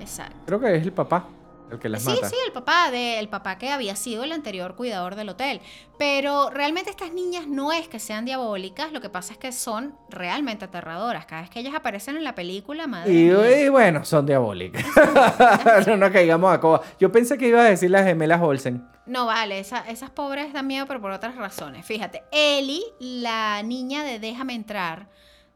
Exacto. 0.00 0.36
Creo 0.46 0.60
que 0.60 0.76
es 0.76 0.82
el 0.82 0.92
papá 0.92 1.26
el 1.70 1.78
que 1.78 1.88
las 1.88 2.02
Sí, 2.02 2.10
mata. 2.10 2.28
sí, 2.28 2.36
el 2.46 2.52
papá 2.52 2.90
de, 2.90 3.18
el 3.18 3.28
papá 3.28 3.58
que 3.58 3.70
había 3.70 3.94
sido 3.96 4.24
el 4.24 4.32
anterior 4.32 4.74
cuidador 4.76 5.14
del 5.14 5.28
hotel. 5.28 5.60
Pero 5.98 6.48
realmente 6.50 6.90
estas 6.90 7.12
niñas 7.12 7.46
no 7.48 7.72
es 7.72 7.88
que 7.88 7.98
sean 7.98 8.24
diabólicas, 8.24 8.92
lo 8.92 9.00
que 9.00 9.08
pasa 9.10 9.32
es 9.32 9.38
que 9.38 9.50
son 9.52 9.96
realmente 10.10 10.64
aterradoras. 10.66 11.26
Cada 11.26 11.42
vez 11.42 11.50
que 11.50 11.60
ellas 11.60 11.74
aparecen 11.74 12.16
en 12.16 12.24
la 12.24 12.34
película, 12.34 12.86
madre 12.86 13.12
Y, 13.12 13.24
mía. 13.30 13.60
y 13.64 13.68
bueno, 13.68 14.04
son 14.04 14.24
diabólicas. 14.26 14.84
no 15.86 15.96
nos 15.96 16.10
caigamos 16.10 16.52
a 16.54 16.60
coba. 16.60 16.82
Yo 17.00 17.10
pensé 17.12 17.36
que 17.38 17.48
iba 17.48 17.60
a 17.60 17.64
decir 17.64 17.90
las 17.90 18.04
gemelas 18.04 18.40
Olsen. 18.40 18.86
No 19.06 19.26
vale, 19.26 19.58
esa- 19.58 19.88
esas 19.88 20.10
pobres 20.10 20.52
dan 20.52 20.66
miedo, 20.66 20.86
pero 20.86 21.00
por 21.00 21.10
otras 21.10 21.34
razones. 21.36 21.84
Fíjate, 21.86 22.22
Ellie, 22.30 22.82
la 23.00 23.62
niña 23.62 24.04
de 24.04 24.18
Déjame 24.18 24.54
entrar, 24.54 25.08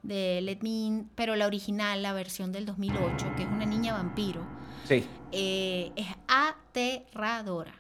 de 0.03 0.41
Let 0.43 0.59
Me 0.63 0.71
In, 0.71 1.11
pero 1.15 1.37
la 1.37 1.47
original, 1.47 2.03
la 2.03 2.13
versión 2.13 2.51
del 2.51 2.67
2008, 2.67 3.27
que 3.37 3.43
es 3.45 3.49
una 3.49 3.67
niña 3.67 3.93
vampiro, 3.93 4.41
Sí. 4.89 5.07
Eh, 5.33 5.91
es 5.97 6.07
aterradora. 6.29 7.75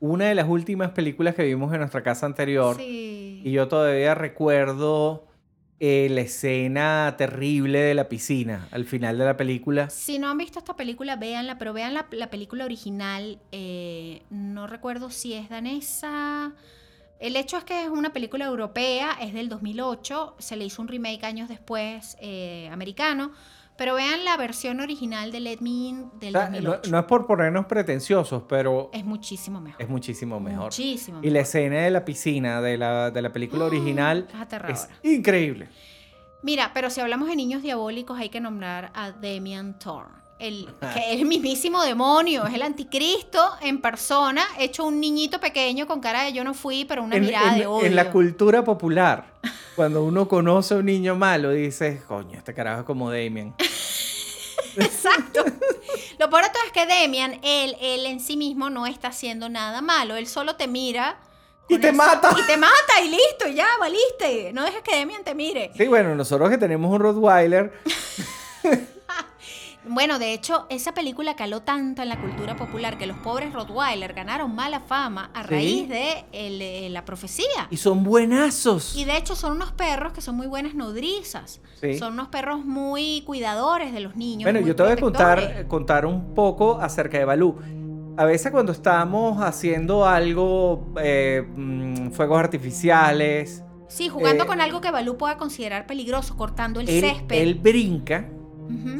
Una 0.00 0.26
de 0.26 0.34
las 0.34 0.48
últimas 0.48 0.92
películas 0.92 1.34
que 1.34 1.42
vimos 1.42 1.72
en 1.72 1.80
nuestra 1.80 2.02
casa 2.02 2.26
anterior. 2.26 2.76
Sí. 2.76 3.42
Y 3.44 3.50
yo 3.50 3.66
todavía 3.66 4.14
recuerdo 4.14 5.26
eh, 5.80 6.08
la 6.10 6.20
escena 6.20 7.14
terrible 7.16 7.80
de 7.80 7.94
la 7.94 8.08
piscina 8.08 8.68
al 8.70 8.84
final 8.84 9.18
de 9.18 9.24
la 9.24 9.36
película. 9.36 9.90
Si 9.90 10.18
no 10.18 10.28
han 10.28 10.38
visto 10.38 10.58
esta 10.58 10.76
película, 10.76 11.16
véanla, 11.16 11.58
pero 11.58 11.72
vean 11.72 11.94
la, 11.94 12.06
la 12.12 12.30
película 12.30 12.64
original. 12.64 13.40
eh, 13.52 14.22
no 14.30 14.66
recuerdo 14.66 15.10
si 15.10 15.34
es 15.34 15.48
danesa. 15.48 16.54
El 17.20 17.34
hecho 17.34 17.56
es 17.56 17.64
que 17.64 17.82
es 17.82 17.88
una 17.88 18.12
película 18.12 18.44
europea, 18.44 19.16
es 19.20 19.34
del 19.34 19.48
2008, 19.48 20.36
se 20.38 20.56
le 20.56 20.64
hizo 20.64 20.80
un 20.80 20.88
remake 20.88 21.24
años 21.24 21.48
después 21.48 22.16
eh, 22.20 22.68
americano, 22.72 23.32
pero 23.78 23.94
vean 23.94 24.24
la 24.24 24.36
versión 24.36 24.80
original 24.80 25.32
de 25.32 25.40
Let 25.40 25.60
Me 25.60 25.70
In 25.70 26.10
del 26.20 26.36
O 26.36 26.38
sea, 26.40 26.48
no, 26.50 26.56
2008. 26.56 26.90
no 26.90 26.98
es 26.98 27.04
por 27.06 27.26
ponernos 27.26 27.64
pretenciosos, 27.66 28.42
pero 28.48 28.90
Es 28.92 29.04
muchísimo 29.04 29.60
mejor. 29.60 29.80
es 29.80 29.88
muchísimo 29.88 30.40
mejor. 30.40 30.64
Muchísimo 30.64 31.20
Y 31.22 31.28
la 31.28 31.32
mejor. 31.34 31.42
escena 31.42 31.76
de 31.82 31.90
la 31.90 32.04
piscina 32.04 32.60
de 32.60 32.76
la, 32.76 33.10
de 33.10 33.22
la 33.22 33.32
película 33.32 33.64
Ah, 33.64 33.68
original 33.68 34.28
es 34.68 34.88
es 35.02 35.12
increíble. 35.12 35.68
Mira, 36.42 36.72
pero 36.74 36.90
si 36.90 37.00
hablamos 37.00 37.28
de 37.28 37.36
niños 37.36 37.62
diabólicos, 37.62 38.18
hay 38.18 38.28
que 38.28 38.40
nombrar 38.40 38.90
a 38.94 39.12
Damian 39.12 39.78
Thorne. 39.78 40.18
El, 40.38 40.68
que 40.94 41.14
es 41.14 41.20
el 41.20 41.26
mismísimo 41.26 41.82
demonio, 41.82 42.46
es 42.46 42.54
el 42.54 42.62
anticristo 42.62 43.40
en 43.60 43.80
persona, 43.80 44.42
hecho 44.56 44.84
un 44.84 45.00
niñito 45.00 45.40
pequeño 45.40 45.88
con 45.88 45.98
cara 45.98 46.22
de 46.22 46.32
yo 46.32 46.44
no 46.44 46.54
fui, 46.54 46.84
pero 46.84 47.02
una 47.02 47.16
en, 47.16 47.22
mirada 47.24 47.54
en- 47.54 47.58
de 47.58 47.66
odio. 47.66 47.84
en 47.86 47.96
la 47.96 48.12
cultura 48.12 48.62
popular, 48.62 49.32
cuando 49.74 50.04
uno 50.04 50.28
conoce 50.28 50.74
a 50.74 50.76
un 50.76 50.86
niño 50.86 51.16
malo, 51.16 51.50
dices, 51.50 52.02
coño, 52.04 52.38
este 52.38 52.54
carajo 52.54 52.80
es 52.82 52.86
como 52.86 53.10
Damien. 53.10 53.52
Exacto. 54.84 55.44
Lo 56.18 56.30
peor 56.30 56.44
de 56.44 56.50
todo 56.50 56.62
es 56.66 56.72
que 56.72 56.86
Demian, 56.86 57.40
él, 57.42 57.76
él 57.80 58.06
en 58.06 58.20
sí 58.20 58.36
mismo 58.36 58.70
no 58.70 58.86
está 58.86 59.08
haciendo 59.08 59.48
nada 59.48 59.82
malo. 59.82 60.16
Él 60.16 60.26
solo 60.26 60.56
te 60.56 60.68
mira. 60.68 61.18
Y 61.68 61.78
te 61.78 61.92
mata. 61.92 62.34
Y 62.38 62.46
te 62.46 62.56
mata 62.56 63.00
y 63.04 63.08
listo, 63.08 63.48
ya, 63.48 63.66
valiste. 63.78 64.52
No 64.52 64.64
dejes 64.64 64.82
que 64.82 64.96
Demian 64.96 65.24
te 65.24 65.34
mire. 65.34 65.70
Sí, 65.76 65.86
bueno, 65.86 66.14
nosotros 66.14 66.48
que 66.48 66.56
tenemos 66.58 66.90
un 66.90 67.00
Rottweiler, 67.00 67.72
Bueno, 69.90 70.18
de 70.18 70.34
hecho, 70.34 70.66
esa 70.70 70.92
película 70.92 71.34
caló 71.36 71.62
tanto 71.62 72.02
en 72.02 72.08
la 72.08 72.20
cultura 72.20 72.56
popular 72.56 72.98
que 72.98 73.06
los 73.06 73.16
pobres 73.18 73.52
Rottweiler 73.52 74.12
ganaron 74.12 74.54
mala 74.54 74.80
fama 74.80 75.30
a 75.34 75.42
Sí. 75.42 75.48
raíz 75.48 75.88
de 75.88 76.24
el- 76.32 76.60
eh, 76.62 76.88
la 76.90 77.04
profecía. 77.04 77.46
y 77.70 77.76
son 77.76 78.04
buenazos. 78.04 78.96
Y 78.96 79.04
de 79.04 79.16
hecho 79.16 79.34
son 79.36 79.52
unos 79.52 79.72
perros 79.72 80.12
que 80.12 80.20
son 80.20 80.36
muy 80.36 80.46
buenas 80.46 80.74
nodrizas. 80.74 81.60
Sí. 81.80 81.98
Son 81.98 82.12
unos 82.14 82.28
perros 82.28 82.64
muy 82.64 83.22
cuidadores 83.26 83.92
de 83.92 84.00
los 84.00 84.16
niños. 84.16 84.44
Bueno, 84.50 84.66
yo 84.66 84.74
te 84.76 84.82
voy 84.82 84.92
a 84.92 84.96
contar, 84.96 85.38
protectores. 85.38 85.66
contar 85.68 86.06
un 86.06 86.34
poco 86.34 86.78
acerca 86.80 87.18
de 87.18 87.24
Balú. 87.24 87.56
A 88.16 88.24
veces 88.24 88.50
cuando 88.50 88.72
estamos 88.72 89.40
haciendo 89.42 90.04
algo, 90.06 90.92
eh, 91.00 91.46
mm, 91.56 92.10
fuegos 92.10 92.38
artificiales, 92.40 93.62
Sí, 93.88 94.08
jugando 94.08 94.44
eh, 94.44 94.46
con 94.46 94.60
algo 94.60 94.80
que 94.80 94.90
Balú 94.90 95.16
pueda 95.16 95.38
considerar 95.38 95.86
peligroso, 95.86 96.36
cortando 96.36 96.80
el 96.80 96.88
él, 96.88 97.00
césped. 97.00 97.36
él 97.40 97.54
brinca, 97.54 98.28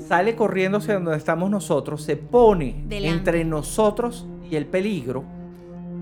Sale 0.07 0.35
corriendo 0.35 0.79
hacia 0.79 0.95
donde 0.95 1.17
estamos 1.17 1.51
nosotros, 1.51 2.03
se 2.03 2.17
pone 2.17 2.83
Delante. 2.87 3.09
entre 3.09 3.45
nosotros 3.45 4.27
y 4.51 4.57
el 4.57 4.67
peligro 4.67 5.25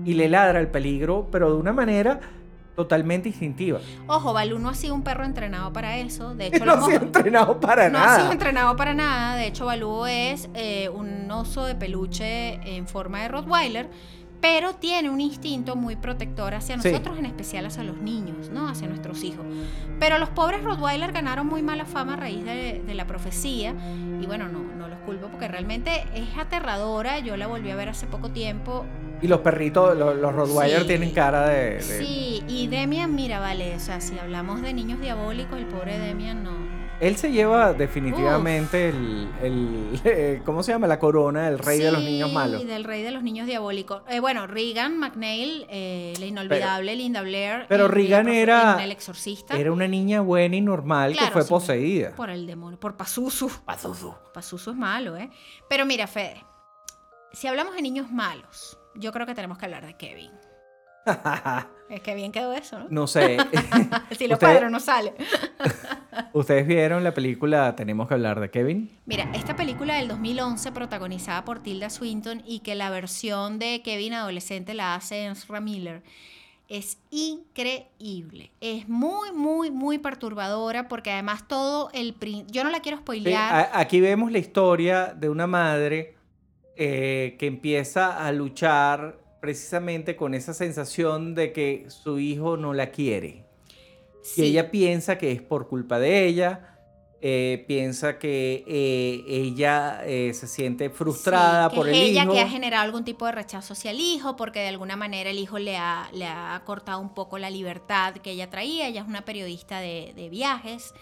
y 0.05 0.13
le 0.13 0.29
ladra 0.29 0.59
el 0.59 0.67
peligro, 0.69 1.27
pero 1.31 1.51
de 1.53 1.57
una 1.57 1.73
manera 1.73 2.19
totalmente 2.77 3.27
instintiva. 3.29 3.79
Ojo, 4.05 4.33
Balú 4.33 4.59
no 4.59 4.69
ha 4.69 4.75
sido 4.75 4.93
un 4.93 5.01
perro 5.01 5.25
entrenado 5.25 5.73
para 5.73 5.97
eso. 5.97 6.35
De 6.35 6.47
hecho, 6.53 6.63
no 6.63 6.73
ha 6.73 6.85
sido 6.85 7.01
entrenado 7.01 7.59
para 7.59 7.89
no 7.89 7.97
ha 7.97 8.03
sido 8.09 8.17
nada. 8.19 8.31
entrenado 8.31 8.75
para 8.75 8.93
nada. 8.93 9.35
De 9.35 9.47
hecho, 9.47 9.65
Balú 9.65 10.05
es 10.05 10.47
eh, 10.53 10.87
un 10.89 11.29
oso 11.31 11.65
de 11.65 11.75
peluche 11.75 12.53
en 12.77 12.87
forma 12.87 13.21
de 13.23 13.27
Rottweiler, 13.29 13.89
pero 14.41 14.75
tiene 14.75 15.09
un 15.09 15.19
instinto 15.19 15.75
muy 15.75 15.95
protector 15.95 16.53
hacia 16.53 16.79
Sí. 16.79 16.89
nosotros, 16.91 17.17
en 17.17 17.25
especial 17.25 17.65
hacia 17.65 17.83
los 17.83 17.97
niños, 17.97 18.49
¿no? 18.51 18.67
Hacia 18.69 18.87
nuestros 18.87 19.23
hijos. 19.23 19.45
Pero 19.99 20.19
los 20.19 20.29
pobres 20.29 20.63
Rottweiler 20.63 21.11
ganaron 21.11 21.47
muy 21.47 21.63
mala 21.63 21.85
fama 21.85 22.13
a 22.13 22.17
raíz 22.17 22.45
de, 22.45 22.83
de 22.85 22.93
la 22.93 23.07
profecía. 23.07 23.73
Y 24.21 24.25
bueno, 24.27 24.47
no, 24.47 24.59
no 24.77 24.87
los 24.87 24.99
culpo 24.99 25.27
porque 25.27 25.47
realmente 25.47 26.03
es 26.13 26.37
aterradora. 26.37 27.19
Yo 27.19 27.35
la 27.35 27.47
volví 27.47 27.71
a 27.71 27.75
ver 27.75 27.89
hace 27.89 28.05
poco 28.07 28.29
tiempo. 28.29 28.85
Y 29.21 29.27
los 29.27 29.39
perritos, 29.39 29.97
los, 29.97 30.15
los 30.17 30.31
Rottweiler 30.35 30.81
Sí. 30.81 30.87
tienen 30.87 31.11
cara 31.11 31.47
de... 31.49 31.75
de- 31.75 31.81
Sí, 31.81 32.43
y 32.47 32.67
Demian, 32.67 33.15
mira, 33.15 33.39
vale, 33.39 33.75
o 33.75 33.79
sea, 33.79 33.99
si 33.99 34.19
hablamos 34.19 34.61
de 34.61 34.73
niños 34.73 34.99
diabólicos, 35.01 35.57
el 35.57 35.65
pobre 35.65 35.97
Demian 35.97 36.43
no. 36.43 36.51
Él 36.99 37.15
se 37.15 37.31
lleva 37.31 37.73
definitivamente 37.73 38.89
el, 38.89 39.29
el- 39.43 40.01
eh, 40.03 40.41
¿Cómo 40.45 40.63
se 40.63 40.71
llama? 40.71 40.87
La 40.87 40.97
corona, 40.97 41.47
el 41.47 41.59
rey 41.59 41.77
de 41.79 41.91
los 41.91 42.01
niños 42.01 42.31
malos. 42.33 42.65
del 42.65 42.83
rey 42.83 43.03
de 43.03 43.11
los 43.11 43.21
niños 43.21 43.45
diabólicos. 43.45 44.01
Eh, 44.09 44.19
bueno, 44.19 44.47
Regan 44.47 44.97
McNeil, 44.97 45.67
eh, 45.69 46.13
la 46.19 46.25
inolvidable 46.25 46.95
Linda 46.95 47.21
Blair. 47.21 47.65
pero 47.69 47.87
Regan 47.87 48.27
era- 48.29 48.83
El 48.83 48.91
Exorcista. 48.91 49.55
Era 49.55 49.71
una 49.71 49.87
niña 49.87 50.21
buena 50.21 50.55
y 50.55 50.61
normal 50.61 51.15
que 51.15 51.25
fue 51.31 51.43
sí, 51.43 51.49
poseída. 51.49 52.15
Por 52.15 52.29
el 52.31 52.47
demonio, 52.47 52.79
por 52.79 52.97
Pazuzu. 52.97 53.49
Pazuzu. 53.63 54.15
Pazuzu 54.33 54.71
es 54.71 54.77
malo, 54.77 55.15
¿eh? 55.17 55.29
Pero 55.69 55.85
mira, 55.85 56.07
Fede, 56.07 56.43
si 57.31 57.47
hablamos 57.47 57.75
de 57.75 57.81
niños 57.83 58.09
malos, 58.11 58.79
yo 58.95 59.11
creo 59.11 59.27
que 59.27 59.35
tenemos 59.35 59.59
que 59.59 59.65
hablar 59.65 59.85
de 59.85 59.95
Kevin. 59.97 60.31
Es 61.89 62.01
que 62.01 62.15
bien 62.15 62.33
quedó 62.33 62.51
eso, 62.51 62.79
¿no? 62.79 62.87
No 62.89 63.07
sé. 63.07 63.37
si 64.17 64.27
lo 64.27 64.37
cuadro 64.37 64.69
no 64.69 64.81
sale. 64.81 65.13
¿Ustedes 66.33 66.67
vieron 66.67 67.01
la 67.01 67.13
película 67.13 67.75
Tenemos 67.77 68.09
que 68.09 68.15
hablar 68.15 68.41
de 68.41 68.49
Kevin? 68.49 68.91
Mira, 69.05 69.29
esta 69.33 69.55
película 69.55 69.95
del 69.95 70.09
2011 70.09 70.73
protagonizada 70.73 71.45
por 71.45 71.63
Tilda 71.63 71.89
Swinton 71.89 72.43
y 72.45 72.59
que 72.59 72.75
la 72.75 72.89
versión 72.89 73.57
de 73.57 73.81
Kevin 73.83 74.15
adolescente 74.15 74.73
la 74.73 74.95
hace 74.95 75.27
Ezra 75.27 75.61
Miller 75.61 76.03
es 76.67 76.97
increíble. 77.09 78.51
Es 78.59 78.89
muy, 78.89 79.31
muy, 79.31 79.71
muy 79.71 79.97
perturbadora 79.97 80.89
porque 80.89 81.11
además 81.11 81.47
todo 81.47 81.89
el... 81.93 82.15
Yo 82.47 82.65
no 82.65 82.69
la 82.69 82.81
quiero 82.81 82.97
spoilear. 82.97 83.69
aquí 83.73 84.01
vemos 84.01 84.31
la 84.31 84.39
historia 84.39 85.13
de 85.15 85.29
una 85.29 85.47
madre 85.47 86.15
eh, 86.75 87.37
que 87.39 87.47
empieza 87.47 88.25
a 88.25 88.31
luchar 88.33 89.17
precisamente 89.39 90.15
con 90.15 90.33
esa 90.33 90.53
sensación 90.53 91.35
de 91.35 91.53
que 91.53 91.85
su 91.89 92.19
hijo 92.19 92.57
no 92.57 92.73
la 92.73 92.91
quiere. 92.91 93.45
Sí. 94.23 94.41
Y 94.41 94.45
ella 94.47 94.71
piensa 94.71 95.17
que 95.17 95.31
es 95.31 95.41
por 95.41 95.67
culpa 95.67 95.99
de 95.99 96.25
ella, 96.25 96.73
eh, 97.21 97.65
piensa 97.67 98.19
que 98.19 98.63
eh, 98.67 99.23
ella 99.27 100.01
eh, 100.05 100.33
se 100.35 100.45
siente 100.47 100.89
frustrada 100.91 101.67
Sí, 101.69 101.71
que 101.71 101.75
por 101.77 101.89
es 101.89 101.95
el 101.95 102.01
ella 102.03 102.23
hijo. 102.23 102.33
que 102.33 102.41
ha 102.41 102.47
generado 102.49 102.83
algún 102.83 103.03
tipo 103.05 103.25
de 103.25 103.31
rechazo 103.31 103.73
hacia 103.73 103.89
el 103.91 103.99
hijo 103.99 104.35
porque 104.35 104.59
de 104.59 104.67
alguna 104.67 104.95
manera 104.95 105.29
el 105.31 105.39
hijo 105.39 105.57
le 105.57 105.77
ha, 105.77 106.09
le 106.13 106.25
ha 106.25 106.61
cortado 106.65 106.99
un 106.99 107.13
poco 107.15 107.39
la 107.39 107.49
libertad 107.49 108.13
que 108.15 108.31
ella 108.31 108.49
traía. 108.49 108.87
Ella 108.87 109.01
es 109.01 109.07
una 109.07 109.23
periodista 109.25 109.79
de, 109.79 110.13
de 110.15 110.29
viajes, 110.29 110.93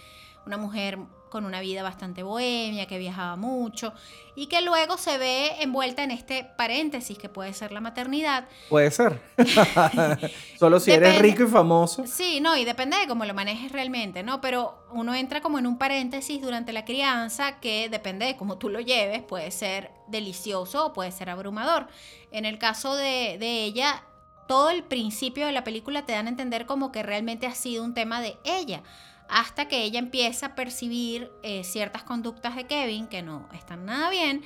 una 0.45 0.57
mujer 0.57 0.99
con 1.35 1.43
una 1.43 1.59
vida 1.59 1.83
bastante 1.83 2.23
bohemia, 2.23 2.87
que 2.87 2.97
viajaba 2.97 3.35
mucho 3.35 3.91
y 4.37 4.47
que 4.47 4.61
luego 4.61 4.97
se 4.97 5.17
ve 5.17 5.61
envuelta 5.61 6.01
en 6.01 6.11
este 6.11 6.45
paréntesis 6.45 7.17
que 7.17 7.27
puede 7.27 7.51
ser 7.51 7.73
la 7.73 7.81
maternidad. 7.81 8.47
Puede 8.69 8.89
ser. 8.89 9.19
Solo 10.57 10.79
si 10.79 10.91
eres 10.91 11.09
Depende. 11.09 11.29
rico 11.29 11.43
y 11.43 11.51
famoso. 11.51 12.07
Sí, 12.07 12.39
no, 12.39 12.55
y 12.55 12.63
depende 12.63 12.95
de 12.95 13.05
cómo 13.05 13.25
lo 13.25 13.33
manejes 13.33 13.73
realmente, 13.73 14.23
¿no? 14.23 14.39
Pero 14.39 14.85
uno 14.93 15.13
entra 15.13 15.41
como 15.41 15.59
en 15.59 15.67
un 15.67 15.77
paréntesis 15.77 16.41
durante 16.41 16.71
la 16.71 16.85
crianza 16.85 17.59
que 17.59 17.89
depende 17.89 18.27
de 18.27 18.37
cómo 18.37 18.57
tú 18.57 18.69
lo 18.69 18.79
lleves, 18.79 19.21
puede 19.21 19.51
ser 19.51 19.91
delicioso 20.07 20.85
o 20.85 20.93
puede 20.93 21.11
ser 21.11 21.29
abrumador. 21.29 21.87
En 22.31 22.45
el 22.45 22.59
caso 22.59 22.95
de, 22.95 23.35
de 23.37 23.65
ella, 23.65 24.05
todo 24.47 24.69
el 24.69 24.85
principio 24.85 25.47
de 25.47 25.51
la 25.51 25.65
película 25.65 26.05
te 26.05 26.13
dan 26.13 26.27
a 26.27 26.29
entender 26.29 26.65
como 26.65 26.93
que 26.93 27.03
realmente 27.03 27.45
ha 27.45 27.55
sido 27.55 27.83
un 27.83 27.93
tema 27.93 28.21
de 28.21 28.37
ella, 28.45 28.83
hasta 29.29 29.67
que 29.67 29.83
ella 29.83 29.99
empieza 29.99 30.47
a 30.47 30.55
percibir 30.55 31.31
eh, 31.43 31.63
ciertas 31.63 32.03
conductas 32.03 32.55
de 32.55 32.65
Kevin 32.65 33.07
que 33.07 33.21
no 33.21 33.47
están 33.53 33.85
nada 33.85 34.09
bien. 34.09 34.41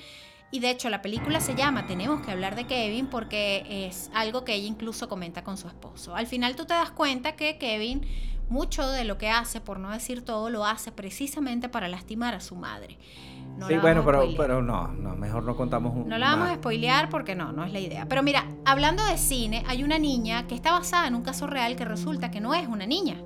Y 0.51 0.61
de 0.61 0.71
hecho 0.71 0.89
la 0.89 1.01
película 1.01 1.41
se 1.41 1.53
llama 1.53 1.85
Tenemos 1.85 2.21
que 2.25 2.31
hablar 2.31 2.55
de 2.55 2.65
Kevin 2.65 3.07
porque 3.07 3.87
es 3.87 4.09
algo 4.15 4.43
que 4.43 4.55
ella 4.55 4.67
incluso 4.67 5.07
comenta 5.07 5.43
con 5.43 5.57
su 5.57 5.67
esposo. 5.67 6.15
Al 6.15 6.25
final 6.25 6.55
tú 6.55 6.65
te 6.65 6.73
das 6.73 6.89
cuenta 6.91 7.35
que 7.35 7.57
Kevin 7.59 8.05
mucho 8.49 8.89
de 8.89 9.05
lo 9.05 9.17
que 9.17 9.29
hace, 9.29 9.61
por 9.61 9.79
no 9.79 9.91
decir 9.91 10.25
todo, 10.25 10.49
lo 10.49 10.65
hace 10.65 10.91
precisamente 10.91 11.69
para 11.69 11.87
lastimar 11.87 12.33
a 12.33 12.41
su 12.41 12.55
madre. 12.55 12.97
No 13.57 13.67
sí, 13.67 13.75
bueno, 13.77 14.03
pero, 14.05 14.23
pero 14.37 14.61
no, 14.61 14.87
no, 14.87 15.15
mejor 15.15 15.43
no 15.43 15.55
contamos 15.55 15.93
un 15.95 16.07
No 16.07 16.17
la 16.17 16.31
vamos 16.31 16.47
más. 16.47 16.53
a 16.53 16.59
spoilear 16.59 17.09
porque 17.09 17.35
no, 17.35 17.51
no 17.51 17.63
es 17.63 17.71
la 17.71 17.79
idea. 17.79 18.07
Pero 18.07 18.23
mira, 18.23 18.45
hablando 18.65 19.05
de 19.05 19.17
cine, 19.17 19.63
hay 19.67 19.83
una 19.83 19.99
niña 19.99 20.47
que 20.47 20.55
está 20.55 20.71
basada 20.71 21.07
en 21.07 21.15
un 21.15 21.21
caso 21.21 21.45
real 21.45 21.75
que 21.75 21.85
resulta 21.85 22.31
que 22.31 22.41
no 22.41 22.53
es 22.55 22.67
una 22.67 22.85
niña. 22.85 23.21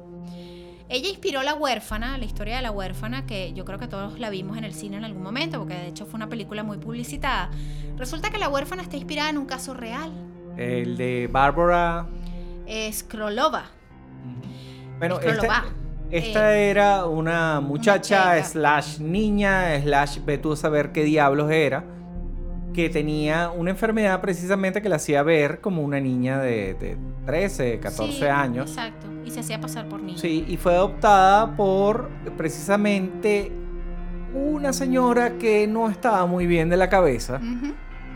Ella 0.94 1.10
inspiró 1.10 1.42
La 1.42 1.56
huérfana, 1.56 2.20
la 2.20 2.26
historia 2.26 2.58
de 2.58 2.62
La 2.62 2.70
huérfana, 2.70 3.26
que 3.26 3.52
yo 3.54 3.66
creo 3.66 3.80
que 3.80 3.88
todos 3.88 4.20
la 4.20 4.30
vimos 4.30 4.60
en 4.60 4.64
el 4.64 4.76
cine 4.76 4.98
en 4.98 5.04
algún 5.04 5.24
momento, 5.24 5.58
porque 5.58 5.74
de 5.74 5.88
hecho 5.88 6.06
fue 6.06 6.18
una 6.18 6.30
película 6.30 6.62
muy 6.62 6.78
publicitada. 6.78 7.50
Resulta 7.98 8.30
que 8.30 8.38
La 8.38 8.48
huérfana 8.48 8.84
está 8.84 8.96
inspirada 8.96 9.32
en 9.32 9.40
un 9.40 9.48
caso 9.48 9.74
real. 9.74 10.12
El 10.56 10.96
de 10.96 11.28
Bárbara. 11.32 12.06
Es 12.68 13.02
Krolova. 13.02 13.66
Bueno, 15.00 15.16
Scrollova. 15.16 15.66
esta, 16.12 16.28
esta 16.28 16.58
era 16.58 17.06
una 17.08 17.60
muchacha 17.60 18.36
checa. 18.36 18.44
slash 18.44 19.00
niña 19.00 19.82
slash 19.82 20.20
tú 20.44 20.54
a 20.54 20.56
saber 20.58 20.92
qué 20.92 21.04
diablos 21.04 21.50
era 21.50 21.84
que 22.74 22.90
tenía 22.90 23.52
una 23.52 23.70
enfermedad 23.72 24.20
precisamente 24.22 24.82
que 24.82 24.90
la 24.90 24.96
hacía 24.96 25.22
ver 25.24 25.62
como 25.62 25.82
una 25.84 26.00
niña 26.00 26.40
de, 26.40 26.74
de 26.74 26.98
13, 27.26 27.80
14 27.80 28.14
Sí, 28.14 28.26
años. 28.26 28.70
Exacto. 28.72 29.08
Y 29.26 29.32
se 29.32 29.42
hacía 29.42 29.62
pasar 29.62 29.88
por 29.88 30.02
niña. 30.02 30.18
Sí, 30.18 30.44
y 30.48 30.58
fue 30.58 30.74
adoptada 30.74 31.56
por 31.56 32.10
precisamente 32.36 33.52
una 34.34 34.74
señora 34.74 35.38
que 35.38 35.68
no 35.68 35.90
estaba 35.90 36.26
muy 36.26 36.48
bien 36.48 36.70
de 36.70 36.78
la 36.78 36.90
cabeza, 36.90 37.40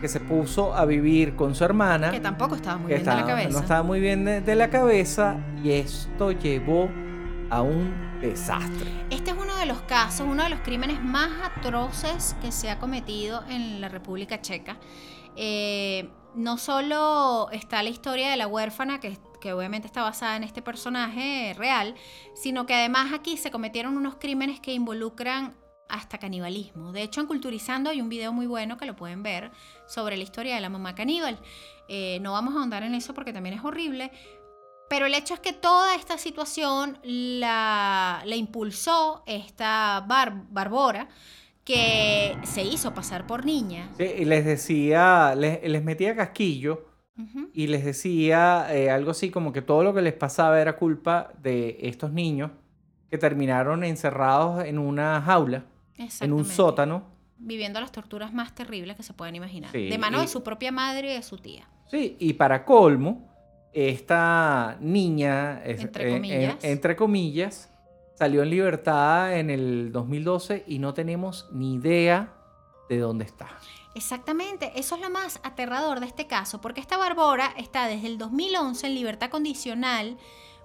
que 0.00 0.08
se 0.08 0.20
puso 0.20 0.74
a 0.74 0.84
vivir 0.84 1.34
con 1.36 1.54
su 1.54 1.64
hermana. 1.64 2.10
Que 2.10 2.20
tampoco 2.20 2.56
estaba 2.56 2.78
muy 2.78 2.88
bien 2.88 3.04
de 3.04 3.10
la 3.14 3.24
cabeza. 3.24 3.50
No 3.50 3.58
estaba 3.58 3.82
muy 3.82 4.00
bien 4.00 4.24
de, 4.24 4.40
de 4.40 4.54
la 4.56 4.68
cabeza 4.70 5.36
y 5.62 5.70
esto 5.70 6.32
llevó 6.32 6.88
a 7.50 7.62
un 7.62 7.94
desastre. 8.20 8.90
Este 9.10 9.30
es 9.30 9.36
uno 9.40 9.47
de 9.58 9.66
los 9.66 9.80
casos, 9.82 10.26
uno 10.28 10.44
de 10.44 10.50
los 10.50 10.60
crímenes 10.60 11.02
más 11.02 11.30
atroces 11.42 12.36
que 12.40 12.52
se 12.52 12.70
ha 12.70 12.78
cometido 12.78 13.42
en 13.48 13.80
la 13.80 13.88
República 13.88 14.40
Checa. 14.40 14.78
Eh, 15.34 16.08
no 16.34 16.58
solo 16.58 17.48
está 17.50 17.82
la 17.82 17.88
historia 17.88 18.30
de 18.30 18.36
la 18.36 18.46
huérfana, 18.46 19.00
que, 19.00 19.18
que 19.40 19.52
obviamente 19.52 19.88
está 19.88 20.04
basada 20.04 20.36
en 20.36 20.44
este 20.44 20.62
personaje 20.62 21.54
real, 21.58 21.96
sino 22.34 22.66
que 22.66 22.74
además 22.74 23.12
aquí 23.12 23.36
se 23.36 23.50
cometieron 23.50 23.96
unos 23.96 24.14
crímenes 24.16 24.60
que 24.60 24.74
involucran 24.74 25.56
hasta 25.88 26.18
canibalismo. 26.18 26.92
De 26.92 27.02
hecho, 27.02 27.20
en 27.20 27.26
Culturizando 27.26 27.90
hay 27.90 28.00
un 28.00 28.08
video 28.08 28.32
muy 28.32 28.46
bueno 28.46 28.76
que 28.76 28.86
lo 28.86 28.94
pueden 28.94 29.22
ver 29.22 29.50
sobre 29.86 30.16
la 30.16 30.22
historia 30.22 30.54
de 30.54 30.60
la 30.60 30.68
mamá 30.68 30.94
caníbal. 30.94 31.38
Eh, 31.88 32.18
no 32.20 32.32
vamos 32.32 32.54
a 32.54 32.58
ahondar 32.58 32.82
en 32.82 32.94
eso 32.94 33.14
porque 33.14 33.32
también 33.32 33.56
es 33.56 33.64
horrible, 33.64 34.12
pero 34.88 35.06
el 35.06 35.14
hecho 35.14 35.34
es 35.34 35.40
que 35.40 35.52
toda 35.52 35.94
esta 35.94 36.18
situación 36.18 36.98
la, 37.02 38.22
la 38.24 38.36
impulsó 38.36 39.22
esta 39.26 40.04
Bar- 40.06 40.44
Barbora, 40.50 41.08
que 41.64 42.36
se 42.44 42.62
hizo 42.64 42.94
pasar 42.94 43.26
por 43.26 43.44
niña. 43.44 43.90
Sí, 43.98 44.04
y 44.04 44.24
les 44.24 44.44
decía, 44.44 45.34
les, 45.36 45.62
les 45.62 45.84
metía 45.84 46.16
casquillo 46.16 46.86
y 47.52 47.66
les 47.66 47.84
decía 47.84 48.68
eh, 48.70 48.90
algo 48.90 49.10
así 49.10 49.28
como 49.30 49.52
que 49.52 49.60
todo 49.60 49.82
lo 49.82 49.92
que 49.92 50.00
les 50.02 50.14
pasaba 50.14 50.60
era 50.60 50.76
culpa 50.76 51.32
de 51.42 51.76
estos 51.82 52.12
niños 52.12 52.52
que 53.10 53.18
terminaron 53.18 53.82
encerrados 53.82 54.64
en 54.64 54.78
una 54.78 55.20
jaula, 55.22 55.64
en 56.20 56.32
un 56.32 56.44
sótano. 56.44 57.02
Viviendo 57.36 57.80
las 57.80 57.90
torturas 57.92 58.32
más 58.32 58.54
terribles 58.54 58.96
que 58.96 59.02
se 59.02 59.14
pueden 59.14 59.34
imaginar. 59.34 59.70
Sí, 59.72 59.88
de 59.88 59.98
mano 59.98 60.18
y- 60.18 60.22
de 60.22 60.28
su 60.28 60.42
propia 60.44 60.70
madre 60.72 61.10
y 61.12 61.14
de 61.16 61.22
su 61.22 61.38
tía. 61.38 61.68
Sí, 61.90 62.16
y 62.20 62.34
para 62.34 62.64
colmo, 62.64 63.28
esta 63.86 64.76
niña, 64.80 65.62
es- 65.64 65.80
Entre 65.82 66.08
eh, 66.10 66.12
comillas. 66.14 66.64
en- 66.64 66.70
entre 66.72 66.96
comillas, 66.96 67.70
salió 68.14 68.42
en 68.42 68.50
libertad 68.50 69.36
en 69.38 69.50
el 69.50 69.92
2012 69.92 70.64
y 70.66 70.78
no 70.78 70.94
tenemos 70.94 71.48
ni 71.52 71.74
idea 71.74 72.32
de 72.88 72.98
dónde 72.98 73.24
está. 73.24 73.48
Exactamente, 73.94 74.72
eso 74.76 74.94
es 74.96 75.00
lo 75.00 75.10
más 75.10 75.40
aterrador 75.42 76.00
de 76.00 76.06
este 76.06 76.26
caso, 76.26 76.60
porque 76.60 76.80
esta 76.80 76.96
Barbora 76.96 77.52
está 77.56 77.86
desde 77.86 78.06
el 78.06 78.18
2011 78.18 78.86
en 78.86 78.94
libertad 78.94 79.28
condicional 79.30 80.16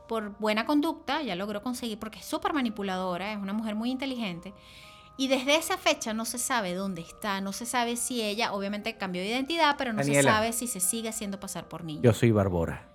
por 0.07 0.38
buena 0.39 0.66
conducta, 0.66 1.22
ya 1.22 1.36
logró 1.36 1.61
conseguir, 1.64 1.97
porque 1.97 2.20
es 2.20 2.26
súper 2.26 2.53
manipuladora, 2.53 3.32
es 3.34 3.38
una 3.39 3.53
mujer 3.53 3.74
muy 3.76 3.89
inteligente, 3.89 4.53
y 5.18 5.28
desde 5.30 5.55
esa 5.55 5.78
fecha 5.78 6.14
no 6.14 6.26
se 6.26 6.38
sabe 6.38 6.74
dónde 6.76 7.01
está, 7.01 7.39
no 7.41 7.53
se 7.53 7.66
sabe 7.66 7.95
si 7.95 8.22
ella, 8.22 8.53
obviamente 8.53 8.97
cambió 8.97 9.22
de 9.22 9.30
identidad, 9.30 9.76
pero 9.78 9.93
no 9.93 9.99
Daniela. 9.99 10.22
se 10.22 10.28
sabe 10.36 10.53
si 10.53 10.68
se 10.68 10.80
sigue 10.80 11.09
haciendo 11.09 11.39
pasar 11.39 11.68
por 11.68 11.84
niña. 11.84 12.01
Yo 12.03 12.14
soy 12.14 12.32
Barbora. 12.32 12.89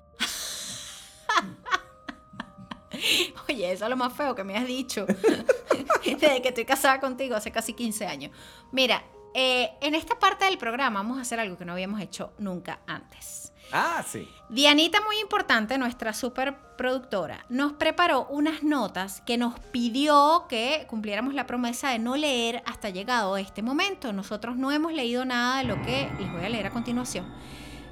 Oye, 3.48 3.72
eso 3.72 3.84
es 3.84 3.90
lo 3.90 3.96
más 3.96 4.12
feo 4.12 4.34
que 4.34 4.44
me 4.44 4.56
has 4.56 4.66
dicho. 4.66 5.06
Desde 6.04 6.42
que 6.42 6.48
estoy 6.48 6.64
casada 6.64 7.00
contigo 7.00 7.36
hace 7.36 7.50
casi 7.50 7.74
15 7.74 8.06
años. 8.06 8.32
Mira, 8.72 9.02
eh, 9.34 9.70
en 9.80 9.94
esta 9.94 10.18
parte 10.18 10.46
del 10.46 10.58
programa 10.58 11.00
vamos 11.00 11.18
a 11.18 11.22
hacer 11.22 11.38
algo 11.38 11.56
que 11.56 11.64
no 11.64 11.72
habíamos 11.72 12.00
hecho 12.00 12.32
nunca 12.38 12.80
antes. 12.86 13.52
Ah, 13.70 14.02
sí. 14.06 14.26
Dianita, 14.48 15.02
muy 15.02 15.18
importante, 15.18 15.76
nuestra 15.76 16.14
superproductora, 16.14 17.44
nos 17.50 17.74
preparó 17.74 18.26
unas 18.30 18.62
notas 18.62 19.20
que 19.20 19.36
nos 19.36 19.60
pidió 19.60 20.46
que 20.48 20.86
cumpliéramos 20.88 21.34
la 21.34 21.46
promesa 21.46 21.90
de 21.90 21.98
no 21.98 22.16
leer 22.16 22.62
hasta 22.64 22.88
llegado 22.88 23.36
este 23.36 23.60
momento. 23.60 24.14
Nosotros 24.14 24.56
no 24.56 24.72
hemos 24.72 24.94
leído 24.94 25.26
nada 25.26 25.58
de 25.58 25.64
lo 25.64 25.82
que 25.82 26.08
les 26.18 26.32
voy 26.32 26.44
a 26.44 26.48
leer 26.48 26.66
a 26.66 26.70
continuación. 26.70 27.26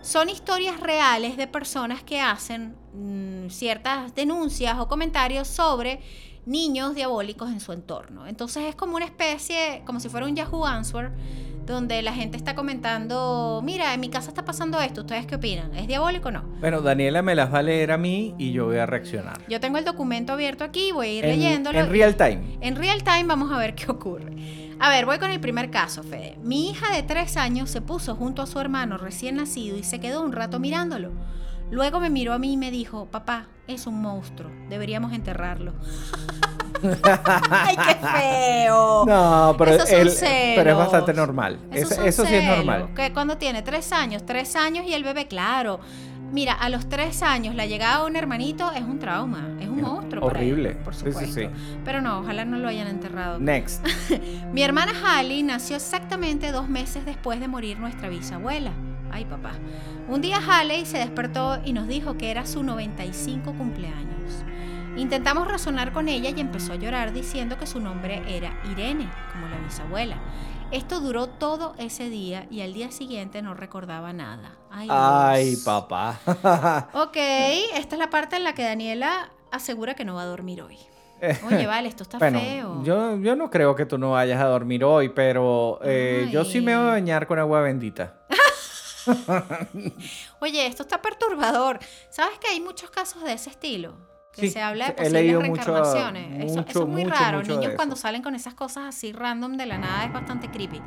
Son 0.07 0.28
historias 0.28 0.78
reales 0.78 1.36
de 1.36 1.48
personas 1.48 2.00
que 2.04 2.20
hacen 2.20 2.76
mm, 2.94 3.50
ciertas 3.50 4.14
denuncias 4.14 4.78
o 4.78 4.86
comentarios 4.86 5.48
sobre 5.48 5.98
niños 6.47 6.94
diabólicos 6.94 7.51
en 7.51 7.61
su 7.61 7.72
entorno. 7.72 8.26
Entonces 8.26 8.64
es 8.64 8.74
como 8.74 8.97
una 8.97 9.05
especie, 9.05 9.82
como 9.84 10.01
si 10.01 10.09
fuera 10.09 10.26
un 10.26 10.34
Yahoo 10.36 10.64
Answer, 10.64 11.11
donde 11.66 12.01
la 12.03 12.12
gente 12.12 12.36
está 12.36 12.55
comentando, 12.55 13.61
mira, 13.64 13.92
en 13.92 13.99
mi 13.99 14.09
casa 14.09 14.28
está 14.28 14.44
pasando 14.44 14.80
esto, 14.80 15.01
¿ustedes 15.01 15.26
qué 15.26 15.34
opinan? 15.34 15.74
¿Es 15.74 15.88
diabólico 15.88 16.28
o 16.28 16.30
no? 16.30 16.42
Bueno, 16.61 16.80
Daniela 16.80 17.22
me 17.22 17.34
las 17.34 17.53
va 17.53 17.59
a 17.59 17.62
leer 17.62 17.90
a 17.90 17.99
mí 17.99 18.36
y 18.38 18.53
yo 18.53 18.66
voy 18.66 18.76
a 18.76 18.86
reaccionar. 18.86 19.40
Yo 19.49 19.59
tengo 19.59 19.76
el 19.76 19.84
documento 19.84 20.32
abierto 20.32 20.62
aquí, 20.62 20.92
voy 20.92 21.09
a 21.09 21.12
ir 21.14 21.24
En, 21.24 21.30
leyéndolo. 21.32 21.78
en 21.80 21.90
real 21.90 22.14
time. 22.16 22.59
En 22.61 22.76
real 22.76 23.03
time 23.03 23.24
vamos 23.24 23.51
a 23.51 23.59
ver 23.59 23.74
qué 23.74 23.90
ocurre. 23.90 24.36
A 24.78 24.90
ver, 24.90 25.07
voy 25.07 25.18
con 25.18 25.30
el 25.32 25.40
primer 25.40 25.70
caso, 25.70 26.05
Fede. 26.05 26.36
Mi 26.42 26.70
hija 26.70 26.94
de 26.94 27.03
tres 27.03 27.36
años 27.36 27.68
se 27.70 27.80
puso 27.80 28.14
junto 28.14 28.42
a 28.42 28.47
su 28.47 28.61
hermano 28.61 28.97
recién 28.97 29.34
nacido 29.36 29.76
y 29.76 29.82
se 29.82 29.99
quedó 29.99 30.22
un 30.22 30.32
rato 30.32 30.61
mirándolo. 30.61 31.11
Luego 31.71 32.01
me 32.01 32.11
miró 32.11 32.33
a 32.33 32.39
mí 32.39 32.53
y 32.53 32.57
me 32.57 32.71
dijo, 32.71 33.07
papá, 33.07 33.47
es 33.67 33.87
un 33.87 34.01
monstruo, 34.01 34.51
deberíamos 34.69 35.12
enterrarlo. 35.12 35.73
¡Ay, 37.51 37.77
qué 37.77 37.95
feo! 38.07 39.05
No, 39.07 39.55
pero, 39.59 39.73
él- 39.73 40.09
es 40.09 40.77
bastante 40.77 41.12
normal. 41.14 41.59
Esos 41.73 41.99
Eso, 41.99 42.25
sí 42.27 42.35
es 42.35 42.45
normal. 42.45 42.91
Que 42.95 43.12
cuando 43.12 43.37
tiene 43.39 43.62
tres 43.62 43.93
años, 43.93 44.25
tres 44.27 44.55
años 44.57 44.87
y 44.87 44.95
el 44.95 45.03
bebé, 45.03 45.27
claro. 45.27 45.81
Mira, 46.33 46.53
a 46.55 46.69
los 46.69 46.89
tres 46.89 47.23
años 47.23 47.55
la 47.55 47.67
llegada 47.67 48.01
de 48.01 48.07
un 48.11 48.17
hermanito 48.17 48.71
es 48.73 48.83
un 48.83 48.99
trauma, 48.99 49.49
es 49.61 49.69
un 49.69 49.81
monstruo. 49.81 50.27
para 50.27 50.41
él, 50.41 50.53
Horrible. 50.53 50.71
por 50.77 50.95
Sí, 50.95 51.05
sí, 51.07 51.12
supuesto. 51.12 51.35
sí. 51.41 51.49
Pero 51.85 52.01
no, 52.01 52.19
ojalá 52.21 52.45
no 52.45 52.59
lo 52.59 52.69
hayan 52.69 52.89
enterrado. 52.89 53.39
Next. 53.39 53.85
Mi 54.53 54.62
hermana 54.62 54.93
Hallie 55.05 55.43
nació 55.45 55.77
exactamente 55.77 56.51
dos 56.53 56.69
meses 56.69 57.05
después 57.07 57.39
de 57.41 57.49
morir 57.49 57.79
nuestra 57.79 58.09
bisabuela. 58.09 58.73
Ay, 59.12 59.25
papá. 59.25 59.53
Un 60.09 60.20
día 60.20 60.38
Haley 60.38 60.86
se 60.86 60.98
despertó 60.98 61.59
y 61.64 61.72
nos 61.72 61.88
dijo 61.88 62.16
que 62.16 62.30
era 62.30 62.46
su 62.46 62.62
95 62.62 63.52
cumpleaños. 63.54 64.44
Intentamos 64.96 65.48
razonar 65.48 65.92
con 65.92 66.09
ella 66.09 66.30
y 66.30 66.40
empezó 66.40 66.74
a 66.74 66.76
llorar 66.76 67.12
diciendo 67.12 67.59
que 67.59 67.66
su 67.66 67.80
nombre 67.80 68.22
era 68.28 68.52
Irene, 68.70 69.11
como 69.32 69.48
la 69.48 69.59
bisabuela. 69.59 70.16
Esto 70.70 71.00
duró 71.00 71.26
todo 71.26 71.74
ese 71.78 72.09
día 72.09 72.46
y 72.50 72.61
al 72.61 72.72
día 72.72 72.92
siguiente 72.92 73.42
no 73.42 73.54
recordaba 73.54 74.12
nada. 74.12 74.52
Ay, 74.70 74.88
Ay, 74.90 75.57
papá. 75.64 76.20
Ok, 76.94 77.16
esta 77.74 77.96
es 77.96 77.98
la 77.98 78.09
parte 78.09 78.36
en 78.36 78.44
la 78.44 78.54
que 78.54 78.62
Daniela 78.62 79.30
asegura 79.50 79.94
que 79.94 80.04
no 80.04 80.14
va 80.14 80.22
a 80.22 80.26
dormir 80.26 80.62
hoy. 80.62 80.78
Oye, 81.46 81.66
vale, 81.66 81.88
esto 81.88 82.02
está 82.02 82.18
bueno, 82.18 82.38
feo. 82.38 82.82
Yo, 82.84 83.16
yo 83.18 83.36
no 83.36 83.50
creo 83.50 83.74
que 83.74 83.86
tú 83.86 83.98
no 83.98 84.12
vayas 84.12 84.40
a 84.40 84.46
dormir 84.46 84.84
hoy, 84.84 85.09
pero 85.09 85.80
eh, 85.82 86.28
yo 86.30 86.44
sí 86.44 86.61
me 86.61 86.76
voy 86.76 86.86
a 86.86 86.90
bañar 86.90 87.26
con 87.26 87.38
agua 87.38 87.61
bendita. 87.61 88.26
Oye, 90.40 90.66
esto 90.66 90.82
está 90.82 91.00
perturbador. 91.02 91.78
¿Sabes 92.11 92.38
que 92.38 92.48
hay 92.48 92.61
muchos 92.61 92.90
casos 92.90 93.22
de 93.24 93.32
ese 93.32 93.50
estilo? 93.50 93.94
Que 94.32 94.42
Sí, 94.42 94.50
se 94.50 94.61
habla 94.61 94.88
de 94.88 94.92
posibles 94.92 95.24
mucho- 95.24 95.40
reencarnaciones. 95.40 96.44
eso, 96.44 96.57
mucho, 96.59 96.70
eso 96.70 96.82
es 96.82 96.88
muy 96.88 97.04
mucho, 97.04 97.14
raro. 97.16 97.42
Niños 97.42 97.66
eso. 97.66 97.76
cuando 97.76 97.96
salen 97.96 98.22
con 98.22 98.34
esas 98.34 98.54
cosas 98.54 98.84
así 98.86 99.12
random 99.12 99.57
de 99.57 99.66
la 99.66 99.78
nada 99.78 100.04
es 100.04 100.12
bastante 100.12 100.50
creepy. 100.50 100.80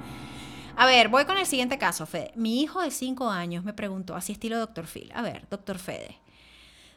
A 0.76 0.86
ver, 0.86 1.10
voy 1.10 1.26
con 1.26 1.38
el 1.38 1.46
siguiente 1.46 1.78
caso, 1.78 2.06
Fede. 2.06 2.32
Mi 2.36 2.62
hijo 2.62 2.82
de 2.82 2.92
5 2.92 3.30
años 3.30 3.64
me 3.66 3.74
preguntó, 3.74 4.16
así 4.16 4.32
estilo 4.34 4.58
Dr. 4.60 4.86
Phil. 4.86 5.12
A 5.14 5.22
ver, 5.22 5.48
Dr. 5.50 5.78
Fede. 5.80 6.20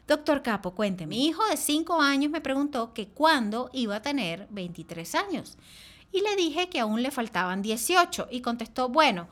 Doctor 0.07 0.41
Capo, 0.41 0.75
cuente. 0.75 1.07
Mi 1.07 1.25
hijo 1.27 1.43
de 1.49 1.57
5 1.57 1.99
años 2.01 2.31
me 2.31 2.39
preguntó 2.41 2.93
que 2.93 3.07
cuándo 3.07 3.69
iba 3.73 3.95
a 3.97 4.01
tener 4.01 4.47
23 4.51 5.15
años. 5.15 5.57
Y 6.11 6.21
le 6.21 6.35
dije 6.35 6.69
que 6.69 6.79
aún 6.79 7.01
le 7.01 7.09
faltaban 7.09 7.61
18. 7.61 8.27
Y 8.29 8.41
contestó, 8.41 8.89
bueno, 8.89 9.27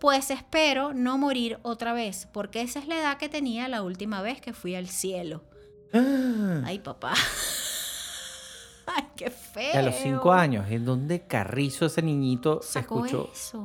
pues 0.00 0.30
espero 0.30 0.94
no 0.94 1.18
morir 1.18 1.58
otra 1.62 1.92
vez, 1.92 2.26
porque 2.32 2.62
esa 2.62 2.78
es 2.78 2.88
la 2.88 2.98
edad 2.98 3.18
que 3.18 3.28
tenía 3.28 3.68
la 3.68 3.82
última 3.82 4.22
vez 4.22 4.40
que 4.40 4.54
fui 4.54 4.74
al 4.74 4.88
cielo. 4.88 5.42
Ay, 5.92 6.78
papá. 6.78 7.12
Ay, 8.86 9.04
qué 9.14 9.30
feo. 9.30 9.78
A 9.78 9.82
los 9.82 9.94
cinco 9.96 10.32
años, 10.32 10.68
¿en 10.70 10.84
dónde 10.84 11.26
carrizo 11.26 11.86
ese 11.86 12.02
niñito 12.02 12.60
se 12.62 12.80
Sacó 12.80 13.04
escuchó? 13.04 13.30
eso. 13.32 13.64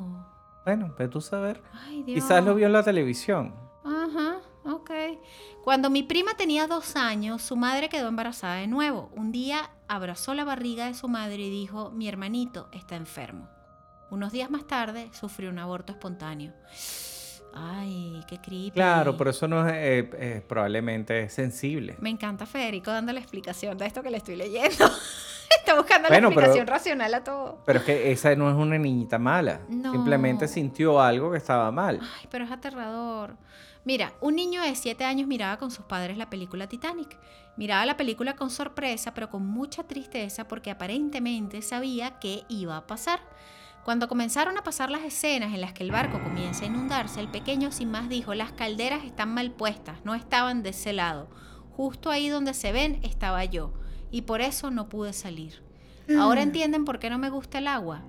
Bueno, 0.65 0.93
pero 0.97 1.09
tú 1.09 1.21
saber. 1.21 1.63
Ay, 1.71 2.03
Dios. 2.03 2.23
Quizás 2.23 2.43
lo 2.43 2.53
vio 2.53 2.67
en 2.67 2.73
la 2.73 2.83
televisión. 2.83 3.55
Ajá, 3.85 4.39
ok. 4.65 4.91
Cuando 5.63 5.89
mi 5.89 6.03
prima 6.03 6.35
tenía 6.35 6.67
dos 6.67 6.95
años, 6.95 7.41
su 7.43 7.55
madre 7.55 7.87
quedó 7.87 8.09
embarazada 8.09 8.55
de 8.55 8.67
nuevo. 8.67 9.09
Un 9.15 9.31
día 9.31 9.69
abrazó 9.87 10.33
la 10.33 10.43
barriga 10.43 10.87
de 10.87 10.95
su 10.95 11.07
madre 11.07 11.37
y 11.37 11.49
dijo, 11.49 11.91
mi 11.91 12.07
hermanito 12.07 12.67
está 12.73 12.95
enfermo. 12.95 13.47
Unos 14.15 14.31
días 14.31 14.49
más 14.49 14.65
tarde 14.65 15.09
sufrió 15.11 15.49
un 15.49 15.59
aborto 15.59 15.91
espontáneo. 15.91 16.53
Ay, 17.53 18.23
qué 18.29 18.37
creepy. 18.37 18.71
Claro, 18.71 19.17
pero 19.17 19.31
eso 19.31 19.45
no 19.45 19.67
es 19.67 19.73
eh, 19.73 20.09
eh, 20.13 20.43
probablemente 20.47 21.27
sensible. 21.29 21.97
Me 21.99 22.09
encanta 22.09 22.45
Federico 22.45 22.91
dando 22.91 23.11
la 23.11 23.19
explicación 23.19 23.77
de 23.77 23.85
esto 23.85 24.01
que 24.01 24.09
le 24.09 24.17
estoy 24.17 24.37
leyendo. 24.37 24.85
Está 25.59 25.75
buscando 25.75 26.07
Bueno, 26.07 26.29
la 26.29 26.35
pero- 26.35 26.47
explicación 26.47 26.67
racional 26.67 27.13
a 27.13 27.23
todo. 27.25 27.61
Pero 27.65 27.79
es 27.79 27.85
que 27.85 28.11
esa 28.13 28.33
no 28.37 28.49
es 28.49 28.55
una 28.55 28.77
niñita 28.77 29.19
mala. 29.19 29.59
No. 29.67 29.91
Simplemente 29.91 30.47
sintió 30.47 31.01
algo 31.01 31.29
que 31.31 31.37
estaba 31.37 31.69
mal. 31.73 31.99
Ay, 32.01 32.27
pero 32.31 32.45
es 32.45 32.51
aterrador. 32.51 33.35
Mira, 33.83 34.13
un 34.21 34.35
niño 34.37 34.61
de 34.61 34.75
7 34.75 35.03
años 35.03 35.27
miraba 35.27 35.57
con 35.57 35.71
sus 35.71 35.83
padres 35.85 36.17
la 36.17 36.29
película 36.29 36.67
Titanic. 36.67 37.17
Miraba 37.57 37.85
la 37.85 37.97
película 37.97 38.37
con 38.37 38.49
sorpresa, 38.49 39.13
pero 39.13 39.29
con 39.29 39.45
mucha 39.45 39.83
tristeza 39.83 40.47
porque 40.47 40.71
aparentemente 40.71 41.61
sabía 41.61 42.17
qué 42.19 42.45
iba 42.47 42.77
a 42.77 42.87
pasar. 42.87 43.19
Cuando 43.85 44.07
comenzaron 44.07 44.57
a 44.57 44.63
pasar 44.63 44.89
las 44.89 45.03
escenas 45.03 45.53
en 45.53 45.61
las 45.61 45.71
que 45.71 45.83
el 45.83 45.91
barco 45.91 46.19
comienza 46.19 46.63
a 46.63 46.67
inundarse, 46.67 47.19
el 47.19 47.27
pequeño 47.27 47.71
sin 47.71 47.91
más 47.91 48.09
dijo, 48.09 48.33
las 48.33 48.51
calderas 48.51 49.05
están 49.05 49.31
mal 49.31 49.51
puestas, 49.51 49.99
no 50.03 50.15
estaban 50.15 50.63
de 50.63 50.69
ese 50.69 50.91
lado. 50.91 51.27
Justo 51.77 52.09
ahí 52.09 52.27
donde 52.27 52.55
se 52.55 52.71
ven 52.71 52.99
estaba 53.03 53.45
yo, 53.45 53.73
y 54.09 54.23
por 54.23 54.41
eso 54.41 54.71
no 54.71 54.89
pude 54.89 55.13
salir. 55.13 55.61
Ahora 56.19 56.41
entienden 56.41 56.83
por 56.83 56.97
qué 56.97 57.11
no 57.11 57.19
me 57.19 57.29
gusta 57.29 57.59
el 57.59 57.67
agua. 57.67 58.01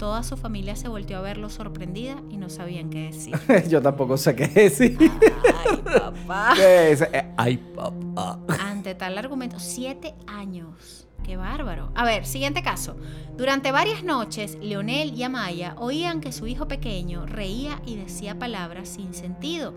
Toda 0.00 0.24
su 0.24 0.36
familia 0.36 0.74
se 0.74 0.88
volteó 0.88 1.18
a 1.18 1.20
verlo 1.20 1.48
sorprendida 1.48 2.16
y 2.28 2.36
no 2.36 2.50
sabían 2.50 2.90
qué 2.90 3.12
decir. 3.12 3.36
Yo 3.68 3.80
tampoco 3.80 4.16
sé 4.16 4.34
qué 4.34 4.48
decir. 4.48 4.98
Ay, 5.00 5.76
papá. 5.76 6.52
¿Qué 6.56 6.90
es? 6.90 7.02
Eh, 7.02 7.32
Ay, 7.36 7.56
papá. 7.56 8.40
Ante 8.58 8.96
tal 8.96 9.16
argumento, 9.16 9.60
siete 9.60 10.12
años. 10.26 11.03
Qué 11.24 11.36
bárbaro. 11.38 11.90
A 11.94 12.04
ver, 12.04 12.26
siguiente 12.26 12.62
caso. 12.62 12.96
Durante 13.36 13.72
varias 13.72 14.04
noches, 14.04 14.58
Leonel 14.60 15.14
y 15.14 15.22
Amaya 15.22 15.74
oían 15.78 16.20
que 16.20 16.32
su 16.32 16.46
hijo 16.46 16.68
pequeño 16.68 17.24
reía 17.24 17.80
y 17.86 17.96
decía 17.96 18.38
palabras 18.38 18.90
sin 18.90 19.14
sentido, 19.14 19.72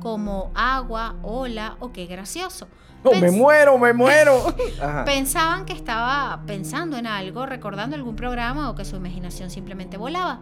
como 0.00 0.52
agua, 0.54 1.16
hola 1.22 1.76
o 1.80 1.92
qué 1.92 2.06
gracioso. 2.06 2.68
No, 3.02 3.10
me 3.12 3.30
muero, 3.30 3.76
me 3.76 3.92
muero. 3.92 4.54
Ajá. 4.80 5.04
Pensaban 5.04 5.66
que 5.66 5.74
estaba 5.74 6.40
pensando 6.46 6.96
en 6.96 7.06
algo, 7.06 7.44
recordando 7.44 7.96
algún 7.96 8.16
programa 8.16 8.70
o 8.70 8.74
que 8.74 8.84
su 8.84 8.96
imaginación 8.96 9.50
simplemente 9.50 9.98
volaba. 9.98 10.40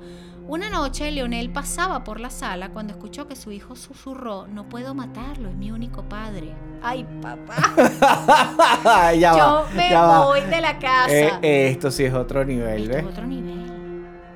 Una 0.49 0.69
noche, 0.69 1.11
Leonel 1.13 1.51
pasaba 1.51 2.03
por 2.05 2.19
la 2.21 2.29
sala 2.29 2.71
cuando 2.71 2.93
escuchó 2.93 3.27
que 3.29 3.37
su 3.37 3.53
hijo 3.53 3.77
susurró, 3.77 4.47
no 4.49 4.69
puedo 4.69 4.93
matarlo, 4.95 5.49
es 5.49 5.55
mi 5.55 5.71
único 5.71 6.03
padre. 6.09 6.53
Ay, 6.83 7.07
papá. 7.23 9.13
ya 9.15 9.33
Yo 9.33 9.39
va, 9.39 9.67
me 9.75 9.91
ya 9.91 10.03
va. 10.03 10.25
voy 10.27 10.41
de 10.43 10.61
la 10.61 10.79
casa. 10.79 11.39
Eh, 11.43 11.69
esto 11.71 11.91
sí 11.91 12.05
es 12.05 12.13
otro 12.13 12.45
nivel, 12.45 12.83
Esto 12.83 12.97
es 12.97 13.05
¿ves? 13.05 13.13
otro 13.13 13.27
nivel. 13.27 13.63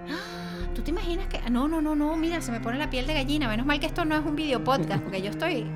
¿Tú 0.75 0.83
te 0.83 0.91
imaginas 0.91 1.27
que.? 1.27 1.41
No, 1.51 1.67
no, 1.67 1.83
no, 1.83 1.95
no. 1.97 2.17
Mira, 2.17 2.41
se 2.41 2.53
me 2.53 2.61
pone 2.61 2.79
la 2.79 2.89
piel 2.89 3.07
de 3.07 3.15
gallina. 3.15 3.49
Menos 3.49 3.67
mal 3.67 3.81
que 3.81 3.87
esto 3.87 4.05
no 4.05 4.15
es 4.15 4.25
un 4.25 4.37
video 4.37 4.63
podcast, 4.63 5.03
porque 5.03 5.21
yo 5.23 5.31
estoy 5.31 5.67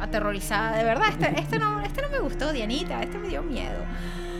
aterrorizada. 0.00 0.76
De 0.76 0.84
verdad, 0.84 1.08
este, 1.08 1.40
este 1.40 1.58
no, 1.58 1.80
este 1.80 2.00
no 2.00 2.10
me 2.10 2.20
gustó, 2.20 2.52
Dianita. 2.52 3.02
Este 3.02 3.18
me 3.18 3.28
dio 3.28 3.42
miedo. 3.42 3.80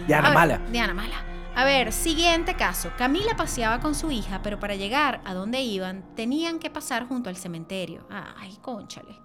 Diana 0.07 0.29
ver, 0.29 0.35
Mala. 0.35 0.61
Diana 0.71 0.95
Mala. 0.95 1.17
A 1.57 1.65
ver, 1.65 1.93
siguiente 1.93 2.57
caso. 2.57 2.91
Camila 2.99 3.37
paseaba 3.37 3.79
con 3.79 3.95
su 3.95 4.11
hija, 4.11 4.43
pero 4.43 4.59
para 4.59 4.75
llegar 4.75 5.21
a 5.25 5.35
donde 5.35 5.61
iban 5.61 6.05
tenían 6.17 6.59
que 6.59 6.69
pasar 6.69 7.07
junto 7.07 7.31
al 7.31 7.37
cementerio. 7.37 8.05
Ay, 8.11 8.59
conchale. 8.61 9.21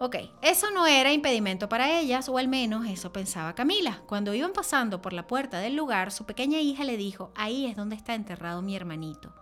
Ok, 0.00 0.16
eso 0.42 0.72
no 0.72 0.88
era 0.88 1.12
impedimento 1.12 1.68
para 1.68 2.00
ellas, 2.00 2.28
o 2.28 2.36
al 2.36 2.48
menos 2.48 2.84
eso 2.86 3.12
pensaba 3.12 3.54
Camila. 3.54 4.02
Cuando 4.08 4.34
iban 4.34 4.52
pasando 4.52 5.00
por 5.00 5.12
la 5.12 5.28
puerta 5.28 5.60
del 5.60 5.76
lugar, 5.76 6.10
su 6.10 6.26
pequeña 6.26 6.58
hija 6.58 6.82
le 6.82 6.96
dijo, 6.96 7.30
ahí 7.36 7.66
es 7.66 7.76
donde 7.76 7.94
está 7.94 8.16
enterrado 8.16 8.60
mi 8.60 8.74
hermanito. 8.74 9.32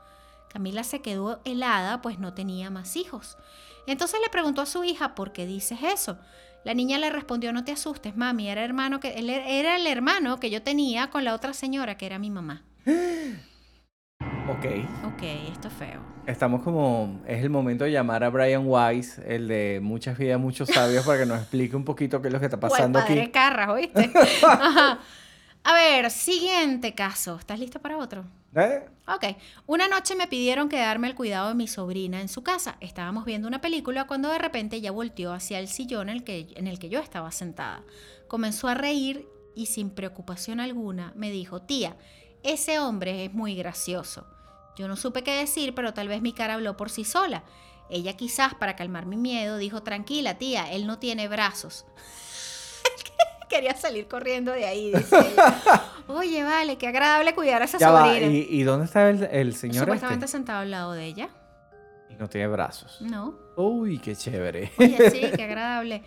Camila 0.51 0.85
se 0.85 1.01
quedó 1.01 1.41
helada, 1.47 2.03
pues 2.03 2.19
no 2.19 2.35
tenía 2.35 2.69
más 2.69 2.97
hijos. 2.97 3.39
Entonces 3.87 4.21
le 4.21 4.29
preguntó 4.29 4.61
a 4.61 4.67
su 4.67 4.85
hija, 4.85 5.15
¿por 5.15 5.33
qué 5.33 5.47
dices 5.47 5.79
eso? 5.83 6.19
La 6.67 6.75
niña 6.75 6.99
le 6.99 7.11
respondió, 7.11 7.53
no 7.53 7.63
te 7.63 7.71
asustes, 7.71 8.17
mami, 8.17 8.49
era, 8.49 8.65
hermano 8.65 8.99
que, 8.99 9.11
él 9.11 9.31
era 9.31 9.77
el 9.77 9.87
hermano 9.87 10.41
que 10.41 10.51
yo 10.51 10.63
tenía 10.63 11.11
con 11.11 11.23
la 11.23 11.33
otra 11.33 11.53
señora, 11.53 11.97
que 11.97 12.07
era 12.07 12.19
mi 12.19 12.29
mamá. 12.29 12.65
Ok. 14.49 14.67
Ok, 15.05 15.23
esto 15.53 15.69
es 15.69 15.75
feo. 15.75 16.01
Estamos 16.27 16.65
como. 16.65 17.23
Es 17.25 17.45
el 17.45 17.51
momento 17.51 17.85
de 17.85 17.93
llamar 17.93 18.25
a 18.25 18.31
Brian 18.31 18.65
Weiss, 18.67 19.19
el 19.19 19.47
de 19.47 19.79
Muchas 19.81 20.19
Vidas, 20.19 20.41
Muchos 20.41 20.69
Sabios, 20.69 21.07
para 21.07 21.21
que 21.21 21.27
nos 21.27 21.39
explique 21.39 21.77
un 21.77 21.85
poquito 21.85 22.21
qué 22.21 22.27
es 22.27 22.35
lo 22.35 22.41
que 22.41 22.47
está 22.47 22.57
O 22.61 22.65
al 22.65 22.71
pasando 22.73 22.99
padre 22.99 23.23
aquí. 23.23 23.31
Carras, 23.31 23.69
¿oíste? 23.69 24.11
Ajá. 24.43 24.99
A 25.69 25.75
ver, 25.75 26.13
siguiente 26.13 26.95
caso. 26.95 27.35
¿Estás 27.41 27.59
listo 27.59 27.81
para 27.81 27.99
otro? 27.99 28.25
¿Eh? 28.55 28.87
Ok. 29.09 29.37
Una 29.67 29.89
noche 29.89 30.15
me 30.15 30.29
pidieron 30.29 30.69
quedarme 30.69 31.09
al 31.09 31.17
cuidado 31.17 31.49
de 31.49 31.57
mi 31.57 31.67
sobrina 31.67 32.21
en 32.21 32.29
su 32.29 32.45
casa. 32.45 32.77
Estábamos 32.81 33.25
viendo 33.25 33.49
una 33.49 33.61
película 33.61 34.07
cuando 34.07 34.29
de 34.29 34.39
repente 34.39 34.77
ella 34.77 34.93
volteó 34.93 35.33
hacia 35.33 35.59
el 35.59 35.67
sillón 35.67 36.09
en 36.09 36.19
el 36.19 36.23
que, 36.23 36.47
en 36.55 36.69
el 36.69 36.79
que 36.79 36.89
yo 36.89 37.01
estaba 37.01 37.33
sentada. 37.33 37.83
Comenzó 38.29 38.69
a 38.69 38.75
reír 38.75 39.27
y 39.57 39.67
sin 39.67 39.91
preocupación 39.91 40.61
alguna 40.61 41.13
me 41.17 41.33
dijo, 41.33 41.61
tía, 41.61 41.97
ese 42.45 42.79
hombre 42.79 43.25
es 43.25 43.35
muy 43.35 43.57
gracioso. 43.57 44.25
Yo 44.77 44.87
no 44.87 44.95
supe 44.95 45.25
qué 45.25 45.33
decir, 45.33 45.75
pero 45.75 45.93
tal 45.93 46.07
vez 46.07 46.23
mi 46.23 46.33
cara 46.33 46.55
habló 46.55 46.77
por 46.77 46.91
sí 46.91 47.03
sola. 47.03 47.43
Ella 47.91 48.17
quizás 48.17 48.55
para 48.55 48.77
calmar 48.77 49.07
mi 49.07 49.17
miedo 49.17 49.57
dijo, 49.59 49.83
tranquila 49.83 50.39
tía, 50.39 50.71
él 50.71 50.87
no 50.87 51.01
tiene 51.01 51.27
brazos. 51.27 51.87
Quería 53.49 53.77
salir 53.77 54.09
corriendo 54.09 54.53
de 54.53 54.67
ahí, 54.67 54.93
dice 54.93 55.17
ella. 55.19 55.63
Oye, 56.09 56.43
vale, 56.43 56.77
qué 56.79 56.89
agradable 56.89 57.35
cuidar 57.35 57.63
a 57.63 57.65
esa 57.67 57.79
Ya 57.79 57.91
va. 57.91 58.05
sobrina. 58.07 58.27
¿Y, 58.27 58.47
y 58.51 58.63
dónde 58.65 58.87
está 58.87 59.09
el, 59.09 59.23
el 59.25 59.55
señor 59.55 59.85
Supuestamente 59.85 60.25
este? 60.25 60.37
sentado 60.37 60.61
al 60.61 60.71
lado 60.71 60.93
de 60.93 61.05
ella. 61.05 61.29
Y 62.11 62.15
no 62.15 62.29
tiene 62.29 62.47
brazos. 62.49 63.01
No. 63.01 63.35
Uy, 63.57 63.99
qué 63.99 64.15
chévere. 64.17 64.73
Oye, 64.79 65.11
sí, 65.11 65.21
qué 65.37 65.43
agradable. 65.45 66.03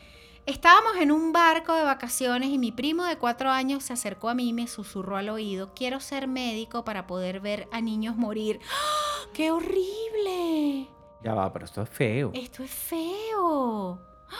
Estábamos 0.46 0.96
en 0.98 1.12
un 1.12 1.32
barco 1.32 1.74
de 1.76 1.84
vacaciones 1.84 2.50
y 2.50 2.58
mi 2.58 2.72
primo 2.72 3.04
de 3.06 3.18
cuatro 3.18 3.50
años 3.52 3.84
se 3.84 3.94
acercó 3.94 4.30
a 4.30 4.34
mí 4.34 4.50
y 4.50 4.54
me 4.54 4.68
susurró 4.68 5.18
al 5.18 5.30
oído, 5.30 5.74
quiero 5.76 6.00
ser 6.00 6.28
médico 6.28 6.84
para 6.84 7.06
poder 7.08 7.40
ver 7.40 7.68
a 7.72 7.82
niños 7.82 8.16
morir. 8.16 8.60
¡Ah! 8.72 9.28
¡Qué 9.34 9.52
horrible! 9.52 10.88
Ya 11.24 11.34
va, 11.36 11.52
pero 11.54 11.66
esto 11.66 11.82
es 11.84 11.90
feo. 11.90 12.32
Esto 12.34 12.64
es 12.64 12.72
feo. 12.72 14.00
¡Ah! 14.30 14.36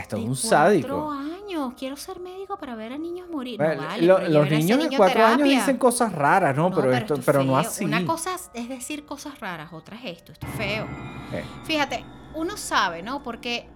Esto 0.00 0.16
es 0.16 0.22
un 0.22 0.28
cuatro 0.28 0.48
sádico. 0.48 1.10
años. 1.10 1.72
Quiero 1.78 1.96
ser 1.96 2.20
médico 2.20 2.58
para 2.58 2.74
ver 2.74 2.92
a 2.92 2.98
niños 2.98 3.28
morir. 3.30 3.56
Bueno, 3.58 3.82
No 3.82 3.88
vale, 3.88 4.06
lo- 4.06 4.16
pero 4.16 4.28
los 4.28 4.50
niños 4.50 4.78
de 4.78 4.84
niño 4.84 4.98
cuatro 4.98 5.24
años 5.24 5.48
dicen 5.48 5.78
cosas 5.78 6.12
raras, 6.12 6.54
¿no? 6.56 6.70
pero, 6.70 6.92
esto, 6.92 7.14
es 7.14 7.24
pero 7.24 7.42
no 7.42 7.56
así. 7.56 7.84
Una 7.84 8.04
cosa 8.04 8.36
es 8.54 8.68
decir 8.68 9.04
cosas 9.06 9.40
raras, 9.40 9.72
otra 9.72 9.96
es 9.96 10.18
esto. 10.18 10.32
Esto 10.32 10.46
es 10.46 10.52
feo. 10.54 10.84
Eh, 11.32 11.42
Fíjate, 11.64 12.04
uno 12.34 12.56
sabe, 12.56 13.02
¿no? 13.02 13.22
Porque 13.22 13.68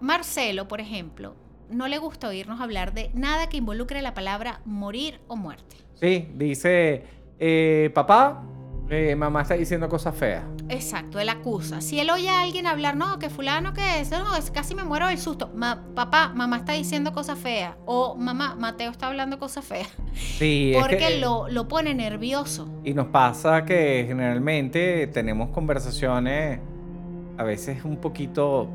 Marcelo, 0.00 0.68
por 0.68 0.80
ejemplo, 0.80 1.34
no 1.70 1.86
le 1.88 1.98
gusta 1.98 2.28
oírnos 2.28 2.60
hablar 2.60 2.92
de 2.92 3.10
nada 3.14 3.48
que 3.48 3.56
involucre 3.58 4.02
la 4.02 4.14
palabra 4.14 4.60
morir 4.64 5.20
o 5.28 5.36
muerte. 5.36 5.76
Sí, 5.94 6.28
dice, 6.34 7.04
eh, 7.38 7.90
papá, 7.94 8.42
eh, 8.90 9.14
mamá 9.16 9.42
está 9.42 9.54
diciendo 9.54 9.88
cosas 9.88 10.14
feas. 10.14 10.44
Exacto, 10.68 11.18
él 11.18 11.28
acusa. 11.28 11.80
Si 11.80 11.98
él 11.98 12.10
oye 12.10 12.28
a 12.28 12.42
alguien 12.42 12.66
hablar, 12.66 12.94
no, 12.96 13.18
que 13.18 13.30
fulano 13.30 13.72
que 13.72 14.00
es, 14.00 14.10
no, 14.10 14.36
es- 14.36 14.50
casi 14.50 14.74
me 14.74 14.84
muero 14.84 15.06
del 15.08 15.18
susto. 15.18 15.50
Ma- 15.54 15.82
papá, 15.94 16.30
mamá 16.34 16.58
está 16.58 16.72
diciendo 16.72 17.12
cosas 17.12 17.38
feas. 17.38 17.74
O 17.86 18.14
mamá, 18.14 18.54
Mateo 18.58 18.90
está 18.90 19.06
hablando 19.08 19.38
cosas 19.38 19.64
feas. 19.64 19.88
Sí, 20.14 20.72
es 20.74 20.80
Porque 20.80 20.98
que- 20.98 21.18
lo, 21.20 21.48
lo 21.48 21.68
pone 21.68 21.94
nervioso. 21.94 22.68
Y 22.84 22.92
nos 22.94 23.06
pasa 23.06 23.64
que 23.64 24.04
generalmente 24.06 25.06
tenemos 25.08 25.50
conversaciones 25.50 26.60
a 27.38 27.44
veces 27.44 27.84
un 27.84 27.96
poquito... 27.96 28.68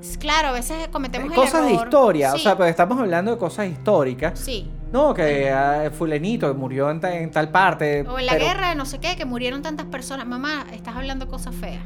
Es 0.00 0.16
Claro, 0.18 0.48
a 0.48 0.52
veces 0.52 0.88
cometemos 0.88 1.28
el 1.30 1.34
cosas 1.34 1.66
de 1.66 1.72
historia, 1.72 2.32
o 2.34 2.38
sea, 2.38 2.56
pues 2.56 2.70
estamos 2.70 2.98
hablando 3.00 3.32
de 3.32 3.38
cosas 3.38 3.66
históricas. 3.68 4.38
Sí. 4.38 4.70
No, 4.96 5.12
que 5.12 5.50
ah, 5.50 5.90
fulanito 5.92 6.54
murió 6.54 6.90
en, 6.90 7.00
ta- 7.00 7.14
en 7.14 7.30
tal 7.30 7.50
parte. 7.50 8.00
O 8.08 8.18
en 8.18 8.24
la 8.24 8.32
pero- 8.32 8.46
guerra, 8.46 8.74
no 8.74 8.86
sé 8.86 8.98
qué, 8.98 9.14
que 9.14 9.26
murieron 9.26 9.60
tantas 9.60 9.84
personas. 9.86 10.26
Mamá, 10.26 10.64
estás 10.72 10.96
hablando 10.96 11.28
cosas 11.28 11.54
feas. 11.54 11.82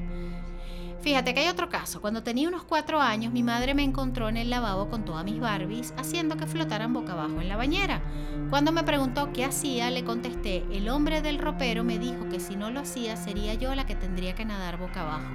Fíjate 1.01 1.35
que 1.35 1.41
hay 1.41 1.49
otro 1.49 1.69
caso. 1.69 2.01
Cuando 2.01 2.23
tenía 2.23 2.47
unos 2.47 2.63
cuatro 2.63 3.01
años, 3.01 3.33
mi 3.33 3.43
madre 3.43 3.75
me 3.75 3.83
encontró 3.83 4.29
en 4.29 4.37
el 4.37 4.49
lavabo 4.49 4.89
con 4.89 5.05
todas 5.05 5.25
mis 5.25 5.41
Barbies, 5.41 5.93
haciendo 5.97 6.37
que 6.37 6.47
flotaran 6.47 6.93
boca 6.93 7.15
abajo 7.15 7.41
en 7.41 7.49
la 7.49 7.57
bañera. 7.57 8.01
Cuando 8.49 8.71
me 8.71 8.85
preguntó 8.85 9.33
qué 9.33 9.45
hacía, 9.45 9.91
le 9.91 10.05
contesté, 10.05 10.63
el 10.71 10.89
hombre 10.89 11.21
del 11.21 11.39
ropero 11.39 11.83
me 11.83 11.99
dijo 11.99 12.29
que 12.31 12.39
si 12.39 12.55
no 12.55 12.71
lo 12.71 12.79
hacía, 12.79 13.17
sería 13.17 13.55
yo 13.55 13.75
la 13.75 13.87
que 13.87 13.97
tendría 13.97 14.37
que 14.37 14.45
nadar 14.45 14.77
boca 14.79 15.01
abajo. 15.01 15.27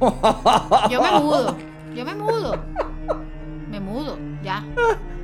Yo 0.90 1.02
me 1.02 1.10
mudo, 1.18 1.56
yo 1.94 2.04
me 2.04 2.14
mudo. 2.14 2.64
Me 3.74 3.80
mudo, 3.80 4.16
ya. 4.40 4.64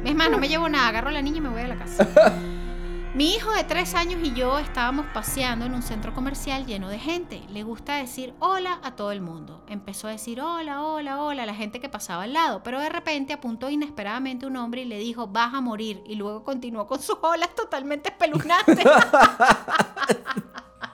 Es 0.05 0.13
más, 0.13 0.29
no 0.29 0.37
me 0.37 0.49
llevo 0.49 0.69
nada, 0.69 0.89
agarro 0.89 1.11
a 1.11 1.13
la 1.13 1.23
niña 1.23 1.37
y 1.37 1.41
me 1.41 1.51
voy 1.51 1.63
a 1.63 1.69
la 1.69 1.77
casa. 1.77 2.05
Mi 3.15 3.33
hijo 3.33 3.53
de 3.53 3.63
tres 3.63 3.95
años 3.95 4.19
y 4.25 4.33
yo 4.35 4.59
estábamos 4.59 5.07
paseando 5.15 5.67
en 5.67 5.73
un 5.73 5.83
centro 5.83 6.13
comercial 6.13 6.67
lleno 6.67 6.89
de 6.89 6.99
gente. 6.99 7.45
Le 7.49 7.63
gusta 7.63 7.95
decir 7.95 8.35
hola 8.41 8.81
a 8.83 8.97
todo 8.97 9.13
el 9.13 9.21
mundo. 9.21 9.65
Empezó 9.69 10.09
a 10.09 10.11
decir 10.11 10.41
hola, 10.41 10.83
hola, 10.83 11.23
hola 11.23 11.45
a 11.45 11.47
la 11.47 11.55
gente 11.55 11.79
que 11.79 11.89
pasaba 11.89 12.25
al 12.25 12.33
lado, 12.33 12.61
pero 12.65 12.81
de 12.81 12.89
repente 12.89 13.33
apuntó 13.33 13.71
inesperadamente 13.71 14.47
un 14.47 14.57
hombre 14.57 14.83
y 14.83 14.87
le 14.87 14.99
dijo 14.99 15.29
vas 15.29 15.55
a 15.55 15.61
morir 15.61 16.03
y 16.05 16.17
luego 16.17 16.43
continuó 16.43 16.89
con 16.89 17.01
sus 17.01 17.19
olas 17.23 17.55
totalmente 17.55 18.09
espeluznantes. 18.19 18.85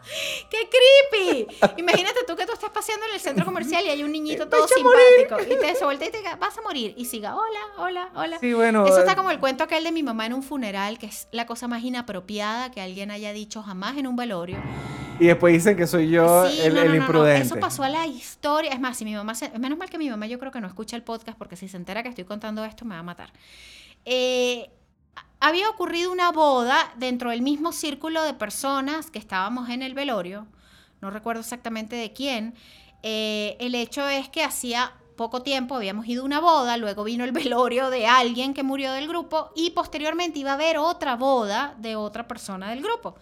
¡Qué 0.51 0.69
creepy! 0.69 1.47
Imagínate 1.79 2.21
tú 2.27 2.37
que 2.37 2.47
tú 2.47 2.53
estás 2.53 2.71
paseando 2.71 3.07
en 3.07 3.15
el 3.15 3.21
centro 3.21 3.45
comercial 3.45 3.85
y 3.85 3.91
hay 3.91 4.03
un 4.03 4.13
niñito 4.13 4.49
todo 4.49 4.67
simpático 4.69 5.53
y 5.53 5.59
te 5.59 5.75
se 5.75 5.85
voltea 5.85 6.09
y 6.09 6.11
te 6.11 6.19
diga, 6.19 6.37
vas 6.37 6.57
a 6.57 6.63
morir 6.63 6.95
y 6.97 7.05
siga, 7.07 7.35
hola, 7.37 7.61
hola, 7.79 8.11
hola. 8.15 8.39
Sí, 8.39 8.53
bueno. 8.53 8.87
Eso 8.87 8.97
eh, 8.99 9.01
está 9.01 9.17
como 9.17 9.31
el 9.31 9.39
cuento 9.39 9.65
aquel 9.65 9.85
de 9.85 9.93
mi 9.93 10.03
mamá 10.03 10.27
en 10.27 10.33
un 10.35 10.43
funeral, 10.43 10.99
que 10.99 11.07
es 11.07 11.29
la 11.33 11.47
cosa 11.47 11.69
más 11.69 11.83
inapropiada 11.83 12.71
que 12.71 12.81
alguien 12.81 13.11
haya 13.11 13.33
dicho 13.33 13.63
jamás 13.63 13.97
en 13.97 14.07
un 14.07 14.17
velorio. 14.17 14.59
Y 15.19 15.27
después 15.29 15.55
dicen 15.55 15.77
que 15.77 15.87
soy 15.87 16.11
yo 16.11 16.47
Sí, 16.49 16.61
el, 16.61 16.75
no, 16.75 16.81
el 16.83 16.87
no, 16.89 16.93
no, 16.93 16.99
no, 16.99 17.05
imprudente. 17.07 17.47
Eso 17.47 17.57
pasó 17.57 17.83
a 17.83 17.89
la 17.89 18.07
historia. 18.07 18.71
Es 18.73 18.81
más, 18.81 18.99
si 18.99 19.05
mi 19.05 19.15
mamá 19.15 19.35
se- 19.35 19.51
menos 19.59 19.79
mal 19.79 19.89
que 19.89 19.97
mi 19.99 20.11
mamá 20.11 20.27
yo 20.27 20.39
creo 20.39 20.53
que 20.53 20.61
no 20.61 20.67
escucha 20.69 20.95
el 20.95 21.03
podcast 21.03 21.39
porque 21.39 21.57
si 21.57 21.69
se 21.69 21.77
entera 21.79 22.03
que 22.03 22.11
estoy 22.11 22.25
contando 22.25 22.65
esto 22.65 22.85
me 22.85 22.95
va 22.95 23.01
a 23.01 23.03
matar. 23.03 23.33
Eh, 24.05 24.71
había 25.41 25.69
ocurrido 25.69 26.11
una 26.11 26.33
boda 26.33 26.93
dentro 26.97 27.31
del 27.31 27.43
mismo 27.43 27.73
círculo 27.73 28.23
de 28.25 28.35
personas 28.35 29.11
que 29.11 29.19
estábamos 29.19 29.69
en 29.69 29.83
el 29.83 29.95
velorio. 29.95 30.47
No 31.01 31.11
recuerdo 31.11 31.41
exactamente 31.41 31.97
de 31.97 32.12
quién. 32.12 32.55
Eh, 33.03 33.57
el 33.61 33.75
hecho 33.75 34.09
es 34.09 34.29
que 34.29 34.43
hacía 34.43 34.93
poco 35.17 35.43
tiempo 35.43 35.77
habíamos 35.77 36.07
ido 36.07 36.23
a 36.23 36.27
una 36.27 36.41
boda, 36.41 36.77
luego 36.77 37.05
vino 37.05 37.25
el 37.25 37.33
velorio 37.33 37.91
de 37.91 38.07
alguien 38.07 38.55
que 38.55 38.62
murió 38.62 38.93
del 38.93 39.09
grupo 39.09 39.51
y 39.55 39.71
posteriormente 39.71 40.39
iba 40.39 40.53
a 40.53 40.55
haber 40.55 40.79
otra 40.79 41.17
boda 41.17 41.75
de 41.79 41.97
otra 41.97 42.27
persona 42.27 42.71
del 42.71 42.83
grupo. 42.83 43.17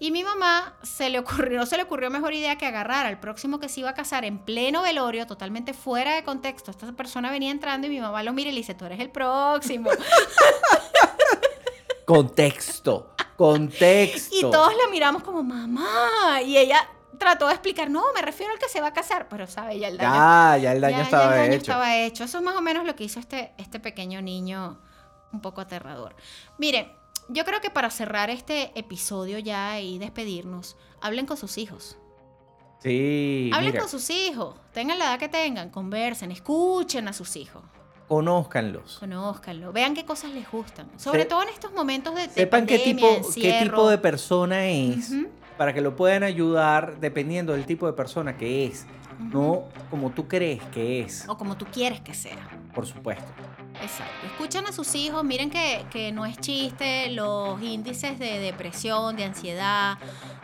Y 0.00 0.12
mi 0.12 0.22
mamá 0.22 0.76
se 0.84 1.10
le 1.10 1.18
ocurrió, 1.18 1.58
no 1.58 1.66
se 1.66 1.76
le 1.76 1.82
ocurrió 1.82 2.08
mejor 2.08 2.32
idea 2.32 2.56
que 2.56 2.66
agarrar 2.66 3.04
al 3.04 3.18
próximo 3.18 3.58
que 3.58 3.68
se 3.68 3.80
iba 3.80 3.90
a 3.90 3.94
casar 3.94 4.24
en 4.24 4.38
pleno 4.38 4.80
velorio, 4.80 5.26
totalmente 5.26 5.74
fuera 5.74 6.14
de 6.14 6.22
contexto. 6.22 6.70
Esta 6.70 6.92
persona 6.92 7.32
venía 7.32 7.50
entrando 7.50 7.88
y 7.88 7.90
mi 7.90 8.00
mamá 8.00 8.22
lo 8.22 8.32
mira 8.32 8.50
y 8.50 8.52
le 8.52 8.60
dice, 8.60 8.74
tú 8.74 8.84
eres 8.84 9.00
el 9.00 9.10
próximo. 9.10 9.90
Contexto. 12.08 13.10
Contexto. 13.36 14.34
y 14.36 14.40
todos 14.40 14.72
la 14.74 14.90
miramos 14.90 15.22
como, 15.22 15.42
mamá. 15.42 16.40
Y 16.44 16.56
ella 16.56 16.88
trató 17.18 17.46
de 17.46 17.52
explicar, 17.52 17.90
no, 17.90 18.02
me 18.14 18.22
refiero 18.22 18.52
al 18.52 18.58
que 18.58 18.68
se 18.68 18.80
va 18.80 18.88
a 18.88 18.92
casar. 18.92 19.28
Pero, 19.28 19.46
¿sabe? 19.46 19.78
Ya 19.78 19.88
el 19.88 19.98
daño, 19.98 20.10
Ya, 20.14 20.56
ya 20.58 20.72
el 20.72 20.80
daño 20.80 20.92
ya- 20.92 20.98
ya 20.98 21.04
estaba 21.04 21.24
el 21.34 21.40
daño 21.42 21.52
hecho. 21.52 21.56
estaba 21.72 21.96
hecho. 21.98 22.24
Eso 22.24 22.38
es 22.38 22.44
más 22.44 22.56
o 22.56 22.60
menos 22.62 22.84
lo 22.86 22.96
que 22.96 23.04
hizo 23.04 23.20
este, 23.20 23.52
este 23.58 23.78
pequeño 23.78 24.22
niño 24.22 24.80
un 25.32 25.40
poco 25.40 25.60
aterrador. 25.60 26.16
Miren, 26.58 26.90
yo 27.28 27.44
creo 27.44 27.60
que 27.60 27.70
para 27.70 27.90
cerrar 27.90 28.30
este 28.30 28.72
episodio 28.74 29.38
ya 29.38 29.78
y 29.78 29.98
despedirnos, 29.98 30.76
hablen 31.02 31.26
con 31.26 31.36
sus 31.36 31.58
hijos. 31.58 31.98
Sí, 32.82 33.50
Hablen 33.52 33.72
mira, 33.72 33.80
con 33.82 33.90
sus 33.90 34.08
hijos, 34.08 34.54
tengan 34.72 34.98
la 34.98 35.06
edad 35.06 35.18
que 35.18 35.28
tengan, 35.28 35.68
conversen, 35.70 36.30
escuchen 36.30 37.08
a 37.08 37.12
sus 37.12 37.34
hijos, 37.36 37.62
conózcanlos. 38.08 38.98
conózcanlo, 38.98 39.72
vean 39.72 39.94
qué 39.94 40.04
cosas 40.04 40.32
les 40.32 40.50
gustan. 40.50 40.86
Sobre 40.96 41.22
Se- 41.22 41.28
todo 41.28 41.42
en 41.42 41.48
estos 41.50 41.72
momentos 41.72 42.14
de, 42.14 42.22
de 42.22 42.28
Sepan 42.34 42.66
qué 42.66 42.78
tipo, 42.78 43.06
qué 43.34 43.60
tipo 43.62 43.88
de 43.88 43.98
persona 43.98 44.66
es 44.66 45.12
para 45.56 45.72
que 45.74 45.80
lo 45.80 45.94
puedan 45.96 46.22
ayudar 46.22 46.98
dependiendo 47.00 47.52
del 47.52 47.66
tipo 47.66 47.86
de 47.86 47.92
persona 47.92 48.36
que 48.36 48.66
es. 48.66 48.86
No 49.18 49.64
como 49.90 50.10
tú 50.10 50.28
crees 50.28 50.62
que 50.72 51.00
es, 51.00 51.28
O 51.28 51.36
como 51.36 51.56
tú 51.56 51.66
quieres 51.72 52.00
que 52.00 52.14
sea. 52.14 52.38
por 52.74 52.86
supuesto. 52.86 53.24
Exacto. 53.82 54.26
Escuchan 54.26 54.66
a 54.66 54.72
sus 54.72 54.94
hijos, 54.94 55.24
miren 55.24 55.50
que, 55.50 55.84
que 55.90 56.12
no 56.12 56.26
es 56.26 56.38
chiste, 56.38 57.10
los 57.10 57.60
índices 57.62 58.18
de 58.18 58.38
depresión, 58.38 59.16
de 59.16 59.24
ansiedad, 59.24 59.98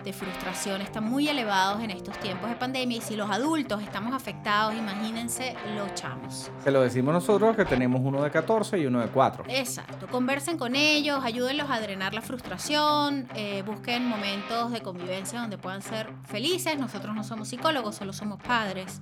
de 0.05 0.13
frustración 0.13 0.83
están 0.83 1.05
muy 1.05 1.29
elevados 1.29 1.83
en 1.83 1.91
estos 1.91 2.19
tiempos 2.21 2.51
de 2.51 2.57
pandemia 2.57 2.99
y 2.99 3.01
si 3.01 3.17
los 3.17 3.31
adultos 3.31 3.83
estamos 3.83 4.15
afectados, 4.15 4.75
imagínense 4.75 5.57
los 5.77 5.95
chamos. 5.95 6.51
Se 6.63 6.71
lo 6.71 6.83
decimos 6.83 7.15
nosotros 7.15 7.57
que 7.57 7.65
tenemos 7.65 8.03
uno 8.05 8.23
de 8.23 8.31
14 8.31 8.79
y 8.79 8.87
uno 8.87 9.01
de 9.01 9.09
4. 9.09 9.45
Exacto, 9.49 10.07
conversen 10.09 10.59
con 10.59 10.77
ellos, 10.77 11.25
ayúdenlos 11.25 11.71
a 11.71 11.81
drenar 11.81 12.13
la 12.13 12.21
frustración, 12.21 13.29
eh, 13.35 13.63
busquen 13.67 14.07
momentos 14.07 14.71
de 14.73 14.83
convivencia 14.83 15.41
donde 15.41 15.59
puedan 15.59 15.83
ser 15.83 16.09
felices. 16.25 16.79
Nosotros 16.79 17.15
no 17.15 17.25
somos 17.25 17.49
psicólogos, 17.49 17.97
solo 17.97 18.13
somos 18.13 18.41
padres. 18.43 19.01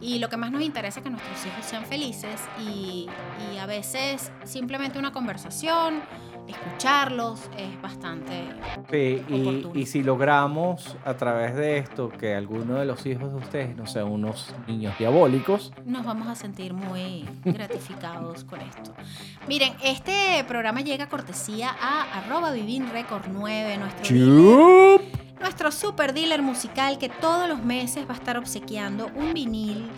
Y 0.00 0.18
lo 0.18 0.28
que 0.28 0.36
más 0.36 0.50
nos 0.50 0.62
interesa 0.62 1.00
es 1.00 1.04
que 1.04 1.10
nuestros 1.10 1.46
hijos 1.46 1.64
sean 1.64 1.86
felices 1.86 2.40
y, 2.60 3.08
y 3.52 3.58
a 3.64 3.66
veces 3.66 4.30
simplemente 4.44 4.98
una 4.98 5.10
conversación, 5.10 6.02
escucharlos 6.46 7.48
es 7.56 7.80
bastante... 7.80 8.44
Sí, 8.90 9.24
y, 9.74 9.86
si 9.86 10.02
logramos 10.02 10.98
a 11.06 11.14
través 11.14 11.56
de 11.56 11.78
esto 11.78 12.10
que 12.10 12.34
alguno 12.34 12.74
de 12.74 12.84
los 12.84 13.06
hijos 13.06 13.32
de 13.32 13.38
ustedes 13.38 13.74
no 13.74 13.86
sean 13.86 14.08
unos 14.12 14.54
niños 14.68 14.98
diabólicos, 14.98 15.72
Nos 15.86 16.04
vamos 16.04 16.28
a 16.28 16.34
sentir 16.34 16.74
muy 16.74 17.24
gratificados 17.42 18.44
con 18.44 18.60
esto. 18.60 18.92
Miren, 19.48 19.72
este 19.82 20.44
programa 20.46 20.82
llega 20.82 21.08
cortesía 21.08 21.74
a 21.80 22.18
arroba 22.18 22.52
Record 22.52 23.28
9, 23.32 23.78
nuestro 23.78 24.14
dealer- 24.14 25.00
nuestro 25.40 25.72
super 25.72 26.12
dealer 26.12 26.42
musical 26.42 26.98
que 26.98 27.08
todos 27.08 27.48
los 27.48 27.62
meses 27.64 28.06
va 28.06 28.12
a 28.12 28.16
estar 28.16 28.36
obsequiando 28.36 29.10
un 29.14 29.32
vinil 29.32 29.90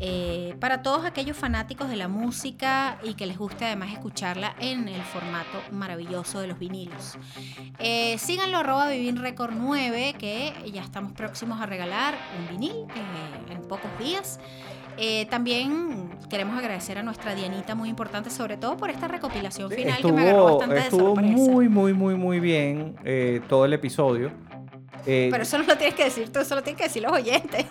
eh, 0.00 0.54
para 0.60 0.82
todos 0.82 1.04
aquellos 1.04 1.36
fanáticos 1.36 1.88
de 1.88 1.96
la 1.96 2.08
música 2.08 2.98
y 3.02 3.14
que 3.14 3.26
les 3.26 3.38
guste 3.38 3.64
además 3.64 3.92
escucharla 3.92 4.54
en 4.60 4.88
el 4.88 5.02
formato 5.02 5.62
maravilloso 5.72 6.40
de 6.40 6.48
los 6.48 6.58
vinilos. 6.58 7.18
Eh, 7.78 8.16
síganlo 8.18 8.58
arroba 8.58 8.88
Record 8.88 9.54
9 9.56 10.14
que 10.18 10.52
ya 10.72 10.82
estamos 10.82 11.12
próximos 11.12 11.60
a 11.60 11.66
regalar 11.66 12.14
un 12.38 12.48
vinil 12.48 12.86
eh, 12.94 13.52
en 13.52 13.62
pocos 13.62 13.90
días. 13.98 14.38
Eh, 14.98 15.26
también 15.26 16.08
queremos 16.30 16.58
agradecer 16.58 16.98
a 16.98 17.02
nuestra 17.02 17.34
Dianita 17.34 17.74
muy 17.74 17.88
importante, 17.88 18.30
sobre 18.30 18.56
todo 18.56 18.76
por 18.76 18.90
esta 18.90 19.08
recopilación 19.08 19.70
final 19.70 20.00
que 20.00 20.12
me 20.12 20.22
agarró 20.22 20.38
estuvo, 20.38 20.58
bastante 20.58 20.74
de 20.74 20.80
estuvo 20.80 21.14
sorpresa. 21.14 21.36
muy, 21.36 21.68
muy, 21.68 21.92
muy, 21.92 22.14
muy 22.14 22.40
bien 22.40 22.96
eh, 23.04 23.40
todo 23.48 23.66
el 23.66 23.74
episodio. 23.74 24.32
Eh, 25.04 25.28
Pero 25.30 25.42
eso 25.42 25.58
no 25.58 25.64
lo 25.64 25.76
tienes 25.76 25.94
que 25.94 26.04
decir 26.04 26.32
tú, 26.32 26.40
eso 26.40 26.54
lo 26.54 26.62
tienen 26.62 26.78
que 26.78 26.84
decir 26.84 27.02
los 27.02 27.12
oyentes. 27.12 27.66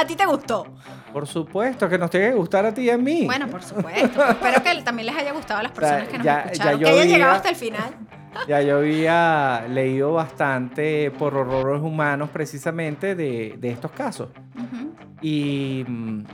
¿A 0.00 0.06
ti 0.06 0.16
te 0.16 0.24
gustó? 0.26 0.66
Por 1.12 1.26
supuesto, 1.26 1.88
que 1.88 1.98
nos 1.98 2.08
tiene 2.10 2.30
que 2.30 2.34
gustar 2.36 2.64
a 2.64 2.72
ti 2.72 2.82
y 2.82 2.90
a 2.90 2.96
mí. 2.96 3.26
Bueno, 3.26 3.48
por 3.48 3.62
supuesto. 3.62 4.24
Espero 4.30 4.62
que 4.62 4.82
también 4.82 5.06
les 5.06 5.16
haya 5.16 5.32
gustado 5.32 5.60
a 5.60 5.62
las 5.64 5.72
personas 5.72 6.08
que 6.08 6.16
nos 6.18 6.24
ya- 6.24 6.40
escucharon, 6.42 6.80
ya 6.80 6.86
que 6.86 6.90
hayan 6.92 7.08
llegado 7.08 7.32
hasta 7.32 7.48
el 7.50 7.56
final. 7.56 7.94
Ya 8.46 8.62
yo 8.62 8.76
había 8.78 9.66
leído 9.68 10.12
bastante 10.12 11.10
por 11.10 11.36
horrores 11.36 11.82
humanos 11.82 12.30
precisamente 12.32 13.16
de, 13.16 13.56
de 13.58 13.70
estos 13.70 13.90
casos. 13.90 14.28
Ujú. 14.54 14.94
Y... 15.20 15.84
mm, 15.86 16.24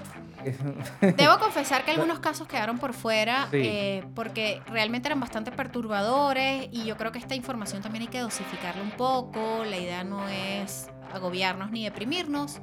Debo 1.17 1.39
confesar 1.41 1.87
que 1.87 1.93
algunos 1.93 2.19
casos 2.21 2.47
quedaron 2.47 2.79
por 2.79 2.93
fuera 2.93 3.49
Sí. 3.51 3.63
eh, 3.65 4.05
porque 4.15 4.61
realmente 4.71 5.09
eran 5.09 5.21
bastante 5.21 5.51
perturbadores 5.53 6.69
y 6.71 6.85
yo 6.85 6.99
creo 6.99 7.13
que 7.13 7.19
esta 7.19 7.35
información 7.35 7.81
también 7.83 8.03
hay 8.03 8.09
que 8.09 8.21
dosificarla 8.21 8.83
un 8.83 8.91
poco. 8.91 9.65
La 9.65 9.79
idea 9.79 10.05
no 10.05 10.29
es 10.29 10.89
agobiarnos 11.15 11.71
ni 11.71 11.83
deprimirnos. 11.85 12.61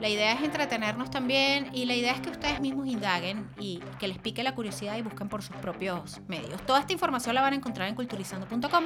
La 0.00 0.08
idea 0.08 0.32
es 0.32 0.42
entretenernos 0.42 1.10
también 1.10 1.70
y 1.72 1.84
la 1.84 1.94
idea 1.94 2.12
es 2.12 2.20
que 2.20 2.30
ustedes 2.30 2.60
mismos 2.60 2.86
indaguen 2.86 3.48
y 3.58 3.80
que 3.98 4.06
les 4.06 4.18
pique 4.18 4.44
la 4.44 4.54
curiosidad 4.54 4.96
y 4.96 5.02
busquen 5.02 5.28
por 5.28 5.42
sus 5.42 5.56
propios 5.56 6.20
medios. 6.28 6.60
Toda 6.66 6.80
esta 6.80 6.92
información 6.92 7.34
la 7.34 7.42
van 7.42 7.54
a 7.54 7.56
encontrar 7.56 7.88
en 7.88 7.96
culturizando.com, 7.96 8.84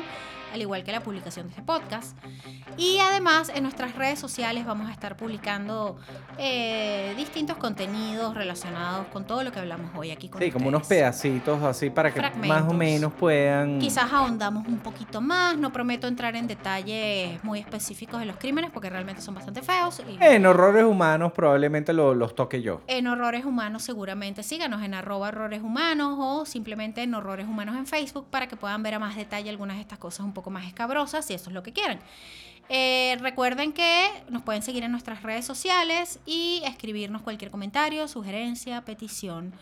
al 0.52 0.60
igual 0.60 0.84
que 0.84 0.92
la 0.92 1.00
publicación 1.00 1.46
de 1.46 1.50
este 1.50 1.62
podcast. 1.62 2.16
Y 2.76 2.98
además 2.98 3.50
en 3.54 3.62
nuestras 3.64 3.94
redes 3.96 4.18
sociales 4.18 4.64
vamos 4.66 4.88
a 4.88 4.92
estar 4.92 5.16
publicando 5.16 5.96
eh, 6.38 7.14
distintos 7.16 7.56
contenidos 7.56 8.34
relacionados 8.34 9.06
con 9.08 9.26
todo 9.26 9.42
lo 9.44 9.52
que 9.52 9.60
hablamos 9.60 9.90
hoy 9.96 10.10
aquí 10.10 10.28
con 10.28 10.40
sí, 10.42 10.50
como 10.50 10.68
unos 10.68 10.82
ustedes. 10.82 11.00
pedacitos 11.02 11.62
así 11.62 11.90
para 11.90 12.12
que 12.12 12.20
más 12.20 12.30
o 12.30 12.34
Fragmentos. 12.34 12.74
menos 12.76 13.12
puedan... 13.12 13.78
Quizás 13.78 14.12
ahondamos 14.12 14.66
un 14.66 14.78
poquito 14.78 15.20
más, 15.20 15.56
no 15.56 15.72
prometo 15.72 16.06
entrar 16.06 16.34
en 16.36 16.46
detalles 16.46 17.42
muy 17.44 17.60
específicos 17.60 18.20
de 18.20 18.26
los 18.26 18.36
crímenes 18.36 18.70
porque 18.70 18.90
realmente 18.90 19.22
son 19.22 19.34
bastante 19.34 19.62
feos. 19.62 20.00
y- 20.08 20.18
En 20.22 20.46
horrores 20.46 20.84
humanos 20.84 21.32
probablemente 21.32 21.92
lo- 21.92 22.14
los 22.14 22.34
toque 22.34 22.62
yo. 22.62 22.80
En 22.86 23.06
Horrores 23.06 23.44
Humanos 23.44 23.82
seguramente 23.82 24.42
síganos 24.42 24.82
en 24.82 24.94
arroba 24.94 25.28
horrores 25.28 25.62
humanos 25.62 26.16
o 26.18 26.44
simplemente 26.46 27.02
en 27.02 27.14
Horrores 27.14 27.46
Humanos 27.46 27.76
en 27.76 27.86
Facebook 27.86 28.26
para 28.30 28.46
que 28.48 28.56
puedan 28.56 28.82
ver 28.82 28.94
a 28.94 28.98
más 28.98 29.16
detalle 29.16 29.50
algunas 29.50 29.76
de 29.76 29.82
estas 29.82 29.98
cosas 29.98 30.24
un 30.24 30.32
poco 30.32 30.41
más 30.50 30.66
escabrosas 30.66 31.24
si 31.26 31.34
eso 31.34 31.50
es 31.50 31.54
lo 31.54 31.62
que 31.62 31.72
quieren. 31.72 32.00
Eh, 32.68 33.16
recuerden 33.20 33.72
que 33.72 34.08
nos 34.30 34.42
pueden 34.42 34.62
seguir 34.62 34.84
en 34.84 34.92
nuestras 34.92 35.22
redes 35.22 35.44
sociales 35.44 36.20
y 36.24 36.62
escribirnos 36.64 37.22
cualquier 37.22 37.50
comentario, 37.50 38.08
sugerencia, 38.08 38.82
petición. 38.84 39.52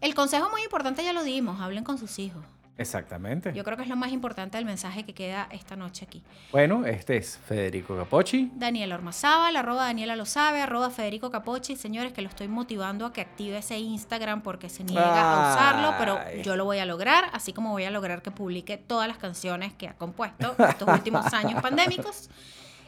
El 0.00 0.14
consejo 0.14 0.48
muy 0.50 0.62
importante 0.62 1.04
ya 1.04 1.12
lo 1.12 1.24
dimos, 1.24 1.60
hablen 1.60 1.84
con 1.84 1.98
sus 1.98 2.18
hijos. 2.18 2.44
Exactamente. 2.76 3.52
Yo 3.54 3.62
creo 3.62 3.76
que 3.76 3.84
es 3.84 3.88
lo 3.88 3.94
más 3.96 4.10
importante 4.10 4.56
del 4.56 4.66
mensaje 4.66 5.04
que 5.04 5.14
queda 5.14 5.46
esta 5.52 5.76
noche 5.76 6.04
aquí. 6.06 6.22
Bueno, 6.50 6.84
este 6.86 7.16
es 7.16 7.38
Federico 7.38 7.96
Capocci. 7.96 8.50
Daniela 8.54 8.96
Ormazábal, 8.96 9.56
arroba 9.56 9.84
Daniela 9.84 10.16
lo 10.16 10.26
sabe, 10.26 10.60
arroba 10.60 10.90
Federico 10.90 11.30
Capochi. 11.30 11.76
Señores, 11.76 12.12
que 12.12 12.20
lo 12.20 12.28
estoy 12.28 12.48
motivando 12.48 13.06
a 13.06 13.12
que 13.12 13.20
active 13.20 13.58
ese 13.58 13.78
Instagram 13.78 14.42
porque 14.42 14.68
se 14.68 14.82
niega 14.82 15.04
a 15.04 15.52
usarlo, 15.52 15.94
pero 15.98 16.18
yo 16.42 16.56
lo 16.56 16.64
voy 16.64 16.78
a 16.78 16.84
lograr, 16.84 17.30
así 17.32 17.52
como 17.52 17.70
voy 17.70 17.84
a 17.84 17.90
lograr 17.90 18.22
que 18.22 18.32
publique 18.32 18.76
todas 18.76 19.06
las 19.06 19.18
canciones 19.18 19.72
que 19.72 19.86
ha 19.86 19.94
compuesto 19.94 20.56
estos 20.68 20.88
últimos 20.88 21.32
años 21.32 21.62
pandémicos. 21.62 22.28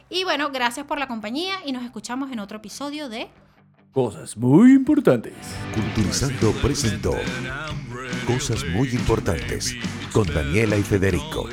Y 0.09 0.25
bueno, 0.25 0.49
gracias 0.51 0.85
por 0.85 0.99
la 0.99 1.07
compañía 1.07 1.55
y 1.65 1.71
nos 1.71 1.83
escuchamos 1.83 2.31
en 2.31 2.39
otro 2.39 2.57
episodio 2.57 3.07
de 3.07 3.29
Cosas 3.91 4.37
muy 4.37 4.73
importantes. 4.73 5.33
Culturizando 5.73 6.51
presentó 6.61 7.15
Cosas 8.27 8.63
muy 8.65 8.89
importantes 8.89 9.75
con 10.11 10.27
Daniela 10.27 10.77
y 10.77 10.83
Federico. 10.83 11.47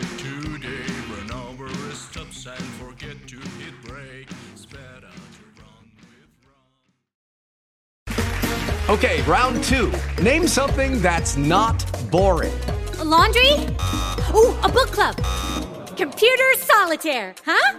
Okay, 8.89 9.23
round 9.23 9.65
two. 9.65 9.91
Name 10.23 10.47
something 10.47 11.01
that's 11.01 11.37
not 11.37 11.85
boring. 12.11 12.53
A 13.01 13.05
laundry? 13.05 13.53
Ooh, 14.35 14.55
a 14.63 14.69
book 14.69 14.91
club. 14.93 15.17
Computer 15.97 16.55
solitaire, 16.59 17.35
huh? 17.47 17.79